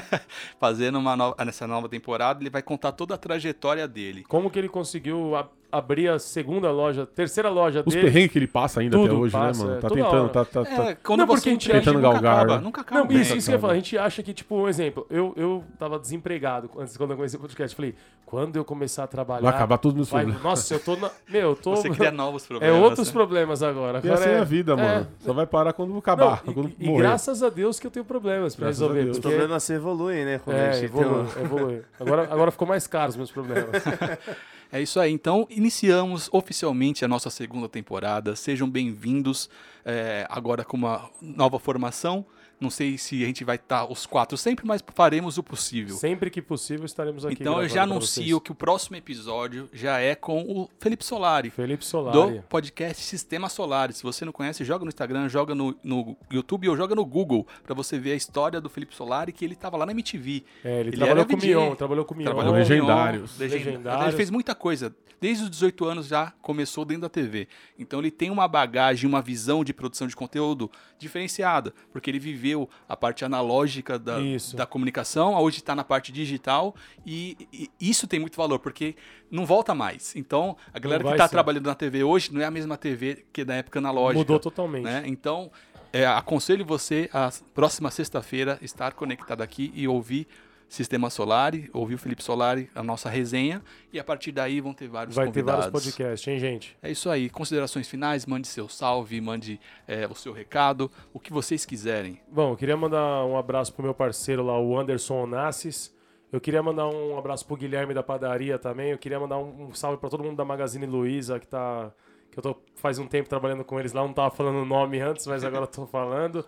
fazendo 0.59 0.97
uma 0.97 1.15
nova, 1.15 1.43
nessa 1.45 1.67
nova 1.67 1.87
temporada. 1.89 2.41
Ele 2.41 2.49
vai 2.49 2.61
contar 2.61 2.91
toda 2.93 3.15
a 3.15 3.17
trajetória 3.17 3.87
dele. 3.87 4.23
Como 4.23 4.49
que 4.49 4.57
ele 4.57 4.69
conseguiu 4.69 5.35
a- 5.35 5.47
abrir 5.77 6.07
a 6.09 6.19
segunda 6.19 6.71
loja, 6.71 7.05
terceira 7.05 7.49
loja 7.49 7.83
Os 7.85 7.93
dele? 7.93 8.05
perrengues 8.07 8.31
que 8.31 8.39
ele 8.39 8.47
passa 8.47 8.79
ainda 8.81 8.95
Tudo 8.97 9.05
até 9.09 9.15
hoje, 9.15 9.31
passa, 9.31 9.59
né, 9.61 9.65
mano? 9.65 9.77
é, 9.77 9.81
Tá 9.81 9.89
tentando, 9.89 10.29
tá, 10.29 10.45
tá, 10.45 10.63
tá- 10.65 10.89
É, 10.91 10.95
quando 10.95 11.19
Não, 11.19 11.27
você 11.27 11.35
porque 11.37 11.49
a 11.49 11.51
gente 11.53 11.71
tentando 11.71 11.95
nunca 11.99 12.13
galgar, 12.13 12.35
acaba, 12.37 12.55
né? 12.57 12.61
nunca 12.63 12.81
acaba. 12.81 12.99
Não, 13.01 13.07
bem. 13.07 13.21
isso, 13.21 13.35
isso 13.35 13.47
que 13.47 13.51
eu 13.53 13.55
ia 13.57 13.61
falar. 13.61 13.73
A 13.73 13.75
gente 13.75 13.97
acha 13.97 14.21
que, 14.23 14.33
tipo, 14.33 14.55
um 14.55 14.67
exemplo, 14.67 15.05
eu, 15.09 15.33
eu 15.35 15.63
tava 15.79 15.97
desempregado 15.99 16.69
antes 16.77 16.95
quando 16.95 17.11
eu 17.11 17.15
comecei 17.17 17.37
o 17.37 17.41
podcast. 17.41 17.75
Falei, 17.75 17.95
quando 18.25 18.55
eu 18.55 18.65
começar 18.65 19.03
a 19.03 19.07
trabalhar. 19.07 19.41
Vai 19.41 19.53
acabar 19.53 19.77
todos 19.77 19.93
os 19.93 19.95
meus 19.97 20.09
vai- 20.09 20.21
problemas. 20.23 20.43
Nossa, 20.49 20.73
eu 20.73 20.79
tô 20.79 20.95
na. 20.95 21.11
Meu, 21.29 21.49
eu 21.49 21.55
tô. 21.55 21.75
Você 21.75 21.89
cria 21.89 22.09
novos 22.11 22.43
É 22.43 22.47
problemas. 22.47 22.81
outros 22.81 23.07
né? 23.07 23.13
problemas 23.13 23.63
agora. 23.63 23.97
E 24.03 24.07
agora 24.09 24.13
assim 24.13 24.29
é 24.29 24.33
é 24.33 24.39
a 24.39 24.43
vida, 24.43 24.73
é. 24.73 24.75
mano. 24.75 25.07
Só 25.19 25.33
vai 25.33 25.45
parar 25.45 25.73
quando 25.73 25.89
Não, 25.91 25.97
acabar, 25.99 26.41
e, 26.47 26.53
quando 26.53 26.71
e 26.79 26.87
morrer. 26.87 27.01
graças 27.03 27.43
a 27.43 27.49
Deus 27.49 27.79
que 27.79 27.85
eu 27.87 27.91
tenho 27.91 28.05
problemas 28.05 28.55
pra 28.55 28.65
Graças 28.67 28.81
resolver. 28.81 29.09
Os 29.09 29.19
problemas 29.19 29.63
se 29.63 29.73
evoluem, 29.73 30.25
né? 30.25 30.39
Quando 30.43 30.57
É, 30.57 30.83
evolui, 30.83 31.05
uma- 31.07 31.41
evolui. 31.43 31.81
Agora, 31.99 32.23
agora 32.31 32.51
ficou 32.51 32.67
mais 32.67 32.87
caro 32.87 33.09
os 33.09 33.15
meus 33.17 33.31
problemas. 33.31 33.69
É 34.73 34.81
isso 34.81 34.99
aí. 34.99 35.11
Então, 35.11 35.45
iniciamos 35.51 36.27
oficialmente 36.31 37.05
a 37.05 37.07
nossa 37.07 37.29
segunda 37.29 37.69
temporada. 37.69 38.35
Sejam 38.35 38.67
bem-vindos 38.67 39.47
é, 39.85 40.25
agora 40.27 40.65
com 40.65 40.75
uma 40.75 41.11
nova 41.21 41.59
formação. 41.59 42.25
Não 42.63 42.69
sei 42.69 42.97
se 42.97 43.21
a 43.21 43.27
gente 43.27 43.43
vai 43.43 43.57
estar 43.57 43.91
os 43.91 44.05
quatro 44.05 44.37
sempre, 44.37 44.65
mas 44.65 44.81
faremos 44.95 45.37
o 45.37 45.43
possível. 45.43 45.97
Sempre 45.97 46.29
que 46.29 46.41
possível 46.41 46.85
estaremos 46.85 47.25
aqui. 47.25 47.35
Então 47.37 47.61
eu 47.61 47.67
já 47.67 47.83
anuncio 47.83 48.39
que 48.39 48.53
o 48.53 48.55
próximo 48.55 48.95
episódio 48.95 49.69
já 49.73 49.99
é 49.99 50.15
com 50.15 50.41
o 50.43 50.69
Felipe 50.79 51.03
Solari. 51.03 51.49
Felipe 51.49 51.83
Do 51.83 51.85
Solari. 51.85 52.41
podcast 52.47 53.03
Sistema 53.03 53.49
Solar. 53.49 53.91
Se 53.91 54.01
você 54.01 54.23
não 54.23 54.31
conhece, 54.31 54.63
joga 54.63 54.85
no 54.85 54.89
Instagram, 54.89 55.27
joga 55.27 55.53
no, 55.53 55.75
no 55.83 56.15
YouTube 56.31 56.69
ou 56.69 56.77
joga 56.77 56.95
no 56.95 57.05
Google 57.05 57.45
pra 57.65 57.75
você 57.75 57.99
ver 57.99 58.13
a 58.13 58.15
história 58.15 58.61
do 58.61 58.69
Felipe 58.69 58.95
Solari, 58.95 59.33
que 59.33 59.43
ele 59.43 59.55
tava 59.57 59.75
lá 59.75 59.85
na 59.85 59.91
MTV. 59.91 60.45
É, 60.63 60.79
ele, 60.79 60.89
Ele 60.89 60.97
trabalhou 60.97 61.25
com 61.25 61.35
Mion, 61.35 61.75
trabalhou 61.75 62.05
com 62.05 62.13
o 62.13 62.17
Mion. 62.17 62.25
Trabalhou 62.25 62.53
Legendários. 62.53 63.31
com 63.33 63.43
o 63.43 63.45
Mion, 63.45 63.53
Legendários. 63.53 64.07
Ele 64.07 64.15
fez 64.15 64.29
muita 64.29 64.55
coisa. 64.55 64.95
Desde 65.23 65.43
os 65.45 65.49
18 65.49 65.85
anos 65.85 66.07
já 66.07 66.33
começou 66.41 66.83
dentro 66.83 67.03
da 67.03 67.09
TV. 67.09 67.47
Então 67.79 67.99
ele 67.99 68.11
tem 68.11 68.29
uma 68.29 68.45
bagagem, 68.45 69.07
uma 69.07 69.21
visão 69.21 69.63
de 69.63 69.73
produção 69.73 70.05
de 70.05 70.13
conteúdo 70.17 70.69
diferenciada, 70.99 71.73
porque 71.93 72.09
ele 72.11 72.19
viveu 72.19 72.52
a 72.87 72.95
parte 72.95 73.25
analógica 73.25 73.97
da, 73.99 74.19
Isso. 74.19 74.55
da 74.55 74.65
comunicação, 74.65 75.35
hoje 75.35 75.57
está 75.57 75.75
na 75.75 75.83
parte 75.83 76.11
digital 76.11 76.75
e, 77.05 77.47
e 77.51 77.69
isso 77.79 78.07
tem 78.07 78.19
muito 78.19 78.35
valor, 78.35 78.59
porque 78.59 78.95
não 79.29 79.45
volta 79.45 79.73
mais. 79.75 80.15
Então 80.15 80.55
a 80.73 80.79
galera 80.79 81.03
que 81.03 81.09
está 81.11 81.27
trabalhando 81.27 81.67
na 81.67 81.75
TV 81.75 82.03
hoje 82.03 82.33
não 82.33 82.41
é 82.41 82.45
a 82.45 82.51
mesma 82.51 82.77
TV 82.77 83.25
que 83.31 83.43
da 83.43 83.55
época 83.55 83.79
analógica. 83.79 84.19
Mudou 84.19 84.39
totalmente. 84.39 84.83
né? 84.83 85.03
Então, 85.05 85.51
é, 85.91 86.05
aconselho 86.05 86.65
você 86.65 87.09
a 87.13 87.31
próxima 87.53 87.91
sexta-feira 87.91 88.57
estar 88.61 88.93
conectado 88.93 89.41
aqui 89.41 89.71
e 89.75 89.87
ouvir 89.87 90.27
Sistema 90.73 91.07
Solari, 91.11 91.69
ouvir 91.71 91.93
o 91.93 91.97
Felipe 91.99 92.23
Solari, 92.23 92.67
a 92.73 92.81
nossa 92.81 93.07
resenha, 93.07 93.61
e 93.91 93.99
a 93.99 94.03
partir 94.03 94.31
daí 94.31 94.59
vão 94.59 94.73
ter 94.73 94.87
vários 94.87 95.15
Vai 95.15 95.25
ter 95.25 95.29
convidados. 95.29 95.65
vários 95.65 95.85
podcasts, 95.85 96.27
hein, 96.27 96.39
gente? 96.39 96.75
É 96.81 96.89
isso 96.89 97.11
aí. 97.11 97.29
Considerações 97.29 97.87
finais, 97.87 98.25
mande 98.25 98.47
seu 98.47 98.67
salve, 98.67 99.21
mande 99.21 99.59
é, 99.87 100.07
o 100.07 100.15
seu 100.15 100.33
recado, 100.33 100.89
o 101.13 101.19
que 101.19 101.31
vocês 101.31 101.63
quiserem. 101.63 102.19
Bom, 102.27 102.53
eu 102.53 102.57
queria 102.57 102.75
mandar 102.75 103.23
um 103.23 103.37
abraço 103.37 103.71
pro 103.71 103.83
meu 103.83 103.93
parceiro 103.93 104.41
lá, 104.41 104.59
o 104.59 104.75
Anderson 104.75 105.25
Onassis. 105.25 105.93
Eu 106.31 106.41
queria 106.41 106.63
mandar 106.63 106.87
um 106.87 107.19
abraço 107.19 107.45
pro 107.45 107.55
Guilherme 107.55 107.93
da 107.93 108.01
padaria 108.01 108.57
também. 108.57 108.89
Eu 108.89 108.97
queria 108.97 109.19
mandar 109.19 109.37
um, 109.37 109.65
um 109.65 109.73
salve 109.75 109.99
pra 109.99 110.09
todo 110.09 110.23
mundo 110.23 110.37
da 110.37 110.43
Magazine 110.43 110.87
Luiza, 110.87 111.39
que 111.39 111.45
tá. 111.45 111.91
Que 112.31 112.39
eu 112.39 112.41
tô 112.41 112.57
faz 112.73 112.97
um 112.97 113.05
tempo 113.05 113.29
trabalhando 113.29 113.63
com 113.63 113.79
eles 113.79 113.93
lá, 113.93 114.01
não 114.01 114.11
tava 114.11 114.31
falando 114.31 114.55
o 114.55 114.65
nome 114.65 114.99
antes, 114.99 115.27
mas 115.27 115.43
agora 115.43 115.67
tô 115.67 115.85
falando. 115.85 116.43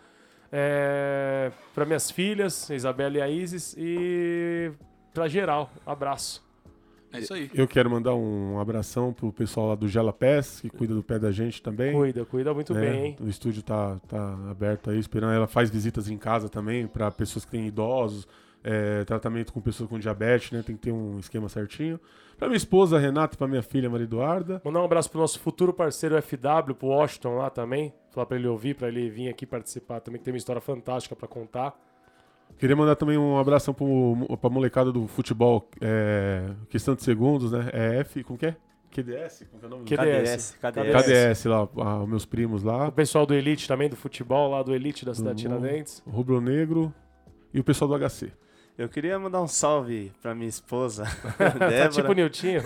É, 0.58 1.52
para 1.74 1.84
minhas 1.84 2.10
filhas, 2.10 2.72
a 2.72 2.76
Isabela 2.76 3.18
e 3.18 3.22
a 3.22 3.28
Isis, 3.28 3.76
e 3.78 4.72
pra 5.14 5.28
geral, 5.28 5.70
abraço. 5.86 6.42
É 7.12 7.20
isso 7.20 7.34
aí. 7.34 7.52
Eu 7.54 7.68
quero 7.68 7.90
mandar 7.90 8.16
um 8.16 8.58
abração 8.58 9.12
pro 9.12 9.34
pessoal 9.34 9.68
lá 9.68 9.76
do 9.76 9.86
Gela 9.86 10.14
Pés, 10.14 10.62
que 10.62 10.70
cuida 10.70 10.96
do 10.96 11.04
pé 11.04 11.20
da 11.20 11.30
gente 11.30 11.62
também. 11.62 11.92
Cuida, 11.92 12.24
cuida 12.24 12.54
muito 12.54 12.74
né? 12.74 12.80
bem, 12.80 13.06
hein? 13.06 13.18
O 13.20 13.28
estúdio 13.28 13.62
tá, 13.64 14.00
tá 14.08 14.34
aberto 14.50 14.90
aí, 14.90 14.98
esperando. 14.98 15.34
Ela 15.34 15.48
faz 15.48 15.70
visitas 15.70 16.10
em 16.10 16.18
casa 16.18 16.48
também 16.48 16.88
para 16.88 17.12
pessoas 17.12 17.44
que 17.44 17.52
têm 17.52 17.68
idosos, 17.68 18.26
é, 18.68 19.04
tratamento 19.06 19.54
com 19.54 19.62
pessoas 19.62 19.88
com 19.88 20.00
diabetes, 20.00 20.50
né? 20.52 20.64
Tem 20.66 20.76
que 20.76 20.82
ter 20.82 20.92
um 20.92 21.20
esquema 21.20 21.48
certinho. 21.48 22.00
Pra 22.36 22.48
minha 22.48 22.58
esposa, 22.58 22.98
Renata, 22.98 23.36
e 23.36 23.38
pra 23.38 23.48
minha 23.48 23.62
filha, 23.62 23.90
Maria 23.90 24.06
Eduarda. 24.06 24.60
Mandar 24.66 24.82
um 24.82 24.86
abraço 24.86 25.10
pro 25.12 25.20
nosso 25.22 25.40
futuro 25.40 25.72
parceiro 25.72 26.20
FW, 26.22 26.74
pro 26.74 26.88
Washington 26.88 27.36
lá 27.38 27.50
também. 27.52 27.94
Falar 28.10 28.26
pra 28.26 28.38
ele 28.38 28.48
ouvir, 28.48 28.74
pra 28.76 28.88
ele 28.88 29.08
vir 29.10 29.30
aqui 29.30 29.46
participar 29.46 30.00
também, 30.00 30.18
que 30.20 30.26
tem 30.26 30.34
uma 30.34 30.38
história 30.38 30.60
fantástica 30.60 31.16
pra 31.16 31.28
contar. 31.28 31.80
Queria 32.58 32.76
mandar 32.76 32.96
também 32.96 33.18
um 33.18 33.38
abração 33.38 33.74
pro, 33.74 34.38
pra 34.42 34.50
molecada 34.50 34.92
do 34.92 35.08
futebol, 35.08 35.70
é, 35.82 36.50
questão 36.70 36.96
de 36.96 37.04
segundos, 37.04 37.52
né? 37.52 37.70
É 37.72 38.00
F, 38.00 38.24
como 38.24 38.38
que 38.40 38.48
é? 38.48 38.56
QDS? 38.92 39.46
Como 39.52 39.60
que 39.60 39.66
é 39.66 39.68
o 39.68 39.70
nome? 39.70 39.84
QDS. 39.86 40.56
KDS, 40.56 40.58
KDS. 40.62 41.06
KDS 41.06 41.46
lá, 41.46 41.64
os 42.02 42.08
meus 42.10 42.26
primos 42.26 42.64
lá. 42.64 42.88
O 42.88 42.92
pessoal 42.92 43.26
do 43.26 43.34
Elite 43.34 43.68
também, 43.68 43.90
do 43.90 43.96
futebol 43.96 44.50
lá, 44.52 44.64
do 44.64 44.74
Elite 44.74 45.06
da 45.06 45.14
cidade 45.14 45.42
de 45.42 45.48
Uhum. 45.48 45.58
Tiradentes. 45.60 46.02
O 46.06 46.10
Rubro 46.12 46.40
Negro 46.40 46.94
e 47.54 47.60
o 47.60 47.64
pessoal 47.64 47.90
do 47.90 47.96
HC. 48.10 48.32
Eu 48.78 48.90
queria 48.90 49.18
mandar 49.18 49.42
um 49.42 49.48
salve 49.48 50.12
pra 50.22 50.36
minha 50.36 50.50
esposa, 50.50 51.06
Tá 51.38 51.50
Débora, 51.68 51.90
tipo 51.90 52.12
o 52.12 52.14
Niltinho. 52.14 52.62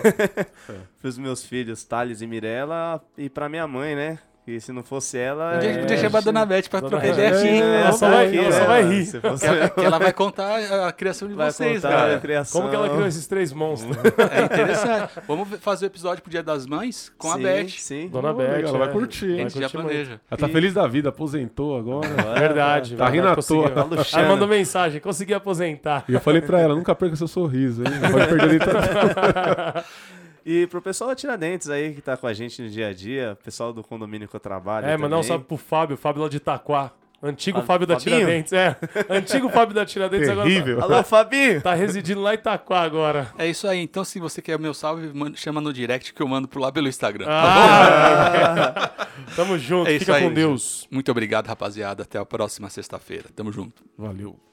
pros 0.99 1.17
meus 1.19 1.45
filhos, 1.45 1.83
Thales 1.83 2.21
e 2.21 2.27
Mirella, 2.27 2.99
e 3.15 3.29
pra 3.29 3.47
minha 3.47 3.67
mãe, 3.67 3.95
né? 3.95 4.19
Se 4.59 4.71
não 4.71 4.83
fosse 4.83 5.17
ela. 5.17 5.55
Um 5.55 5.59
dia 5.59 5.69
a 5.69 5.73
gente 5.73 5.81
podia 5.81 5.95
É, 5.97 5.99
chamar 5.99 6.19
a 6.19 6.21
Dona 6.21 6.45
Beth 6.45 6.69
pra 6.69 6.81
trocar 6.81 7.07
ideia 7.07 7.29
aqui. 7.37 7.47
É, 7.47 7.81
ela 7.81 7.91
só 7.91 8.09
vai- 8.09 8.27
aqui, 8.27 8.37
ela 8.39 8.51
só 8.51 8.61
é. 8.61 8.65
vai 8.67 8.83
rir. 8.83 9.05
Fosse 9.05 9.45
ela, 9.85 9.99
vai 9.99 10.13
contar 10.13 10.87
a 10.87 10.91
criação 10.91 11.27
de 11.27 11.33
vai 11.33 11.51
vocês, 11.51 11.83
a 11.83 11.89
cara. 11.89 12.19
criação. 12.19 12.59
Como 12.61 12.69
que 12.69 12.75
ela 12.75 12.89
criou 12.89 13.07
esses 13.07 13.27
três 13.27 13.51
monstros? 13.51 13.95
É 14.31 14.45
interessante. 14.45 15.11
Vamos 15.27 15.47
fazer 15.59 15.85
o 15.85 15.87
episódio 15.87 16.21
pro 16.23 16.31
Dia 16.31 16.41
das 16.43 16.65
Mães 16.65 17.11
com 17.17 17.29
a 17.31 17.35
Sim, 17.35 17.43
Beth. 17.43 17.69
Sim. 17.77 18.07
Dona 18.07 18.31
Pô, 18.33 18.39
Beth. 18.39 18.61
ela 18.65 18.75
é. 18.75 18.79
vai 18.79 18.91
curtir, 18.91 19.25
hein? 19.31 19.39
A 19.39 19.49
gente 19.49 19.53
já 19.55 19.59
curtir 19.61 19.77
muito. 19.77 19.87
planeja. 19.89 20.21
Ela 20.31 20.37
tá 20.39 20.47
E- 20.47 20.51
feliz 20.51 20.73
da 20.73 20.87
vida, 20.87 21.09
aposentou 21.09 21.77
agora. 21.77 22.07
Verdade. 22.39 22.95
Tá 22.95 23.09
rindo 23.09 23.27
à 23.27 23.35
toa. 23.35 23.69
Tá 23.69 23.87
Ela 24.13 24.27
mandou 24.27 24.47
mensagem, 24.47 25.01
consegui 25.01 25.33
aposentar. 25.33 26.03
E 26.07 26.13
eu 26.13 26.19
falei 26.21 26.41
pra 26.41 26.59
ela, 26.59 26.75
nunca 26.75 26.93
perca 26.95 27.15
seu 27.15 27.27
sorriso, 27.27 27.83
hein? 27.83 27.91
Não 28.01 28.11
pode 28.11 28.27
perder 28.27 28.61
a. 28.63 29.83
E 30.51 30.65
pro 30.65 30.81
pessoal 30.81 31.11
da 31.11 31.15
Tiradentes 31.15 31.69
aí 31.69 31.93
que 31.93 32.01
tá 32.01 32.17
com 32.17 32.25
a 32.25 32.33
gente 32.33 32.59
no 32.59 32.67
dia 32.69 32.87
a 32.87 32.93
dia, 32.93 33.37
pessoal 33.43 33.71
do 33.71 33.83
condomínio 33.83 34.27
que 34.27 34.35
eu 34.35 34.39
trabalho. 34.39 34.87
É, 34.87 34.97
mandar 34.97 35.19
um 35.19 35.23
salve 35.23 35.45
pro 35.45 35.57
Fábio, 35.57 35.95
Fábio 35.95 36.23
lá 36.23 36.27
de 36.27 36.37
Itaquá. 36.37 36.91
Antigo 37.21 37.59
Ah, 37.59 37.61
Fábio 37.61 37.85
da 37.85 37.99
Fabinho? 37.99 38.17
Tiradentes. 38.17 38.53
É, 38.53 38.75
antigo 39.11 39.47
Fábio 39.49 39.75
da 39.75 39.85
Tiradentes 39.85 40.27
Terrível. 40.27 40.81
Alô, 40.81 41.03
Fabinho! 41.03 41.43
agora 41.49 41.61
tá, 41.61 41.69
tá 41.69 41.75
residindo 41.75 42.19
lá 42.21 42.31
em 42.31 42.35
Itaquá 42.35 42.81
agora. 42.81 43.31
É 43.37 43.45
isso 43.45 43.67
aí. 43.67 43.77
Então, 43.79 44.03
se 44.03 44.19
você 44.19 44.41
quer 44.41 44.55
o 44.55 44.59
meu 44.59 44.73
salve, 44.73 45.11
chama 45.35 45.61
no 45.61 45.71
direct 45.71 46.15
que 46.15 46.21
eu 46.21 46.27
mando 46.27 46.47
por 46.47 46.59
lá 46.59 46.71
pelo 46.71 46.87
Instagram. 46.87 47.27
Ah, 47.29 48.89
tamo 49.35 49.55
junto, 49.59 49.87
É 49.87 49.91
isso 49.91 49.99
fica 50.05 50.15
aí, 50.15 50.23
com 50.23 50.29
gente. 50.29 50.35
Deus. 50.35 50.87
Muito 50.89 51.11
obrigado, 51.11 51.45
rapaziada. 51.45 52.01
Até 52.01 52.17
a 52.17 52.25
próxima 52.25 52.71
sexta-feira. 52.71 53.25
Tamo 53.35 53.51
junto. 53.51 53.83
Valeu. 53.95 54.48